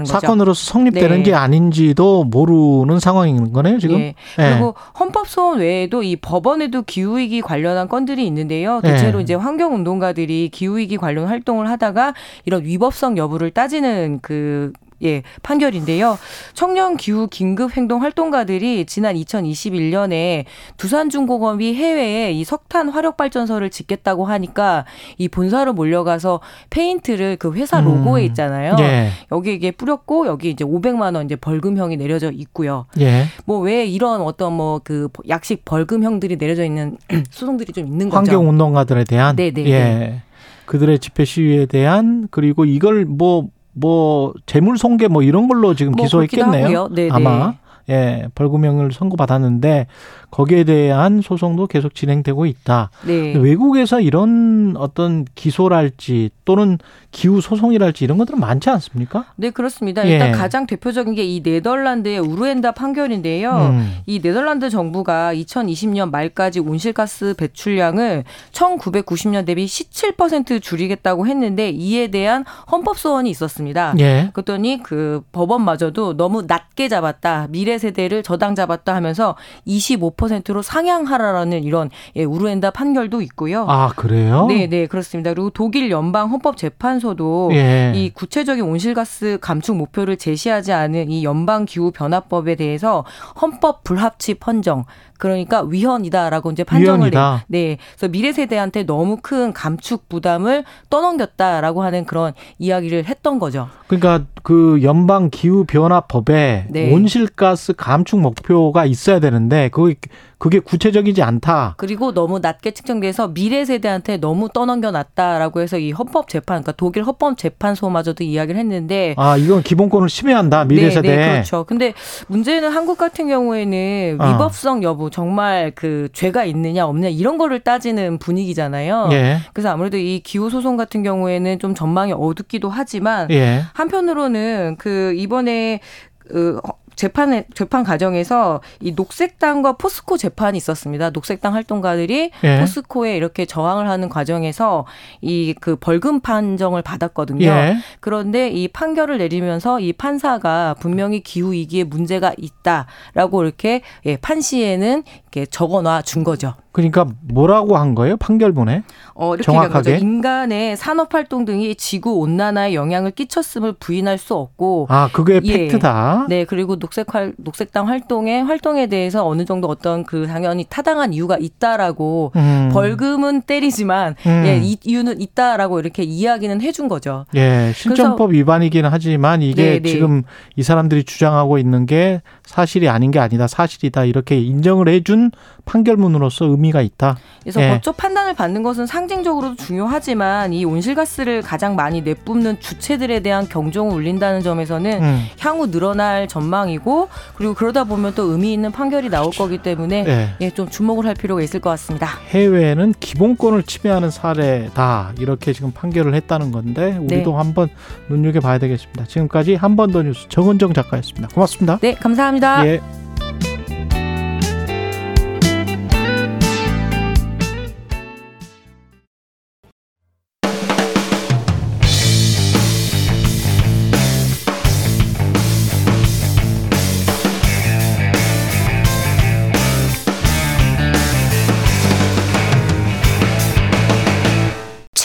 [0.05, 1.35] 사건으로서 성립되는지 네.
[1.35, 3.99] 아닌지도 모르는 상황인 거네요, 지금.
[3.99, 4.15] 예.
[4.35, 8.81] 그리고 헌법 소원 외에도 이 법원에도 기후 위기 관련한 건들이 있는데요.
[8.83, 8.87] 예.
[8.89, 12.13] 대체로 이제 환경 운동가들이 기후 위기 관련 활동을 하다가
[12.45, 14.73] 이런 위법성 여부를 따지는 그
[15.03, 16.17] 예, 판결인데요.
[16.53, 20.45] 청년 기후 긴급 행동 활동가들이 지난 2021년에
[20.77, 24.85] 두산중공업이 해외에 이 석탄 화력 발전소를 짓겠다고 하니까
[25.17, 28.25] 이 본사로 몰려가서 페인트를 그 회사 로고에 음.
[28.27, 28.75] 있잖아요.
[28.79, 29.09] 예.
[29.31, 32.85] 여기 이게 뿌렸고 여기 이제 500만 원 이제 벌금형이 내려져 있고요.
[32.99, 33.25] 예.
[33.45, 36.97] 뭐왜 이런 어떤 뭐 그 약식 벌금형들이 내려져 있는
[37.29, 38.17] 소송들이 좀 있는 거죠.
[38.17, 39.69] 환경 운동가들에 대한 네 네.
[39.69, 40.21] 예.
[40.65, 46.03] 그들의 집회 시위에 대한 그리고 이걸 뭐 뭐 재물 손괴 뭐 이런 걸로 지금 뭐
[46.05, 46.65] 기소했겠네요.
[46.65, 46.87] 하고요.
[46.93, 47.09] 네네.
[47.11, 47.53] 아마
[47.89, 49.87] 예, 벌금형을 선고받았는데
[50.29, 52.91] 거기에 대한 소송도 계속 진행되고 있다.
[53.05, 53.35] 네.
[53.35, 56.77] 외국에서 이런 어떤 기소랄지 또는
[57.11, 59.25] 기후 소송이랄지 이런 것들은 많지 않습니까?
[59.35, 60.03] 네, 그렇습니다.
[60.03, 60.31] 일단 예.
[60.31, 63.51] 가장 대표적인 게 이 네덜란드의 우르엔다 판결인데요.
[63.71, 63.95] 음.
[64.05, 72.97] 이 네덜란드 정부가 2020년 말까지 온실가스 배출량을 1990년 대비 17% 줄이겠다고 했는데 이에 대한 헌법
[72.97, 73.93] 소원이 있었습니다.
[73.99, 74.29] 예.
[74.33, 77.47] 그랬더니 그 법원마저도 너무 낮게 잡았다.
[77.49, 79.35] 미래 세대를 저당 잡았다 하면서
[79.67, 83.65] 25%로 상향하라라는 이런 예, 우르엔다 판결도 있고요.
[83.67, 84.45] 아, 그래요?
[84.47, 85.33] 네, 네, 그렇습니다.
[85.33, 87.91] 그리고 독일 연방 헌법 재판소도 예.
[87.95, 93.05] 이 구체적인 온실가스 감축 목표를 제시하지 않은 이 연방 기후 변화법에 대해서
[93.41, 94.85] 헌법 불합치 판정
[95.21, 97.45] 그러니까 위헌이다라고 이제 판정을 위헌이다.
[97.47, 97.59] 내.
[97.59, 97.77] 네.
[97.95, 103.69] 그래서 미래 세대한테 너무 큰 감축 부담을 떠넘겼다라고 하는 그런 이야기를 했던 거죠.
[103.85, 106.91] 그러니까 그 연방 기후 변화법에 네.
[106.91, 109.93] 온실가스 감축 목표가 있어야 되는데 그게
[110.41, 111.75] 그게 구체적이지 않다.
[111.77, 117.03] 그리고 너무 낮게 측정돼서 미래 세대한테 너무 떠넘겨 놨다라고 해서 이 헌법 재판 그러니까 독일
[117.03, 120.65] 헌법 재판소마저도 이야기를 했는데 아, 이건 기본권을 침해한다.
[120.65, 121.15] 미래 네, 세대.
[121.15, 121.63] 네, 그렇죠.
[121.65, 121.93] 근데
[122.25, 124.31] 문제는 한국 같은 경우에는 어.
[124.31, 129.09] 위법성 여부 정말 그 죄가 있느냐 없느냐 이런 거를 따지는 분위기잖아요.
[129.11, 129.37] 예.
[129.53, 133.61] 그래서 아무래도 이 기후 소송 같은 경우에는 좀 전망이 어둡기도 하지만 예.
[133.73, 135.81] 한편으로는 그 이번에
[136.27, 136.59] 그
[136.95, 141.11] 재판에 재판 과정에서 이 녹색당과 포스코 재판이 있었습니다.
[141.11, 142.59] 녹색당 활동가들이 예.
[142.59, 144.85] 포스코에 이렇게 저항을 하는 과정에서
[145.21, 147.45] 이 그 벌금 판정을 받았거든요.
[147.45, 147.77] 예.
[147.99, 155.45] 그런데 이 판결을 내리면서 이 판사가 분명히 기후 위기에 문제가 있다라고 이렇게 예, 판시에는 이렇게
[155.45, 156.53] 적어놔 준 거죠.
[156.73, 158.15] 그러니까 뭐라고 한 거예요?
[158.17, 158.83] 판결문에?
[159.13, 159.43] 어, 이렇게.
[159.43, 159.97] 정확하게?
[159.97, 165.67] 인간의 산업 활동 등이 지구 온난화에 영향을 끼쳤음을 부인할 수 없고 아, 그게 예.
[165.67, 166.27] 팩트다.
[166.29, 171.37] 네, 그리고 녹색 활, 녹색당 활동의 활동에 대해서 어느 정도 어떤 그 당연히 타당한 이유가
[171.37, 172.69] 있다라고 음.
[172.71, 174.43] 벌금은 때리지만 음.
[174.45, 177.25] 예, 이 이유는 있다라고 이렇게 이야기는 해준 거죠.
[177.35, 179.89] 예, 실정법 위반이기는 하지만 이게 네, 네.
[179.89, 180.23] 지금
[180.55, 185.20] 이 사람들이 주장하고 있는 게 사실이 아닌 게 아니다, 사실이다 이렇게 인정을 해준
[185.65, 187.17] 판결문으로서 의미가 있다.
[187.41, 187.69] 그래서 예.
[187.69, 194.41] 법적 판단을 받는 것은 상징적으로도 중요하지만 이 온실가스를 가장 많이 내뿜는 주체들에 대한 경종을 울린다는
[194.41, 195.25] 점에서는 음.
[195.39, 200.29] 향후 늘어날 전망이고 그리고 그러다 보면 또 의미 있는 판결이 나올 거기 때문에 예.
[200.41, 202.07] 예, 좀 주목을 할 필요가 있을 것 같습니다.
[202.29, 207.37] 해외는 기본권을 침해하는 사례다 이렇게 지금 판결을 했다는 건데 우리도 네.
[207.37, 207.69] 한번
[208.09, 209.05] 눈여겨 봐야 되겠습니다.
[209.05, 211.27] 지금까지 한 번 더 뉴스 정은정 작가였습니다.
[211.33, 211.77] 고맙습니다.
[211.81, 212.65] 네, 감사합니다.
[212.65, 213.00] 예.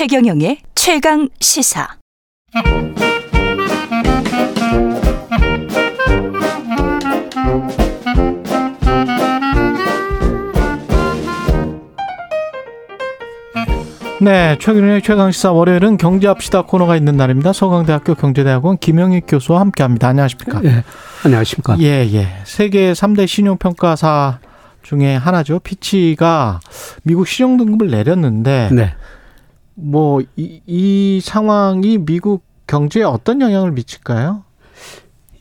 [0.09, 1.97] 최경영의 최강 시사.
[14.21, 17.53] 네, 최근의 최강시사 월요일은 경제합시다 코너가 있는 날입니다.
[17.53, 20.07] 서강대학교 경제대학원 김영익 교수와 함께합니다.
[20.07, 20.61] 안녕하십니까?
[20.63, 20.85] 예,
[21.25, 21.79] 안녕하십니까?
[21.81, 22.29] 예, 예.
[22.45, 24.39] 세계 3대 신용평가사
[24.85, 25.59] 중에 하나죠.
[25.59, 26.61] 피치가
[27.03, 28.95] 미국 신용 등급을 내렸는데 네.
[29.77, 30.27] 뭐이
[30.67, 34.43] 이 상황이 미국 경제에 어떤 영향을 미칠까요?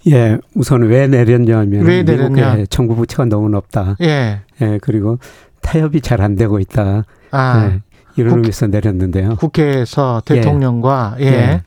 [0.07, 2.45] 예, 우선 왜 내렸냐면 왜 내렸냐?
[2.45, 3.95] 미국의 정부 부채가 너무 높다.
[4.01, 4.41] 예.
[4.61, 5.17] 예, 그리고
[5.61, 7.05] 타협이 잘 안 되고 있다.
[7.31, 7.65] 아.
[7.71, 7.81] 예,
[8.17, 9.35] 이런 국- 의미에서 내렸는데요.
[9.37, 11.25] 국회에서 대통령과 예.
[11.25, 11.61] 예.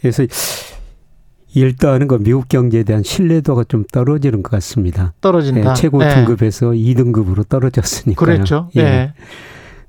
[0.00, 0.24] 그래서
[1.54, 5.14] 일단은 그 미국 경제에 대한 신뢰도가 좀 떨어지는 것 같습니다.
[5.20, 5.70] 떨어진다.
[5.70, 6.08] 예, 최고 예.
[6.14, 8.14] 등급에서 2등급으로 떨어졌으니까요.
[8.36, 8.68] 그랬죠.
[8.76, 9.14] 예.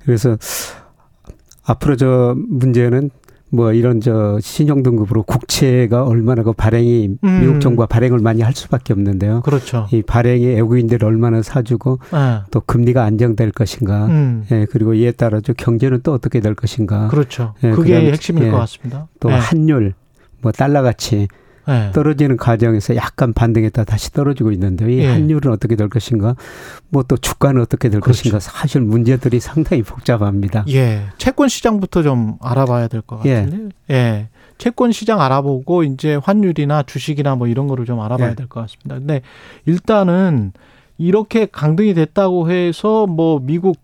[0.04, 0.36] 그래서
[1.68, 3.10] 앞으로 저 문제는
[3.50, 7.40] 뭐 이런 저 신용 등급으로 국채가 얼마나 그 발행이 음.
[7.40, 9.40] 미국 정부가 발행을 많이 할 수밖에 없는데요.
[9.42, 9.86] 그렇죠.
[9.92, 12.42] 이 발행이 외국인들 얼마나 사주고 예.
[12.50, 14.06] 또 금리가 안정될 것인가.
[14.06, 14.44] 음.
[14.50, 17.08] 예, 그리고 이에 따라 저 경제는 또 어떻게 될 것인가.
[17.08, 17.54] 그렇죠.
[17.64, 19.08] 예, 그게 핵심일 예, 것 같습니다.
[19.20, 19.34] 또 예.
[19.34, 19.94] 환율,
[20.42, 21.28] 뭐 달러 가치
[21.68, 21.90] 예.
[21.92, 25.06] 떨어지는 과정에서 약간 반등했다 다시 떨어지고 있는데 이 예.
[25.10, 26.34] 환율은 어떻게 될 것인가,
[26.88, 28.18] 뭐 또 주가는 어떻게 될 그렇죠.
[28.18, 30.64] 것인가 사실 문제들이 상당히 복잡합니다.
[30.68, 31.02] 예.
[31.18, 33.34] 채권 시장부터 좀 알아봐야 될것 예.
[33.44, 33.74] 같은데.
[33.90, 34.28] 예.
[34.58, 38.34] 채권 시장 알아보고 이제 환율이나 주식이나 뭐 이런 거를 좀 알아봐야 예.
[38.34, 38.98] 될것 같습니다.
[38.98, 39.22] 근데
[39.66, 40.52] 일단은
[40.98, 43.76] 이렇게 강등이 됐다고 해서 뭐 미국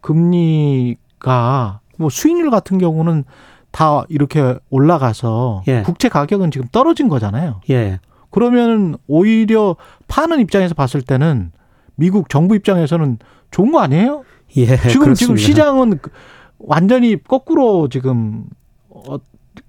[0.00, 3.24] 금리가 뭐 수익률 같은 경우는
[3.72, 5.82] 다 이렇게 올라가서 예.
[5.82, 7.60] 국채 가격은 지금 떨어진 거잖아요.
[7.70, 7.98] 예,
[8.30, 9.76] 그러면 오히려
[10.08, 11.50] 파는 입장에서 봤을 때는
[11.96, 13.18] 미국 정부 입장에서는
[13.50, 14.24] 좋은 거 아니에요?
[14.56, 15.36] 예, 지금 지금 그렇습니다.
[15.42, 16.10] 시장은 그-
[16.58, 18.44] 완전히 거꾸로 지금
[18.90, 19.16] 어,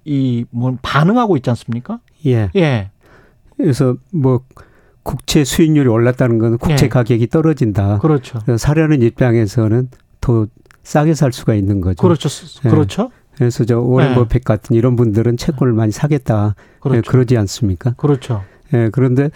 [0.04, 2.00] 이뭐 반응하고 있지 않습니까?
[2.26, 2.50] 예.
[2.56, 2.90] 예.
[3.56, 4.40] 그래서 뭐
[5.02, 6.88] 국채 수익률이 올랐다는 건 국채 예.
[6.88, 7.98] 가격이 떨어진다.
[7.98, 8.38] 그렇죠.
[8.58, 9.88] 사려는 입장에서는
[10.20, 10.46] 더
[10.82, 12.02] 싸게 살 수가 있는 거죠.
[12.02, 12.28] 그렇죠.
[12.64, 12.68] 예.
[12.70, 13.10] 그렇죠.
[13.36, 14.14] 그래서 저 오렌 예.
[14.14, 16.54] 버핏 같은 이런 분들은 채권을 많이 사겠다.
[16.80, 16.98] 그렇죠.
[16.98, 17.94] 예, 그러지 않습니까?
[17.96, 18.42] 그렇죠.
[18.72, 19.30] 예, 그런데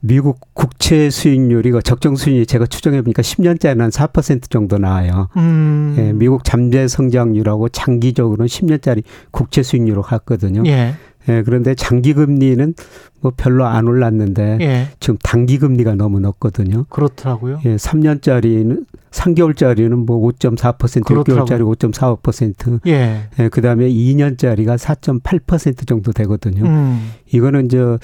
[0.00, 5.28] 미국 국채 수익률이 그 적정 수익률이 제가 추정해 보니까 10년짜리는 한 4% 정도 나와요.
[5.38, 5.94] 음.
[5.98, 10.62] 예, 미국 잠재 성장률하고 장기적으로는 10년짜리 국채 수익률로 갔거든요.
[10.66, 10.94] 예.
[11.28, 12.74] 예, 그런데 장기 금리는
[13.20, 14.88] 뭐 별로 안 올랐는데 예.
[15.00, 16.84] 지금 단기 금리가 너무 높거든요.
[16.90, 17.60] 그렇더라고요.
[17.64, 18.84] 예, 3년짜리는
[19.14, 21.44] 3개월짜리는 뭐 5.4%, 그렇더라고요.
[21.44, 22.80] 6개월짜리 5.45%.
[22.86, 23.28] 예.
[23.38, 26.64] 예, 그다음에 2년짜리가 4.8% 정도 되거든요.
[26.64, 27.12] 음.
[27.32, 27.98] 이거는 저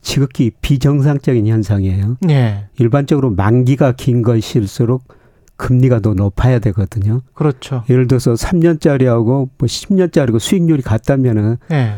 [0.00, 2.16] 지극히 비정상적인 현상이에요.
[2.30, 2.66] 예.
[2.78, 5.04] 일반적으로 만기가 긴 것일수록
[5.56, 7.22] 금리가 더 높아야 되거든요.
[7.34, 7.84] 그렇죠.
[7.88, 11.94] 예를 들어서 3년짜리하고 뭐 10년짜리고 수익률이 같다면은 예.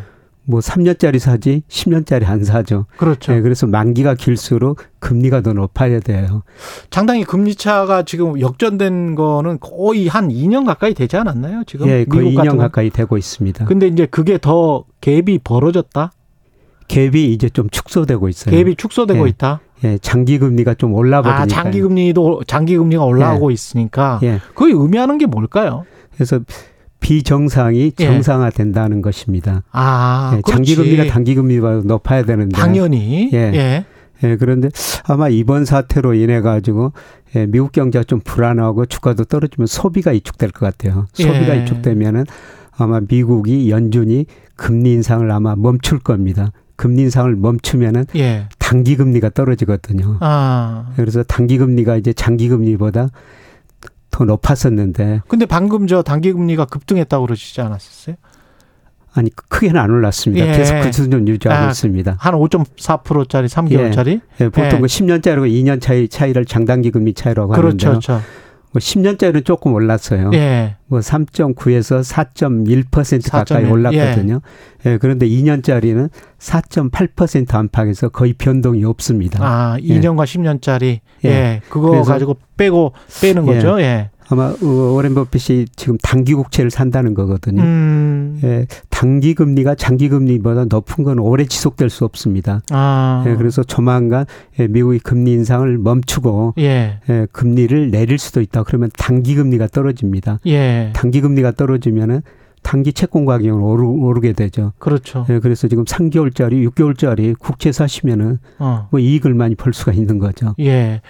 [0.46, 2.86] 뭐 3년짜리 사지 10년짜리 안 사죠.
[2.96, 3.32] 그렇죠.
[3.32, 6.42] 예, 그래서 만기가 길수록 금리가 더 높아야 돼요.
[6.90, 11.64] 상당히 금리 차가 지금 역전된 거는 거의 한 2년 가까이 되지 않았나요?
[11.66, 12.58] 지금 예, 거의 미국 같은 2년 건?
[12.58, 13.64] 가까이 되고 있습니다.
[13.64, 16.12] 근데 이제 그게 더 갭이 벌어졌다.
[16.88, 18.54] 갭이 이제 좀 축소되고 있어요.
[18.54, 19.30] 갭이 축소되고 예.
[19.30, 19.60] 있다.
[19.84, 21.42] 예, 장기 금리가 좀 올라버리니까.
[21.42, 24.40] 아, 장기 금리도 장기 금리가 올라가고 있으니까 예.
[24.54, 25.84] 그게 의미하는 게 뭘까요?
[26.14, 26.40] 그래서
[27.04, 28.04] 비정상이 예.
[28.06, 29.62] 정상화된다는 것입니다.
[29.72, 30.90] 아, 예, 장기 그렇지.
[30.96, 32.56] 금리가 단기 금리보다 높아야 되는데.
[32.56, 33.38] 당연히 예.
[33.52, 33.84] 예.
[34.22, 34.70] 예, 그런데
[35.06, 36.94] 아마 이번 사태로 인해 가지고
[37.36, 41.06] 예, 미국 경제가 좀 불안하고 주가도 떨어지면 소비가 위축될 것 같아요.
[41.12, 41.60] 소비가 예.
[41.60, 42.24] 위축되면은
[42.74, 44.24] 아마 미국이 연준이
[44.56, 46.52] 금리 인상을 아마 멈출 겁니다.
[46.76, 48.48] 금리 인상을 멈추면은 예.
[48.58, 50.16] 단기 금리가 떨어지거든요.
[50.20, 50.90] 아.
[50.96, 53.10] 그래서 단기 금리가 이제 장기 금리보다
[54.14, 58.14] 더 높았었는데 근데 방금 저 단기 금리가 급등했다고 그러시지 않았었어요?
[59.12, 60.46] 아니 크게는 안 올랐습니다.
[60.46, 60.56] 예.
[60.56, 62.16] 계속 그 수준 유지하고 아, 있습니다.
[62.18, 64.20] 한 5.4%짜리 3개월짜리?
[64.40, 64.80] 예, 보통 예.
[64.80, 67.88] 그 10년짜리고 2년 차이 차이를 장단기 금리 차이라고 그렇죠.
[67.88, 67.90] 하는데요.
[67.90, 68.20] 그렇죠.
[68.74, 70.32] 뭐 10년짜리는 조금 올랐어요.
[70.34, 70.74] 예.
[70.86, 74.40] 뭐 3.9에서 4.1% 가까이 4.1, 올랐거든요.
[74.84, 74.98] 예.
[74.98, 76.10] 그런데 2년짜리는
[76.40, 79.38] 4.8% 안팎에서 거의 변동이 없습니다.
[79.42, 80.00] 아, 예.
[80.00, 80.98] 2년과 10년짜리.
[81.24, 81.28] 예.
[81.28, 81.60] 예.
[81.68, 83.54] 그거 가지고 빼고 빼는 예.
[83.54, 83.80] 거죠.
[83.80, 84.10] 예.
[84.28, 87.62] 아마 어, 오렌 버핏이 지금 단기 국채를 산다는 거거든요.
[87.62, 88.40] 음.
[88.42, 92.62] 예, 단기 금리가 장기 금리보다 높은 건 오래 지속될 수 없습니다.
[92.70, 93.24] 아.
[93.26, 94.24] 예, 그래서 조만간
[94.58, 97.00] 예, 미국이 금리 인상을 멈추고 예.
[97.08, 98.62] 예, 금리를 내릴 수도 있다.
[98.62, 100.38] 그러면 단기 금리가 떨어집니다.
[100.46, 100.92] 예.
[100.94, 102.22] 단기 금리가 떨어지면은
[102.62, 104.72] 단기 채권 가격은 오르, 오르게 되죠.
[104.78, 105.26] 그렇죠.
[105.28, 108.88] 예, 그래서 지금 3개월짜리, 6개월짜리 국채 사시면은 어.
[108.90, 110.54] 뭐 이익을 많이 벌 수가 있는 거죠.
[110.58, 111.02] 예.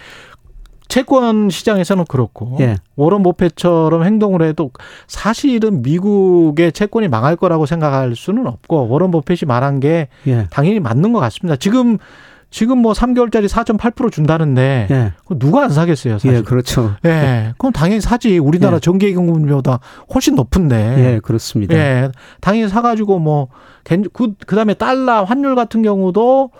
[0.87, 2.75] 채권 시장에서는 그렇고 예.
[2.95, 4.71] 워런 모페처럼 행동을 해도
[5.07, 10.47] 사실은 미국의 채권이 망할 거라고 생각할 수는 없고 워런 모펫이 말한 게 예.
[10.51, 11.55] 당연히 맞는 것 같습니다.
[11.55, 11.97] 지금
[12.51, 15.13] 지금 뭐 3개월짜리 4.8% 준다는데 예.
[15.37, 16.35] 누가 안 사겠어요, 사실.
[16.37, 16.93] 예, 그렇죠.
[17.03, 18.37] 예, 그럼 당연히 사지.
[18.37, 18.79] 우리나라 예.
[18.79, 19.79] 전기요금보다
[20.13, 20.75] 훨씬 높은데.
[21.15, 21.75] 예, 그렇습니다.
[21.75, 23.49] 예, 당연히 사 가지고 뭐,
[23.83, 26.51] 겐- 그, 그 다음에 달러 환율 같은 경우도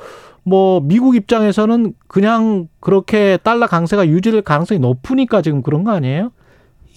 [0.45, 6.31] 뭐, 미국 입장에서는 그냥 그렇게 달러 강세가 유지될 가능성이 높으니까 지금 그런 거 아니에요?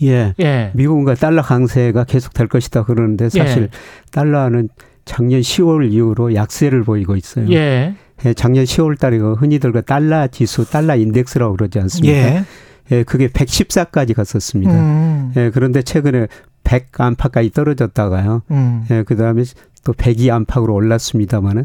[0.03, 0.35] 예.
[0.39, 0.71] 예.
[0.75, 3.69] 미국과 달러 강세가 계속 될 것이다 그러는데 사실 예.
[4.13, 4.69] 달러는
[5.05, 7.51] 작년 10월 이후로 약세를 보이고 있어요.
[7.51, 7.95] 예.
[8.25, 12.17] 예, 작년 10월 달에 그 흔히들 그 달러 지수, 달러 인덱스라고 그러지 않습니까?
[12.17, 12.45] 예.
[12.91, 14.73] 예, 그게 114까지 갔었습니다.
[14.73, 15.33] 음.
[15.37, 16.27] 예, 그런데 최근에
[16.65, 18.43] 100 안팎까지 떨어졌다가요.
[18.51, 18.85] 음.
[18.91, 19.45] 예, 그 다음에
[19.85, 21.65] 또 102 안팎으로 올랐습니다만은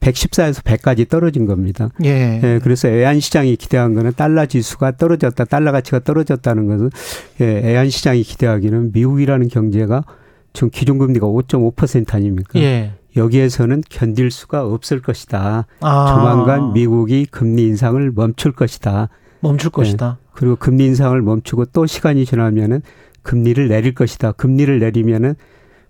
[0.00, 1.88] 114에서 100까지 떨어진 겁니다.
[2.04, 2.40] 예.
[2.42, 6.90] 예, 그래서 애한 시장이 기대한 거는 달러 지수가 떨어졌다, 달러 가치가 떨어졌다는 것은
[7.40, 10.04] 예, 애한 시장이 기대하기는 미국이라는 경제가
[10.52, 12.60] 지금 기준금리가 5.5% 아닙니까?
[12.60, 12.92] 예.
[13.16, 15.66] 여기에서는 견딜 수가 없을 것이다.
[15.80, 16.14] 아.
[16.14, 19.08] 조만간 미국이 금리 인상을 멈출 것이다.
[19.40, 20.18] 멈출 것이다.
[20.20, 22.82] 예, 그리고 금리 인상을 멈추고 또 시간이 지나면은
[23.22, 24.32] 금리를 내릴 것이다.
[24.32, 25.34] 금리를 내리면은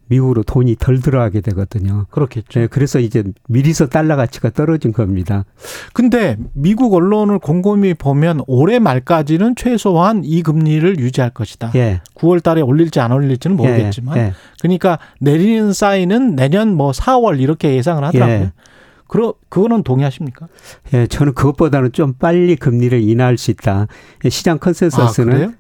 [0.08, 2.06] 미국으로 돈이 덜 들어가게 되거든요.
[2.10, 2.60] 그렇겠죠.
[2.60, 5.44] 네, 그래서 이제 미리서 달러 가치가 떨어진 겁니다.
[5.92, 11.72] 근데 미국 언론을 곰곰이 보면 올해 말까지는 최소한 이 금리를 유지할 것이다.
[11.74, 12.00] 예.
[12.14, 14.32] 9월 달에 올릴지 안 올릴지는 모르겠지만 예, 예.
[14.60, 18.36] 그러니까 내리는 사인은 내년 뭐 4월 이렇게 예상을 하더라고요.
[18.36, 18.52] 예.
[19.08, 20.48] 그러 그거는 동의하십니까?
[20.94, 23.86] 예, 저는 그것보다는 좀 빨리 금리를 인하할 수 있다.
[24.24, 25.52] 예, 시장 아, 컨센서스는 그래요?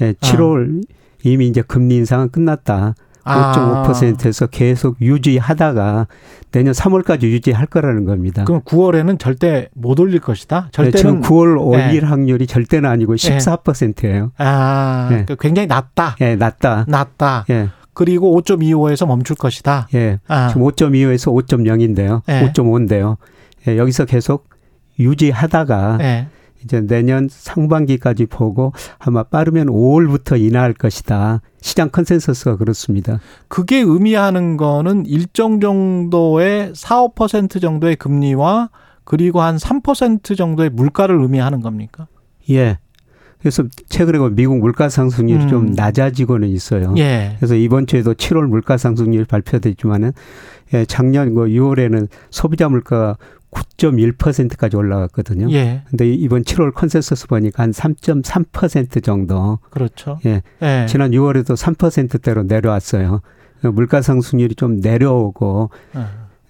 [0.00, 0.82] 예, 7월
[1.24, 2.94] 이미 이제 금리 인상은 끝났다.
[3.24, 3.84] 아.
[3.86, 6.06] 5.5%에서 계속 유지하다가
[6.52, 8.44] 내년 3월까지 유지할 거라는 겁니다.
[8.44, 10.64] 그럼 9월에는 절대 못 올릴 것이다.
[10.64, 12.06] 네, 절대는 지금 9월 올릴 예.
[12.06, 14.32] 확률이 절대는 아니고 14%예요.
[14.38, 15.24] 아, 예.
[15.24, 16.16] 그러니까 굉장히 낮다.
[16.20, 16.84] 예, 낮다.
[16.88, 17.44] 낮다.
[17.50, 17.68] 예.
[17.92, 19.88] 그리고 5.25에서 멈출 것이다.
[19.94, 20.20] 예.
[20.28, 20.48] 아.
[20.48, 22.22] 지금 5.25에서 5.0인데요.
[22.28, 22.50] 예.
[22.52, 23.16] 5.5인데요.
[23.66, 24.48] 예, 여기서 계속
[24.98, 26.28] 유지하다가 예.
[26.62, 31.40] 이제 내년 상반기까지 보고 아마 빠르면 5월부터 인하할 것이다.
[31.60, 33.20] 시장 consensus가 그렇습니다.
[33.48, 38.70] 그게 의미하는 거는 일정 정도의 4, 5% 정도의 금리와
[39.04, 42.06] 그리고 한 3% 정도의 물가를 의미하는 겁니까?
[42.50, 42.78] 예.
[43.40, 45.48] 그래서 최근에 그 미국 물가 상승률이 음.
[45.48, 46.94] 좀 낮아지고는 있어요.
[46.98, 47.36] 예.
[47.38, 50.12] 그래서 이번 주에도 7월 물가 상승률이 발표됐지만은
[50.74, 53.16] 예, 작년 그 6월에는 소비자 물가가
[53.50, 55.50] 9.1%까지 올라갔거든요.
[55.52, 55.82] 예.
[55.88, 59.58] 근데 이번 7월 컨센서스 보니까 한 3.3% 정도.
[59.70, 60.18] 그렇죠.
[60.26, 60.42] 예.
[60.62, 60.86] 예.
[60.88, 63.20] 지난 6월에도 3%대로 내려왔어요.
[63.72, 65.70] 물가 상승률이 좀 내려오고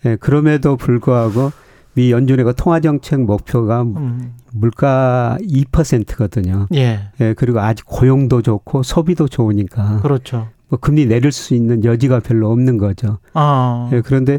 [0.05, 1.53] 예, 그럼에도 불구하고
[1.95, 4.35] 미 연준의 통화 정책 목표가 음.
[4.53, 6.67] 물가 2%거든요.
[6.75, 7.11] 예.
[7.21, 10.49] 예, 그리고 아직 고용도 좋고 소비도 좋으니까 그렇죠.
[10.69, 13.19] 뭐 금리 내릴 수 있는 여지가 별로 없는 거죠.
[13.33, 13.89] 아.
[13.93, 14.39] 예, 그런데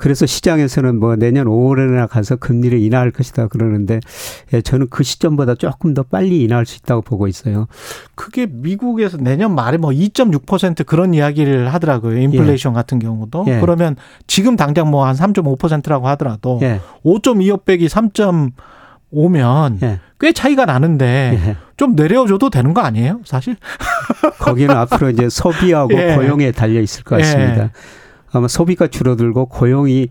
[0.00, 4.00] 그래서 시장에서는 뭐 내년 5월에나 가서 금리를 인하할 것이다 그러는데
[4.54, 7.66] 예, 저는 그 시점보다 조금 더 빨리 인하할 수 있다고 보고 있어요.
[8.14, 12.16] 그게 미국에서 내년 말에 뭐 2.6% 그런 이야기를 하더라고요.
[12.18, 13.44] 인플레이션 같은 경우도.
[13.48, 13.60] 예.
[13.60, 13.94] 그러면
[14.26, 16.80] 지금 당장 뭐 한 3.5%라고 하더라도 예.
[17.04, 20.00] 5.25 빼기 3.5면 예.
[20.18, 21.56] 꽤 차이가 나는데 예.
[21.76, 23.20] 좀 내려줘도 되는 거 아니에요?
[23.24, 23.56] 사실?
[24.38, 26.16] 거기는 앞으로 이제 소비하고 예.
[26.16, 27.70] 고용에 달려 있을 것 같습니다.
[28.34, 28.38] 예.
[28.38, 30.08] 아마 소비가 줄어들고 고용이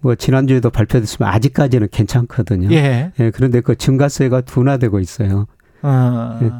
[0.00, 2.72] 뭐 지난주에도 발표됐지만 아직까지는 괜찮거든요.
[2.72, 3.12] 예.
[3.34, 5.46] 그런데 그 증가세가 둔화되고 있어요.
[5.82, 6.38] 어.
[6.42, 6.50] 예.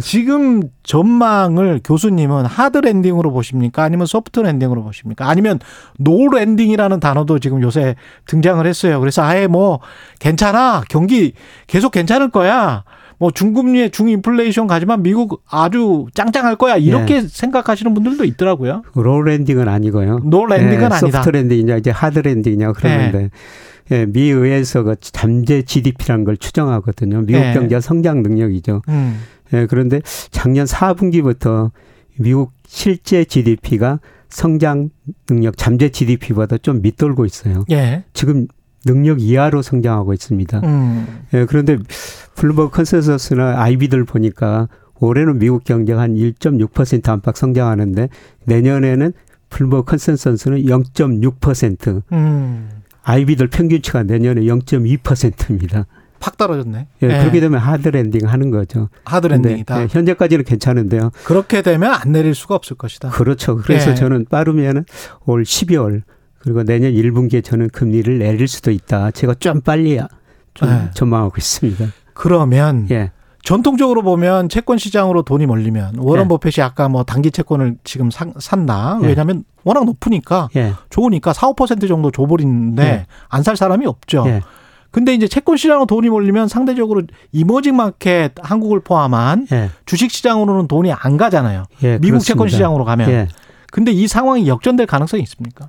[0.00, 3.84] 지금 전망을 교수님은 hard landing으로 보십니까?
[3.84, 5.28] 아니면 soft landing으로 보십니까?
[5.28, 5.60] 아니면
[5.98, 7.94] no landing이라는 단어도 지금 요새
[8.26, 8.98] 등장을 했어요.
[8.98, 9.80] 그래서 아예 뭐
[10.18, 10.82] 괜찮아.
[10.88, 11.34] 경기
[11.68, 12.84] 계속 괜찮을 거야.
[13.18, 16.76] 뭐 중금리에 중인플레이션 가지만 미국 아주 짱짱할 거야.
[16.76, 17.20] 이렇게 예.
[17.20, 18.82] 생각하시는 분들도 있더라고요.
[18.94, 20.20] no landing은 아니고요.
[20.24, 20.98] no landing은 예, 아니다.
[20.98, 23.30] soft landing이냐 이제 hard landing이냐 그러는데
[23.90, 27.22] 예, 미 의회에서 그 잠재 GDP라는 걸 추정하거든요.
[27.22, 27.52] 미국 예.
[27.54, 28.82] 경제 성장 능력이죠.
[28.88, 29.20] 음.
[29.52, 30.00] 예, 그런데
[30.30, 31.70] 작년 4분기부터
[32.18, 34.90] 미국 실제 GDP가 성장
[35.26, 37.64] 능력 잠재 GDP보다 좀 밑돌고 있어요.
[37.70, 38.04] 예.
[38.12, 38.46] 지금
[38.88, 40.60] 능력 이하로 성장하고 있습니다.
[40.64, 41.06] 음.
[41.34, 41.78] 예, 그런데
[42.36, 48.08] 블룸버그 컨센서스나 아이비들 보니까 올해는 미국 경제가 한 1.6% 안팎 성장하는데
[48.44, 49.12] 내년에는
[49.50, 52.68] 블룸버그 consensus는 0.6%, 음.
[53.02, 55.86] IB들 평균치가 내년에 0.2%입니다.
[56.20, 56.88] 팍 떨어졌네.
[57.02, 57.18] 예, 예.
[57.20, 58.88] 그렇게 되면 hard landing 하는 거죠.
[59.04, 59.82] hard 근데, landing이다.
[59.82, 61.10] 예, 현재까지는 괜찮은데요.
[61.24, 63.10] 그렇게 되면 안 내릴 수가 없을 것이다.
[63.10, 63.56] 그렇죠.
[63.56, 63.94] 그래서 예.
[63.94, 64.84] 저는 빠르면은
[65.26, 66.02] 올 12월
[66.38, 69.10] 그리고 내년 1분기에 저는 금리를 내릴 수도 있다.
[69.10, 70.00] 제가 좀 빨리
[70.54, 70.90] 좀 예.
[70.94, 71.86] 전망하고 있습니다.
[72.14, 73.12] 그러면 예.
[73.42, 76.28] 전통적으로 보면 채권 시장으로 돈이 몰리면 워런 예.
[76.28, 78.32] 버핏이 아까 뭐 단기 채권을 지금 산.
[79.02, 79.06] 예.
[79.06, 80.74] 왜냐하면 워낙 높으니까 예.
[80.90, 83.06] 좋으니까 4, 5% 정도 줘버리는데 예.
[83.28, 84.24] 안살 사람이 없죠.
[84.26, 84.42] 예.
[84.90, 87.02] 근데 이제 채권 시장으로 돈이 몰리면 상대적으로
[87.32, 89.70] 이머징 마켓 한국을 포함한 예.
[89.86, 91.64] 주식 시장으로는 돈이 안 가잖아요.
[91.82, 92.56] 예, 미국 채권 그렇습니다.
[92.56, 93.10] 시장으로 가면.
[93.10, 93.28] 예.
[93.70, 95.68] 근데 이 상황이 역전될 가능성이 있습니까?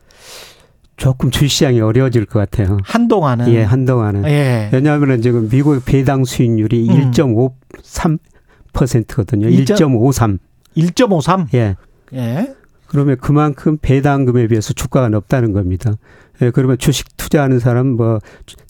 [1.00, 2.78] 조금 주시장이 어려워질 것 같아요.
[2.84, 3.52] 한동안은.
[3.54, 4.26] 예, 한동안은.
[4.26, 4.70] 예.
[4.74, 7.12] 왜냐하면 지금 미국 배당 수익률이 음.
[7.12, 9.48] 1.53%거든요.
[9.50, 10.40] 일점- 1.53.
[10.76, 11.48] 1.53.
[11.54, 11.76] 예.
[12.14, 12.54] 예.
[12.88, 15.94] 그러면 그만큼 배당금에 비해서 주가가 높다는 겁니다.
[16.42, 18.20] 예, 그러면 주식 투자하는 사람, 뭐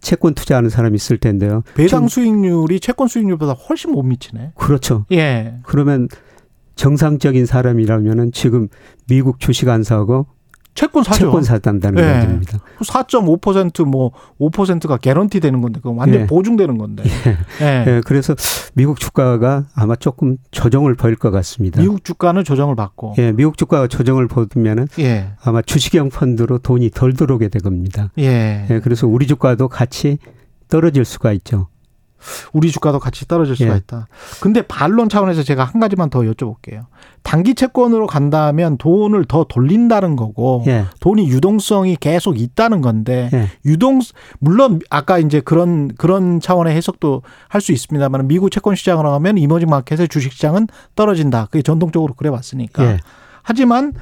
[0.02, 1.62] 채권 투자하는 사람 있을 텐데요.
[1.76, 4.54] 배당 수익률이 채권 수익률보다 훨씬 못 미치네.
[4.56, 5.06] 그렇죠.
[5.12, 5.56] 예.
[5.64, 6.10] 그러면
[6.76, 8.68] 정상적인 사람이라면은 지금
[9.08, 10.28] 미국 주식 안 사고
[10.80, 11.26] 채권 사죠.
[11.26, 12.26] 채권 사단다는 예.
[12.26, 12.60] 겁니다.
[12.80, 16.26] 4.5%뭐 5%가 개런티 되는 건데 그건 완전 예.
[16.26, 17.04] 보증되는 건데.
[17.60, 17.84] 예.
[17.86, 18.34] 예, 그래서
[18.76, 21.82] 미국 주가가 아마 조금 조정을 보일 것 같습니다.
[21.82, 23.16] 미국 주가는 조정을 받고.
[23.18, 25.34] 예, 미국 주가가 조정을 보면은 예.
[25.44, 28.12] 아마 주식형 펀드로 돈이 덜 들어오게 될 겁니다.
[28.18, 28.66] 예.
[28.70, 30.18] 예, 그래서 우리 주가도 같이
[30.70, 31.68] 떨어질 수가 있죠.
[32.54, 33.78] 우리 주가도 같이 떨어질 수가 예.
[33.78, 34.08] 있다.
[34.42, 36.86] 근데 반론 차원에서 제가 한 가지만 더 여쭤볼게요.
[37.24, 40.86] 단기 채권으로 간다면 돈을 더 돌린다는 거고 예.
[41.00, 43.50] 돈이 유동성이 계속 있다는 건데 예.
[43.66, 44.00] 유동
[44.40, 49.70] 물론 아까 이제 그런 그런 차원의 해석도 할 수 있습니다만 미국 채권 시장으로 가면 이머징
[49.70, 51.46] 마켓의 주식 시장은 떨어진다.
[51.48, 52.84] 그게 전통적으로 그래 왔으니까.
[52.86, 53.00] 예.
[53.44, 53.94] 하지만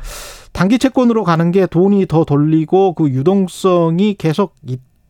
[0.51, 4.53] 단기 채권으로 가는 게 돈이 더 돌리고 그 유동성이 계속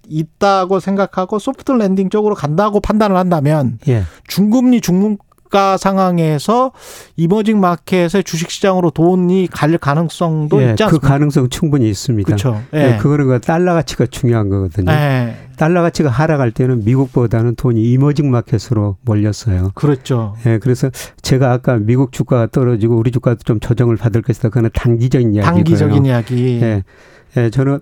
[0.09, 4.03] 있, 있다고 생각하고 soft landing 쪽으로 간다고 판단을 한다면 예.
[4.27, 6.71] 중금리 중물가 상황에서
[7.15, 11.07] 이머징 마켓의 주식 시장으로 돈이 갈 가능성도 예, 있지 그 않습니까?
[11.07, 12.25] 가능성 충분히 있습니다.
[12.25, 12.61] 그렇죠.
[12.73, 12.97] 예, 예.
[12.97, 14.91] 그거는 그 달러 가치가 중요한 거거든요.
[14.91, 15.46] 예.
[15.57, 19.71] 달러 가치가 하락할 때는 미국보다는 돈이 이머징 마켓으로 몰렸어요.
[19.73, 20.35] 그렇죠.
[20.45, 20.89] 예, 그래서
[21.21, 24.49] 제가 아까 미국 주가가 떨어지고 우리 주가도 좀 조정을 받을 것이다.
[24.49, 25.55] 그거는 단기적인 이야기고요.
[25.55, 26.61] 단기적인 이야기.
[26.61, 26.83] 예.
[27.35, 27.79] 예, 저는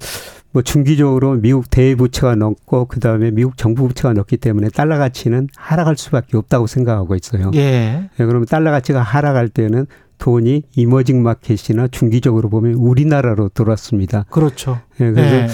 [0.52, 6.38] 뭐 중기적으로 미국 대부채가 높고 그다음에 미국 정부 부채가 높기 때문에 달러 가치는 하락할 수밖에
[6.38, 7.52] 없다고 생각하고 있어요.
[7.56, 8.10] 예.
[8.20, 9.86] 예, 그러면 달러 가치가 하락할 때는
[10.18, 14.24] 돈이 이머징 마켓이나 중기적으로 보면 우리나라로 들어왔습니다.
[14.30, 14.80] 그렇죠.
[15.02, 15.48] 예, 그래서 예.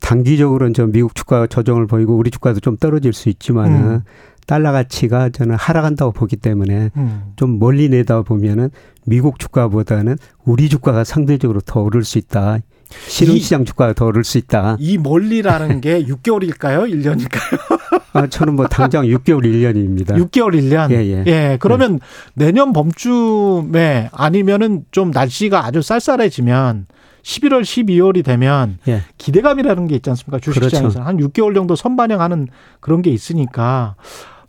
[0.00, 4.00] 단기적으로는 저 미국 주가 조정을 보이고 우리 주가도 좀 떨어질 수 있지만은 음.
[4.46, 7.22] 달러 가치가 저는 하락한다고 보기 때문에 음.
[7.36, 8.70] 좀 멀리 내다 보면은
[9.06, 12.58] 미국 주가보다는 우리 주가가 상대적으로 더 오를 수 있다.
[13.06, 14.76] 신흥시장 주가가 더 오를 수 있다.
[14.80, 16.90] 이 멀리라는 게 6개월일까요?
[16.90, 17.80] 1년일까요?
[18.12, 20.16] 아, 저는 뭐 당장 6개월 1년입니다.
[20.16, 20.90] 6개월 1년.
[20.90, 21.58] 예, 예.
[21.60, 22.00] 그러면
[22.34, 26.86] 내년 봄쯤에 아니면은 좀 날씨가 아주 쌀쌀해지면
[27.22, 29.02] 11월, 12월이 되면 예.
[29.18, 30.38] 기대감이라는 게 있지 않습니까?
[30.38, 31.02] 주식시장에서 그렇죠.
[31.02, 32.48] 한 6개월 정도 선반영하는
[32.80, 33.94] 그런 게 있으니까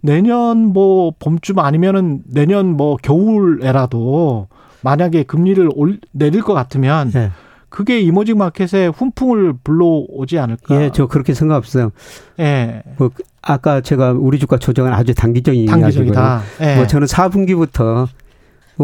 [0.02, 4.48] 내년 뭐 봄쯤 아니면은 내년 뭐 겨울에라도
[4.82, 7.32] 만약에 금리를 올, 내릴 것 같으면 예.
[7.70, 10.76] 그게 이모징 마켓에 훈풍을 불러오지 않을까?
[10.76, 11.92] 예, 저 그렇게 생각 없어요.
[12.40, 12.84] 예.
[12.98, 13.12] 뭐
[13.42, 16.42] 아까 제가 우리 주가 조정은 아주 단기적인 단기적이다.
[16.62, 16.76] 예.
[16.76, 18.08] 뭐 저는 4분기부터 뭐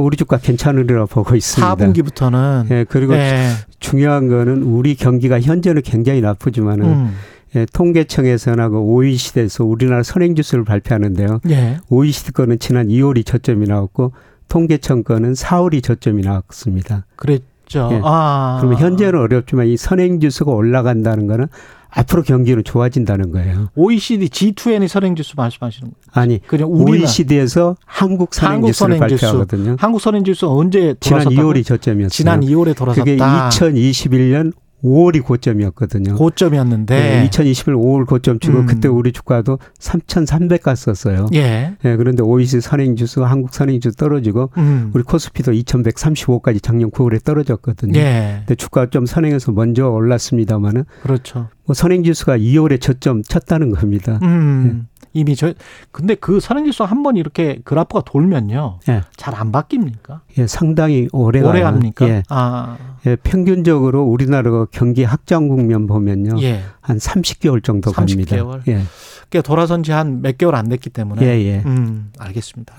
[0.03, 1.75] 우리 주가 괜찮으리라 보고 있습니다.
[1.75, 3.49] 4분기부터는 예, 그리고 예.
[3.79, 7.15] 중요한 거는 우리 경기가 현재는 굉장히 나쁘지만은 음.
[7.55, 11.41] 예, 통계청에서나 그 OECD에서 우리나라 선행지수를 발표하는데요.
[11.49, 11.77] 예.
[11.89, 14.11] OECD 거는 지난 2월이 저점이 나왔고
[14.47, 17.05] 통계청 거는 4월이 저점이 나왔습니다.
[17.15, 17.89] 그랬죠.
[17.91, 18.01] 예.
[18.03, 18.57] 아.
[18.59, 21.47] 그러면 현재는 어렵지만 이 선행지수가 올라간다는 거는
[21.89, 23.69] 앞으로 경기는 좋아진다는 거예요.
[23.75, 26.01] OECD G20 선행지수 말씀하시는 거예요?
[26.11, 29.25] 아니, 그냥 OECD에서 한국 선행지수를 선행지수.
[29.25, 29.75] 발표하거든요.
[29.79, 31.53] 한국 선행지수 언제 지난 돌아섰다고?
[31.53, 32.09] 2월이 저점이었어요.
[32.09, 33.03] 지난 2월에 돌아섰다.
[33.03, 36.15] 그게 2021년 5월이 고점이었거든요.
[36.15, 38.65] 고점이었는데 네, 2021 5월 고점 치고 음.
[38.65, 41.27] 그때 우리 주가도 3,300 갔었어요.
[41.33, 41.75] 예.
[41.83, 44.91] 예, 그런데 OECD 선행지수, 한국 선행지수 떨어지고 음.
[44.93, 47.99] 우리 코스피도 2,135까지 작년 9월에 떨어졌거든요.
[47.99, 48.35] 예.
[48.39, 51.49] 근데 주가 좀 선행해서 먼저 올랐습니다만은 그렇죠.
[51.65, 54.19] 뭐 선행지수가 2월에 저점 쳤다는 겁니다.
[54.21, 54.87] 음.
[55.17, 55.53] 이미 저
[55.91, 58.79] 근데 그 선행지수 한 번 이렇게 그래프가 돌면요.
[58.89, 59.01] 예.
[59.15, 60.19] 잘 안 바뀝니까?
[60.39, 61.41] 예, 상당히 오래.
[61.41, 62.07] 오래 갑니까?
[62.09, 62.23] 예.
[62.29, 62.77] 아.
[63.05, 66.41] 예, 평균적으로 우리나라가 경기 확장 국면 보면요.
[66.41, 66.61] 예.
[66.81, 68.35] 한 30개월 정도 30 갑니다.
[68.35, 68.61] 개월?
[68.67, 68.81] 예.
[69.29, 71.21] 꽤 돌아선 지 한 몇 개월 안 됐기 때문에.
[71.25, 71.63] 예, 예.
[71.65, 72.75] 음, 알겠습니다.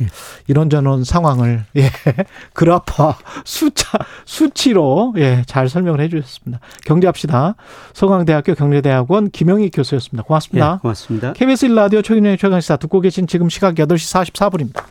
[0.46, 1.90] 이런저런 상황을, 예,
[2.54, 6.60] 그래프와 숫자, 수치로, 예, 잘 설명을 해 주셨습니다.
[6.86, 7.54] 경제합시다.
[7.92, 10.22] 서강대학교 경제대학원 김영희 교수였습니다.
[10.24, 10.74] 고맙습니다.
[10.76, 11.32] 예, 고맙습니다.
[11.34, 14.82] KBS 1라디오 최근의 최강시사 듣고 계신 지금 시각 8시 44분입니다.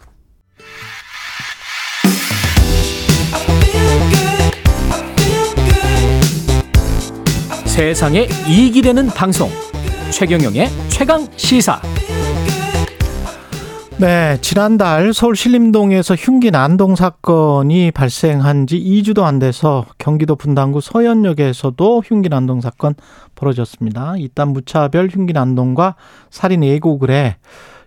[7.65, 9.49] 세상에 이익이 되는 방송
[10.11, 11.81] 최경영의 최강 시사
[13.99, 22.03] 네, 지난달 서울 신림동에서 흉기 난동 사건이 발생한 지 2주도 안 돼서 경기도 분당구 서현역에서도
[22.05, 22.93] 흉기 난동 사건
[23.35, 24.15] 벌어졌습니다.
[24.17, 25.95] 이딴 무차별 흉기 난동과
[26.29, 27.37] 살인 예고글에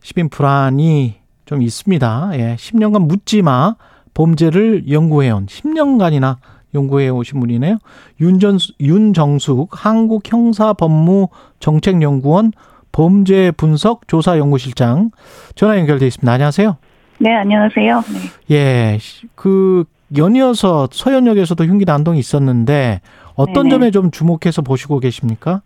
[0.03, 1.15] 시민 불안이
[1.47, 2.31] 좀 있습니다.
[2.35, 3.77] 예, 10년간 묻지마
[4.15, 6.37] 범죄를 연구해온 10년간이나
[6.75, 7.79] 연구해 오신 분이네요.
[8.21, 11.29] 윤전 윤정숙 한국 형사법무
[11.59, 12.53] 정책연구원
[12.93, 15.11] 범죄 분석 조사 연구실장
[15.55, 16.33] 전화 연결돼 있습니다.
[16.33, 16.77] 안녕하세요.
[17.19, 18.03] 네, 안녕하세요.
[18.49, 18.55] 네.
[18.57, 18.99] 예,
[19.35, 19.85] 그
[20.17, 23.01] 연이어서 서현역에서도 흉기 난동이 있었는데
[23.35, 23.71] 어떤 네네.
[23.71, 25.63] 점에 좀 주목해서 보시고 계십니까?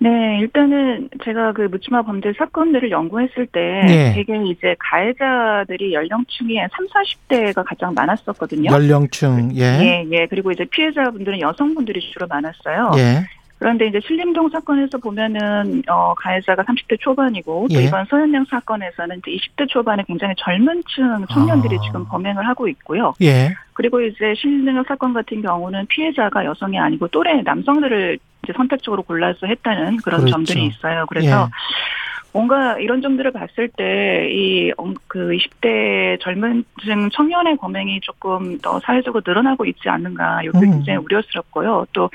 [0.00, 4.12] 네, 일단은 제가 그 묻지마 범죄 사건들을 연구했을 때 네.
[4.14, 6.86] 되게 이제 가해자들이 연령층이 한 3,
[7.28, 8.70] 40대가 가장 많았었거든요.
[8.70, 9.62] 연령층 예.
[9.62, 10.26] 예, 예.
[10.26, 12.92] 그리고 이제 피해자분들은 여성분들이 주로 많았어요.
[12.96, 13.24] 예.
[13.58, 17.84] 그런데 이제 신림동 사건에서 보면은 어 가해자가 30대 초반이고 또 예.
[17.84, 21.82] 이번 서현령 사건에서는 이제 20대 초반에 굉장히 젊은 층 청년들이 아.
[21.84, 23.14] 지금 범행을 하고 있고요.
[23.20, 23.52] 예.
[23.72, 28.18] 그리고 이제 신림동 사건 같은 경우는 피해자가 여성이 아니고 또래 남성들을
[28.48, 30.32] 이제 선택적으로 골라서 했다는 그런 그렇죠.
[30.32, 31.04] 점들이 있어요.
[31.06, 32.28] 그래서 예.
[32.32, 34.72] 뭔가 이런 점들을 봤을 때 이
[35.08, 40.60] 그 20대 젊은 층 청년의 범행이 조금 더 사회적으로 늘어나고 있지 않는가 이게 음.
[40.70, 41.86] 굉장히 우려스럽고요.
[41.92, 42.10] 또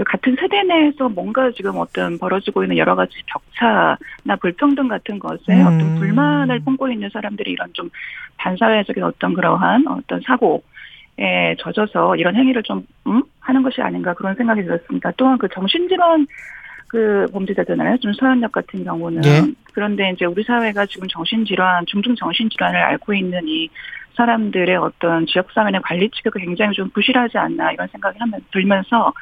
[0.00, 5.52] 그 같은 세대 내에서 뭔가 지금 어떤 벌어지고 있는 여러 가지 격차나 불평등 같은 것에
[5.52, 5.66] 음.
[5.66, 7.90] 어떤 불만을 품고 있는 사람들이 이런 좀
[8.38, 10.62] 반사회적인 어떤 그러한 어떤 사고
[11.20, 13.22] 에 젖어서 이런 행위를 좀 음?
[13.40, 15.12] 하는 것이 아닌가 그런 생각이 들었습니다.
[15.18, 16.26] 또한 그 정신질환
[16.88, 17.98] 그 범죄자잖아요.
[17.98, 19.42] 좀 서현역 같은 경우는 예.
[19.74, 23.68] 그런데 이제 우리 사회가 지금 정신질환, 중증 정신질환을 앓고 있는 이
[24.16, 29.12] 사람들의 어떤 지역사회 내 관리 체계가 굉장히 좀 부실하지 않나 이런 생각이 하면 들면서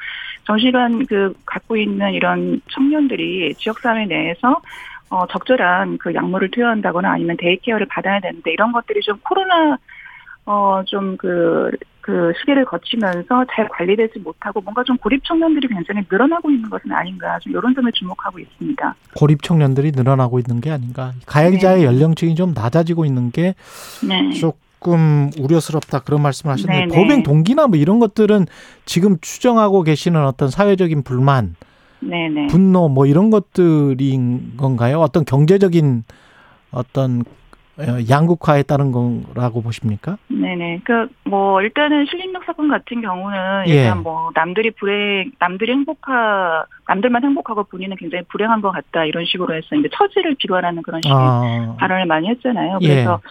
[0.45, 4.61] 정신질환 그 갖고 있는 이런 청년들이 지역사회 내에서
[5.09, 9.77] 어, 적절한 그 약물을 투여한다거나 아니면 day care를 받아야 되는데 이런 것들이 좀 코로나
[10.49, 11.69] 어, 좀 그,
[12.01, 17.37] 그 시기를 거치면서 잘 관리되지 못하고 뭔가 좀 고립 청년들이 굉장히 늘어나고 있는 것은 아닌가
[17.39, 18.95] 좀 이런 점에 주목하고 있습니다.
[19.15, 21.13] 고립 청년들이 늘어나고 있는 게 아닌가.
[21.25, 23.53] 가해자의 연령층이 좀 낮아지고 있는 게
[24.07, 24.31] 네.
[24.31, 26.95] 조금 우려스럽다 그런 말씀을 하셨는데 네네.
[26.95, 28.45] 범행 동기나 뭐 이런 것들은
[28.85, 31.55] 지금 추정하고 계시는 어떤 사회적인 불만,
[31.99, 32.47] 네네.
[32.47, 35.01] 분노 뭐 이런 것들인 건가요?
[35.01, 36.05] 어떤 경제적인
[36.71, 37.38] 어떤 어,
[38.09, 40.17] 양극화에 따른 거라고 보십니까?
[40.27, 40.81] 네네.
[40.83, 43.83] 그, 뭐, 일단은 신림역 사건 같은 경우는 예.
[43.83, 49.55] 일단 뭐, 남들이 불행, 남들이 행복하, 남들만 행복하고 본인은 굉장히 불행한 것 같다, 이런 식으로
[49.55, 52.79] 해서 이제 처지를 비관하는 그런 식의 아, 발언을 많이 했잖아요.
[52.81, 52.87] 예.
[52.87, 53.21] 그래서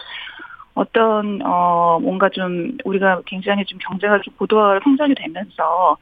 [0.73, 5.97] 어떤, 어, 뭔가 좀, 우리가 굉장히 좀 경제가 좀 고도화 성장이 되면서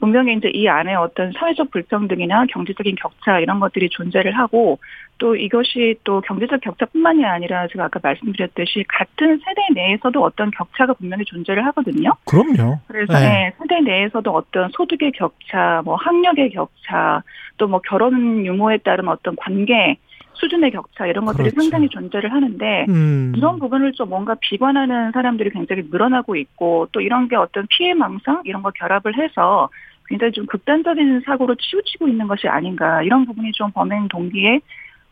[0.00, 4.78] 분명히 이제 이 안에 어떤 사회적 불평등이나 경제적인 격차 이런 것들이 존재를 하고
[5.18, 11.24] 또 이것이 또 경제적 격차뿐만이 아니라 제가 아까 말씀드렸듯이 같은 세대 내에서도 어떤 격차가 분명히
[11.26, 12.12] 존재를 하거든요.
[12.24, 12.78] 그럼요.
[12.88, 13.20] 그래서 네.
[13.20, 17.22] 네, 세대 내에서도 어떤 소득의 격차, 뭐 학력의 격차,
[17.58, 19.96] 또 뭐 결혼 유무에 따른 어떤 관계
[20.34, 21.60] 수준의 격차 이런 것들이 그렇죠.
[21.60, 23.32] 상당히 존재를 하는데 음.
[23.36, 28.40] 이런 부분을 좀 뭔가 비관하는 사람들이 굉장히 늘어나고 있고 또 이런 게 어떤 피해 망상
[28.44, 29.68] 이런 거 결합을 해서
[30.10, 34.60] 굉장히 좀 극단적인 사고로 치우치고 있는 것이 아닌가 이런 부분이 좀 범행 동기에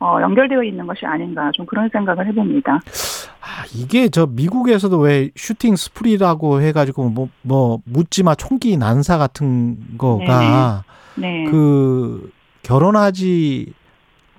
[0.00, 2.74] 어, 연결되어 있는 것이 아닌가 좀 그런 생각을 해봅니다.
[2.74, 10.84] 아, 이게 저 미국에서도 왜 슈팅 스프리라고 해가지고 뭐, 뭐 묻지마 총기 난사 같은 거가
[11.16, 11.44] 네.
[11.44, 12.30] 그
[12.62, 13.72] 결혼하지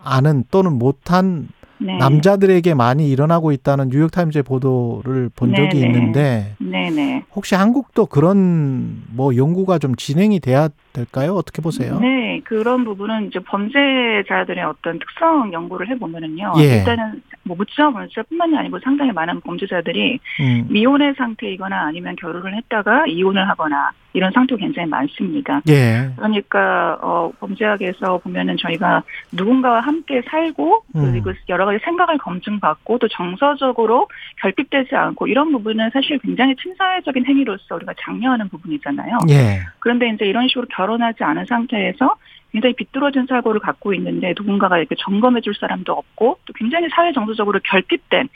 [0.04, 1.48] 않은 또는 못한
[1.80, 1.98] 네.
[1.98, 5.86] 남자들에게 많이 일어나고 있다는 뉴욕타임즈의 보도를 본 적이 네네.
[5.86, 7.24] 있는데 네네.
[7.34, 11.34] 혹시 한국도 그런 뭐 연구가 좀 진행이 돼야 될까요?
[11.34, 12.00] 어떻게 보세요?
[12.00, 16.54] 네, 그런 부분은 이제 범죄자들의 어떤 특성 연구를 해보면은요.
[16.58, 16.80] 예.
[16.80, 20.68] 일단은 뭐 묻지마 범죄뿐만이 아니고 상당히 많은 범죄자들이 음.
[20.70, 25.62] 미혼의 상태이거나 아니면 결혼을 했다가 이혼을 하거나 이런 상태가 굉장히 많습니다.
[25.70, 26.10] 예.
[26.16, 31.12] 그러니까 어 범죄학에서 보면은 저희가 누군가와 함께 살고 음.
[31.12, 34.08] 그리고 여러 가지 생각을 검증받고 또 정서적으로
[34.42, 39.18] 결핍되지 않고 이런 부분은 사실 굉장히 친사회적인 행위로서 우리가 장려하는 부분이잖아요.
[39.30, 39.60] 예.
[39.80, 42.16] 그런데 이제 이런 식으로 결혼하지 않은 상태에서
[42.52, 47.60] 굉장히 비뚤어진 사고를 갖고 있는데 누군가가 이렇게 점검해 줄 사람도 없고 또 굉장히 사회 정서적으로
[47.64, 48.28] 결핍된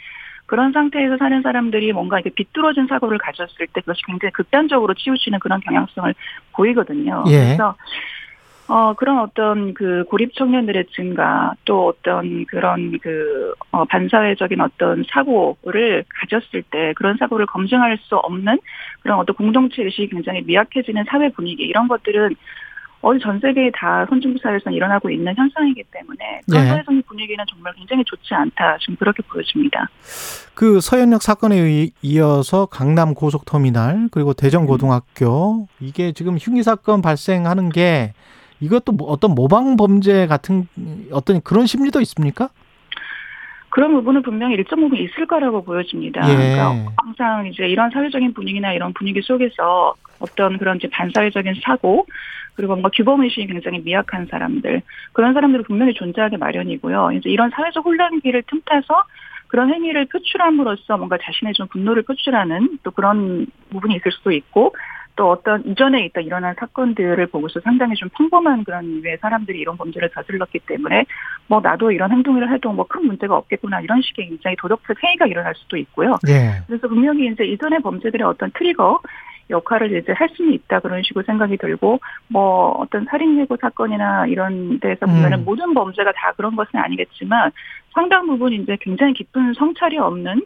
[0.45, 5.59] 그런 상태에서 사는 사람들이 뭔가 이렇게 비뚤어진 사고를 가졌을 때 그것이 굉장히 극단적으로 치우치는 그런
[5.61, 6.13] 경향성을
[6.51, 7.23] 보이거든요.
[7.27, 7.37] 예.
[7.37, 7.75] 그래서
[8.73, 16.03] 어, 그런 어떤 그 고립 청년들의 증가, 또 어떤 그런 그, 어, 반사회적인 어떤 사고를
[16.09, 18.57] 가졌을 때 그런 사고를 검증할 수 없는
[19.03, 22.35] 그런 어떤 공동체 의식이 굉장히 미약해지는 사회 분위기, 이런 것들은
[23.01, 26.67] 어디 전 세계에 다 선진국 사회에서 일어나고 있는 현상이기 때문에 그런 예.
[26.69, 28.77] 사회적인 분위기는 정말 굉장히 좋지 않다.
[28.79, 29.87] 지금 그렇게 보여집니다.
[30.55, 37.69] 그 서현역 사건에 의- 이어서 강남 고속터미널 그리고 대전 고등학교 이게 지금 흉기 사건 발생하는
[37.69, 38.13] 게
[38.63, 40.67] 이것도 뭐 어떤 모방 범죄 같은
[41.11, 42.49] 어떤 그런 심리도 있습니까?
[43.69, 46.21] 그런 부분은 분명히 일정 부분 있을 거라고 보여집니다.
[46.29, 46.35] 예.
[46.35, 52.05] 그러니까 항상 이제 이런 사회적인 분위기나 이런 분위기 속에서 어떤 그런 이제 반사회적인 사고
[52.55, 57.13] 그리고 뭔가 규범 의식이 굉장히 미약한 사람들 그런 사람들이 분명히 존재하기 마련이고요.
[57.13, 59.03] 이제 이런 사회적 혼란기를 틈타서
[59.47, 64.75] 그런 행위를 표출함으로써 뭔가 자신의 좀 분노를 표출하는 또 그런 부분이 있을 수도 있고
[65.15, 70.09] 또 어떤 이전에 있다 일어난 사건들을 보고서 상당히 좀 평범한 그런 이유의 사람들이 이런 범죄를
[70.09, 71.05] 저질렀기 때문에
[71.47, 75.53] 뭐 나도 이런 행동을 해도 뭐 큰 문제가 없겠구나 이런 식의 굉장히 도덕적 회의가 일어날
[75.55, 76.17] 수도 있고요.
[76.27, 76.61] 예.
[76.67, 79.01] 그래서 분명히 이제 이전의 범죄들의 어떤 트리거
[79.49, 84.79] 역할을 이제 할 수는 있다 그런 식으로 생각이 들고 뭐 어떤 살인 예고 사건이나 이런
[84.79, 85.45] 데서 보면은 음.
[85.45, 87.51] 모든 범죄가 다 그런 것은 아니겠지만
[87.93, 90.41] 상당 부분 이제 굉장히 깊은 성찰이 없는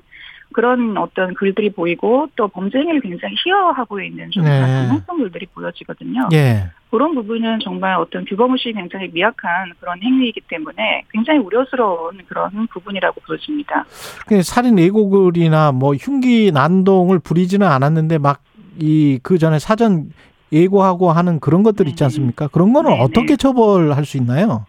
[0.58, 4.60] 그런 어떤 글들이 보이고 또 범죄 행위를 굉장히 희화화하고 있는 좀 네.
[4.60, 6.30] 그런 형성글들이 보여지거든요.
[6.34, 6.64] 예.
[6.90, 13.86] 그런 부분은 정말 어떤 규범의식이 굉장히 미약한 그런 행위이기 때문에 굉장히 우려스러운 그런 부분이라고 보여집니다.
[14.26, 18.42] 그 살인 예고글이나 뭐 흉기 난동을 부리지는 않았는데 막
[18.80, 20.12] 이 그 전에 사전
[20.52, 22.48] 예고하고 하는 그런 것들 있지 않습니까?
[22.48, 23.04] 그런 거는 네네.
[23.04, 24.66] 어떻게 처벌할 수 있나요?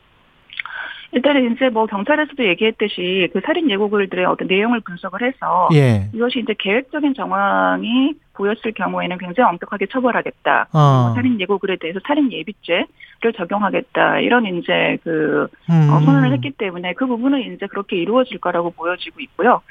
[1.12, 6.10] 일단은 이제 뭐 경찰에서도 얘기했듯이 그 살인 예고글들의 어떤 내용을 분석을 해서 예.
[6.12, 10.68] 이것이 이제 계획적인 정황이 보였을 경우에는 굉장히 엄격하게 처벌하겠다.
[10.72, 10.78] 어.
[10.78, 14.20] 뭐 살인 예고글에 대해서 살인 예비죄를 적용하겠다.
[14.20, 15.90] 이런 이제 그 음.
[15.90, 19.62] 어, 선언을 했기 때문에 그 부분은 이제 그렇게 이루어질 거라고 보여지고 있고요.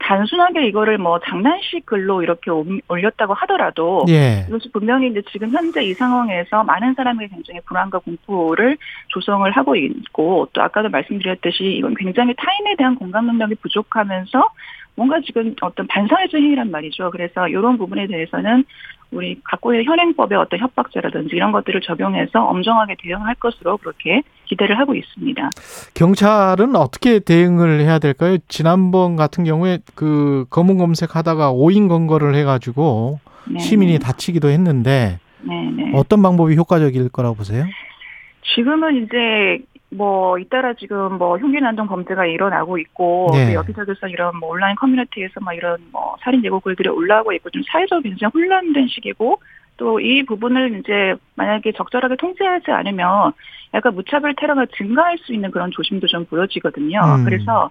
[0.00, 4.44] 단순하게 이거를 뭐 장난식 글로 이렇게 옮- 올렸다고 하더라도 예.
[4.48, 8.76] 이것이 분명히 이제 지금 현재 이 상황에서 많은 사람이 굉장히 불안과 공포를
[9.08, 14.50] 조성을 하고 있고 또 아까도 말씀드렸듯이 이건 굉장히 타인에 대한 공감 능력이 부족하면서
[14.94, 17.10] 뭔가 지금 어떤 반사회적 행위란 말이죠.
[17.10, 18.64] 그래서 이런 부분에 대해서는
[19.12, 24.94] 우리 갖고 있는 현행법의 어떤 협박죄라든지 이런 것들을 적용해서 엄정하게 대응할 것으로 그렇게 기대를 하고
[24.94, 25.50] 있습니다.
[25.94, 28.38] 경찰은 어떻게 대응을 해야 될까요?
[28.48, 33.18] 지난번 같은 경우에 그 검은 검색하다가 오인 검거를 해가지고
[33.48, 33.58] 네.
[33.58, 35.92] 시민이 다치기도 했는데 네네.
[35.94, 37.64] 어떤 방법이 효과적일 거라고 보세요?
[38.54, 43.46] 지금은 이제 뭐 잇따라 지금 뭐 흉기 난동 범죄가 일어나고 있고 네.
[43.46, 47.62] 또 여기저기서 이런 뭐 온라인 커뮤니티에서 막 이런 뭐 살인 예고 글들이 올라오고 있고 좀
[47.70, 49.40] 사회적으로 굉장히 혼란된 시기고
[49.80, 53.32] 또 이 부분을 이제 만약에 적절하게 통제하지 않으면
[53.72, 57.00] 약간 무차별 테러가 증가할 수 있는 그런 조심도 좀 보여지거든요.
[57.00, 57.24] 음.
[57.24, 57.70] 그래서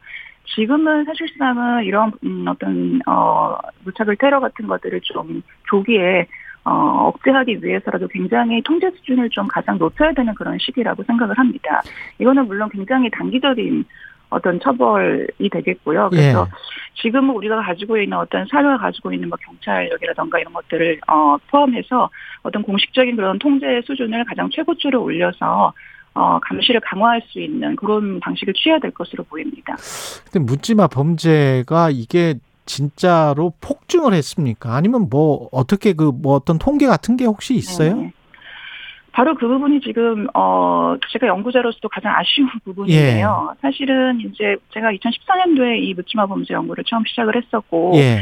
[0.55, 6.25] 지금은 사실상은 이런 음, 어떤 어 무차별 테러 같은 것들을 좀 조기에
[6.69, 11.81] 어, 억제하기 위해서라도 굉장히 통제 수준을 좀 가장 높여야 되는 그런 시기라고 생각을 합니다.
[12.19, 13.83] 이거는 물론 굉장히 단기적인
[14.29, 16.09] 어떤 처벌이 되겠고요.
[16.11, 17.01] 그래서 예.
[17.01, 22.07] 지금은 우리가 가지고 있는 어떤 사회가 가지고 있는 뭐 경찰력이라던가 이런 것들을 어, 포함해서
[22.43, 25.73] 어떤 공식적인 그런 통제 수준을 가장 최고조로 올려서
[26.13, 29.75] 어, 감시를 강화할 수 있는 그런 방식을 취해야 될 것으로 보입니다.
[30.31, 32.35] 근데 묻지마 범죄가 이게
[32.69, 34.75] 진짜로 폭증을 했습니까?
[34.75, 37.95] 아니면 뭐 어떻게 그 뭐 어떤 통계 같은 게 혹시 있어요?
[37.95, 38.11] 네.
[39.11, 43.55] 바로 그 부분이 지금 어 제가 연구자로서도 가장 아쉬운 부분이에요.
[43.61, 48.21] 사실은 이제 제가 2014년도에 이 묻지마 범죄 연구를 처음 시작을 했었고 예.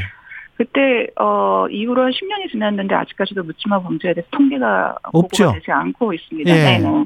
[0.55, 5.43] 그때 어 이후로 한 10년이 지났는데 아직까지도 묻지마 범죄에 대해서 통계가 없죠.
[5.43, 6.49] 보고가 되지 않고 있습니다.
[6.49, 6.55] 예.
[6.79, 7.05] 네네.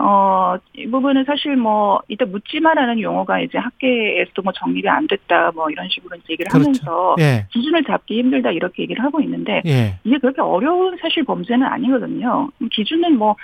[0.00, 5.68] 어, 이 부분은 사실 뭐, 이때 묻지마라는 용어가 이제 학계에서도 뭐 정립이 안 됐다, 뭐
[5.70, 6.68] 이런 식으로 이제 얘기를 그렇죠.
[6.68, 7.46] 하면서 예.
[7.50, 9.98] 기준을 잡기 힘들다 이렇게 얘기를 하고 있는데 예.
[10.04, 12.48] 이게 그렇게 어려운 사실 범죄는 아니거든요.
[12.70, 13.34] 기준은 뭐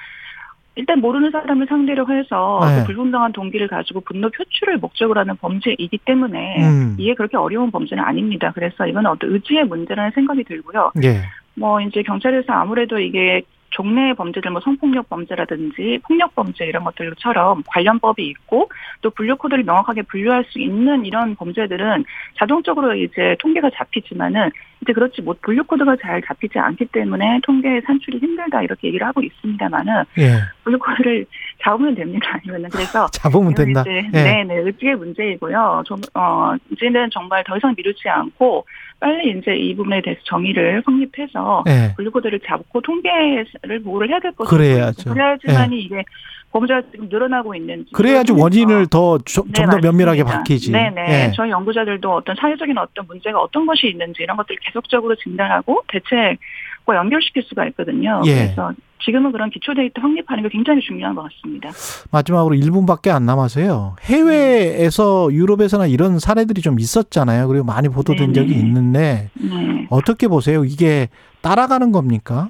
[0.77, 2.81] 일단 모르는 사람을 상대로 해서 네.
[2.81, 6.97] 그 불분명한 동기를 가지고 분노 표출을 목적으로 하는 범죄이기 때문에 음.
[6.99, 8.53] 이게 그렇게 어려운 범죄는 아닙니다.
[8.55, 10.93] 그래서 이건 어떤 의지의 문제라는 생각이 들고요.
[11.05, 11.23] 예.
[11.55, 13.43] 뭐 이제 경찰에서 아무래도 이게
[13.75, 18.71] 종래의 범죄들 뭐 성폭력 범죄라든지 폭력 범죄 이런 것들처럼 관련법이 있고
[19.03, 22.05] 또 분류 코드를 명확하게 분류할 수 있는 이런 범죄들은
[22.39, 24.51] 자동적으로 이제 통계가 잡히지만은
[24.83, 29.23] 이제 그렇지 못 분류 코드가 잘 잡히지 않기 때문에 통계 산출이 힘들다 이렇게 얘기를 하고
[29.23, 30.39] 있습니다만은 예.
[30.63, 31.27] 분류 코드를
[31.63, 32.29] 잡으면 됩니다.
[32.33, 33.81] 아니면은 그래서 잡으면 된다.
[33.83, 34.23] 이제 예.
[34.23, 35.83] 네, 네, 의지의 문제이고요.
[35.87, 38.67] 좀, 어, 이제는 정말 더 이상 미루지 않고
[39.05, 41.93] 빨리 이제 이 부분에 대해서 정의를 확립해서 예.
[41.95, 45.11] 분류코드를 잡고 통계를 보호를 해야 될 것으로 그래야죠.
[45.13, 46.03] 그래야지만이 이게
[46.51, 50.25] 범죄가 지금 늘어나고 있는지 그래야지 원인을 더좀 네, 더 면밀하게.
[50.25, 50.73] 밝히지.
[50.73, 51.01] 네네.
[51.09, 51.33] 예.
[51.35, 57.43] 저희 연구자들도 어떤 사회적인 어떤 문제가 어떤 것이 있는지 이런 것들을 계속적으로 진단하고 대책과 연결시킬
[57.43, 58.23] 수가 있거든요.
[58.25, 58.35] 예.
[58.35, 58.73] 그래서
[59.05, 61.71] 지금은 그런 기초 데이터 확립하는 게 굉장히 중요한 것 같습니다.
[62.11, 63.97] 마지막으로 1분밖에 안 남아서요.
[64.03, 67.49] 해외에서 유럽에서나 이런 사례들이 좀 있었잖아요.
[67.49, 68.35] 그리고 많이 보도된 네네.
[68.35, 69.87] 적이 있는데 네.
[69.91, 70.65] 어떻게 보세요?
[70.65, 71.09] 이게
[71.43, 72.49] 따라가는 겁니까?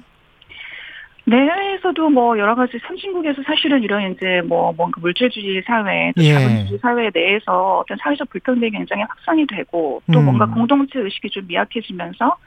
[1.27, 6.33] 내외에서도 뭐 여러 가지 선진국에서 사실은 이런 이제 뭐 뭔가 물질주의 사회, 또 예.
[6.33, 10.25] 자본주의 사회 내에서 어떤 사회적 불평등이 굉장히 확산이 되고 또 음.
[10.25, 12.37] 뭔가 공동체 의식이 좀 미약해지면서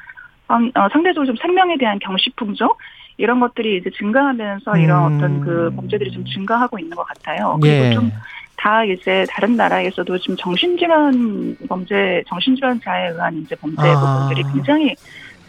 [0.51, 2.76] 음, 어, 상대적으로 좀 생명에 대한 경시 풍조
[3.19, 5.16] 이런 것들이 이제 증가하면서 이런 음.
[5.16, 7.59] 어떤 그 범죄들이 좀 증가하고 있는 것 같아요.
[7.61, 7.93] 그리고 예.
[7.93, 14.28] 좀다 이제 다른 나라에서도 지금 정신질환 범죄, 정신질환자에 의한 이제 범죄 아.
[14.28, 14.95] 부분들이 굉장히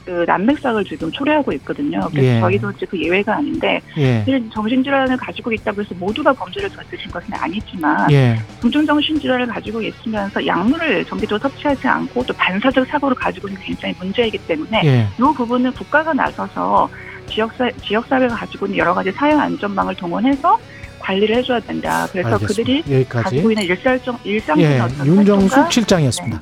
[0.04, 2.00] 그 난맥상을 지금 초래하고 있거든요.
[2.10, 2.40] 그래서 예.
[2.40, 4.20] 저희도 이제 그 예외가 아닌데 예.
[4.20, 8.36] 사실 정신질환을 가지고 있다고 해서 모두가 범죄를 저지르신 것은 아니지만 예.
[8.60, 13.94] 중증 정신질환을 가지고 있으면서 약물을 정기적으로 섭취하지 않고 또 반사적 사고를 가지고 있는 게 굉장히
[14.00, 15.08] 문제이기 때문에 예.
[15.16, 16.90] 이 부분은 국가가 나서서
[17.30, 20.60] 지역사, 지역사회가 가지고 있는 여러 가지 사회 안전망을 동원해서
[21.00, 22.08] 관리를 해줘야 된다.
[22.12, 22.48] 그래서 알겠습니다.
[22.48, 23.24] 그들이 여기까지.
[23.24, 24.80] 가지고 있는 일상적, 일상적인 예.
[24.80, 26.38] 어떤 윤정숙 활동과 실장이었습니다.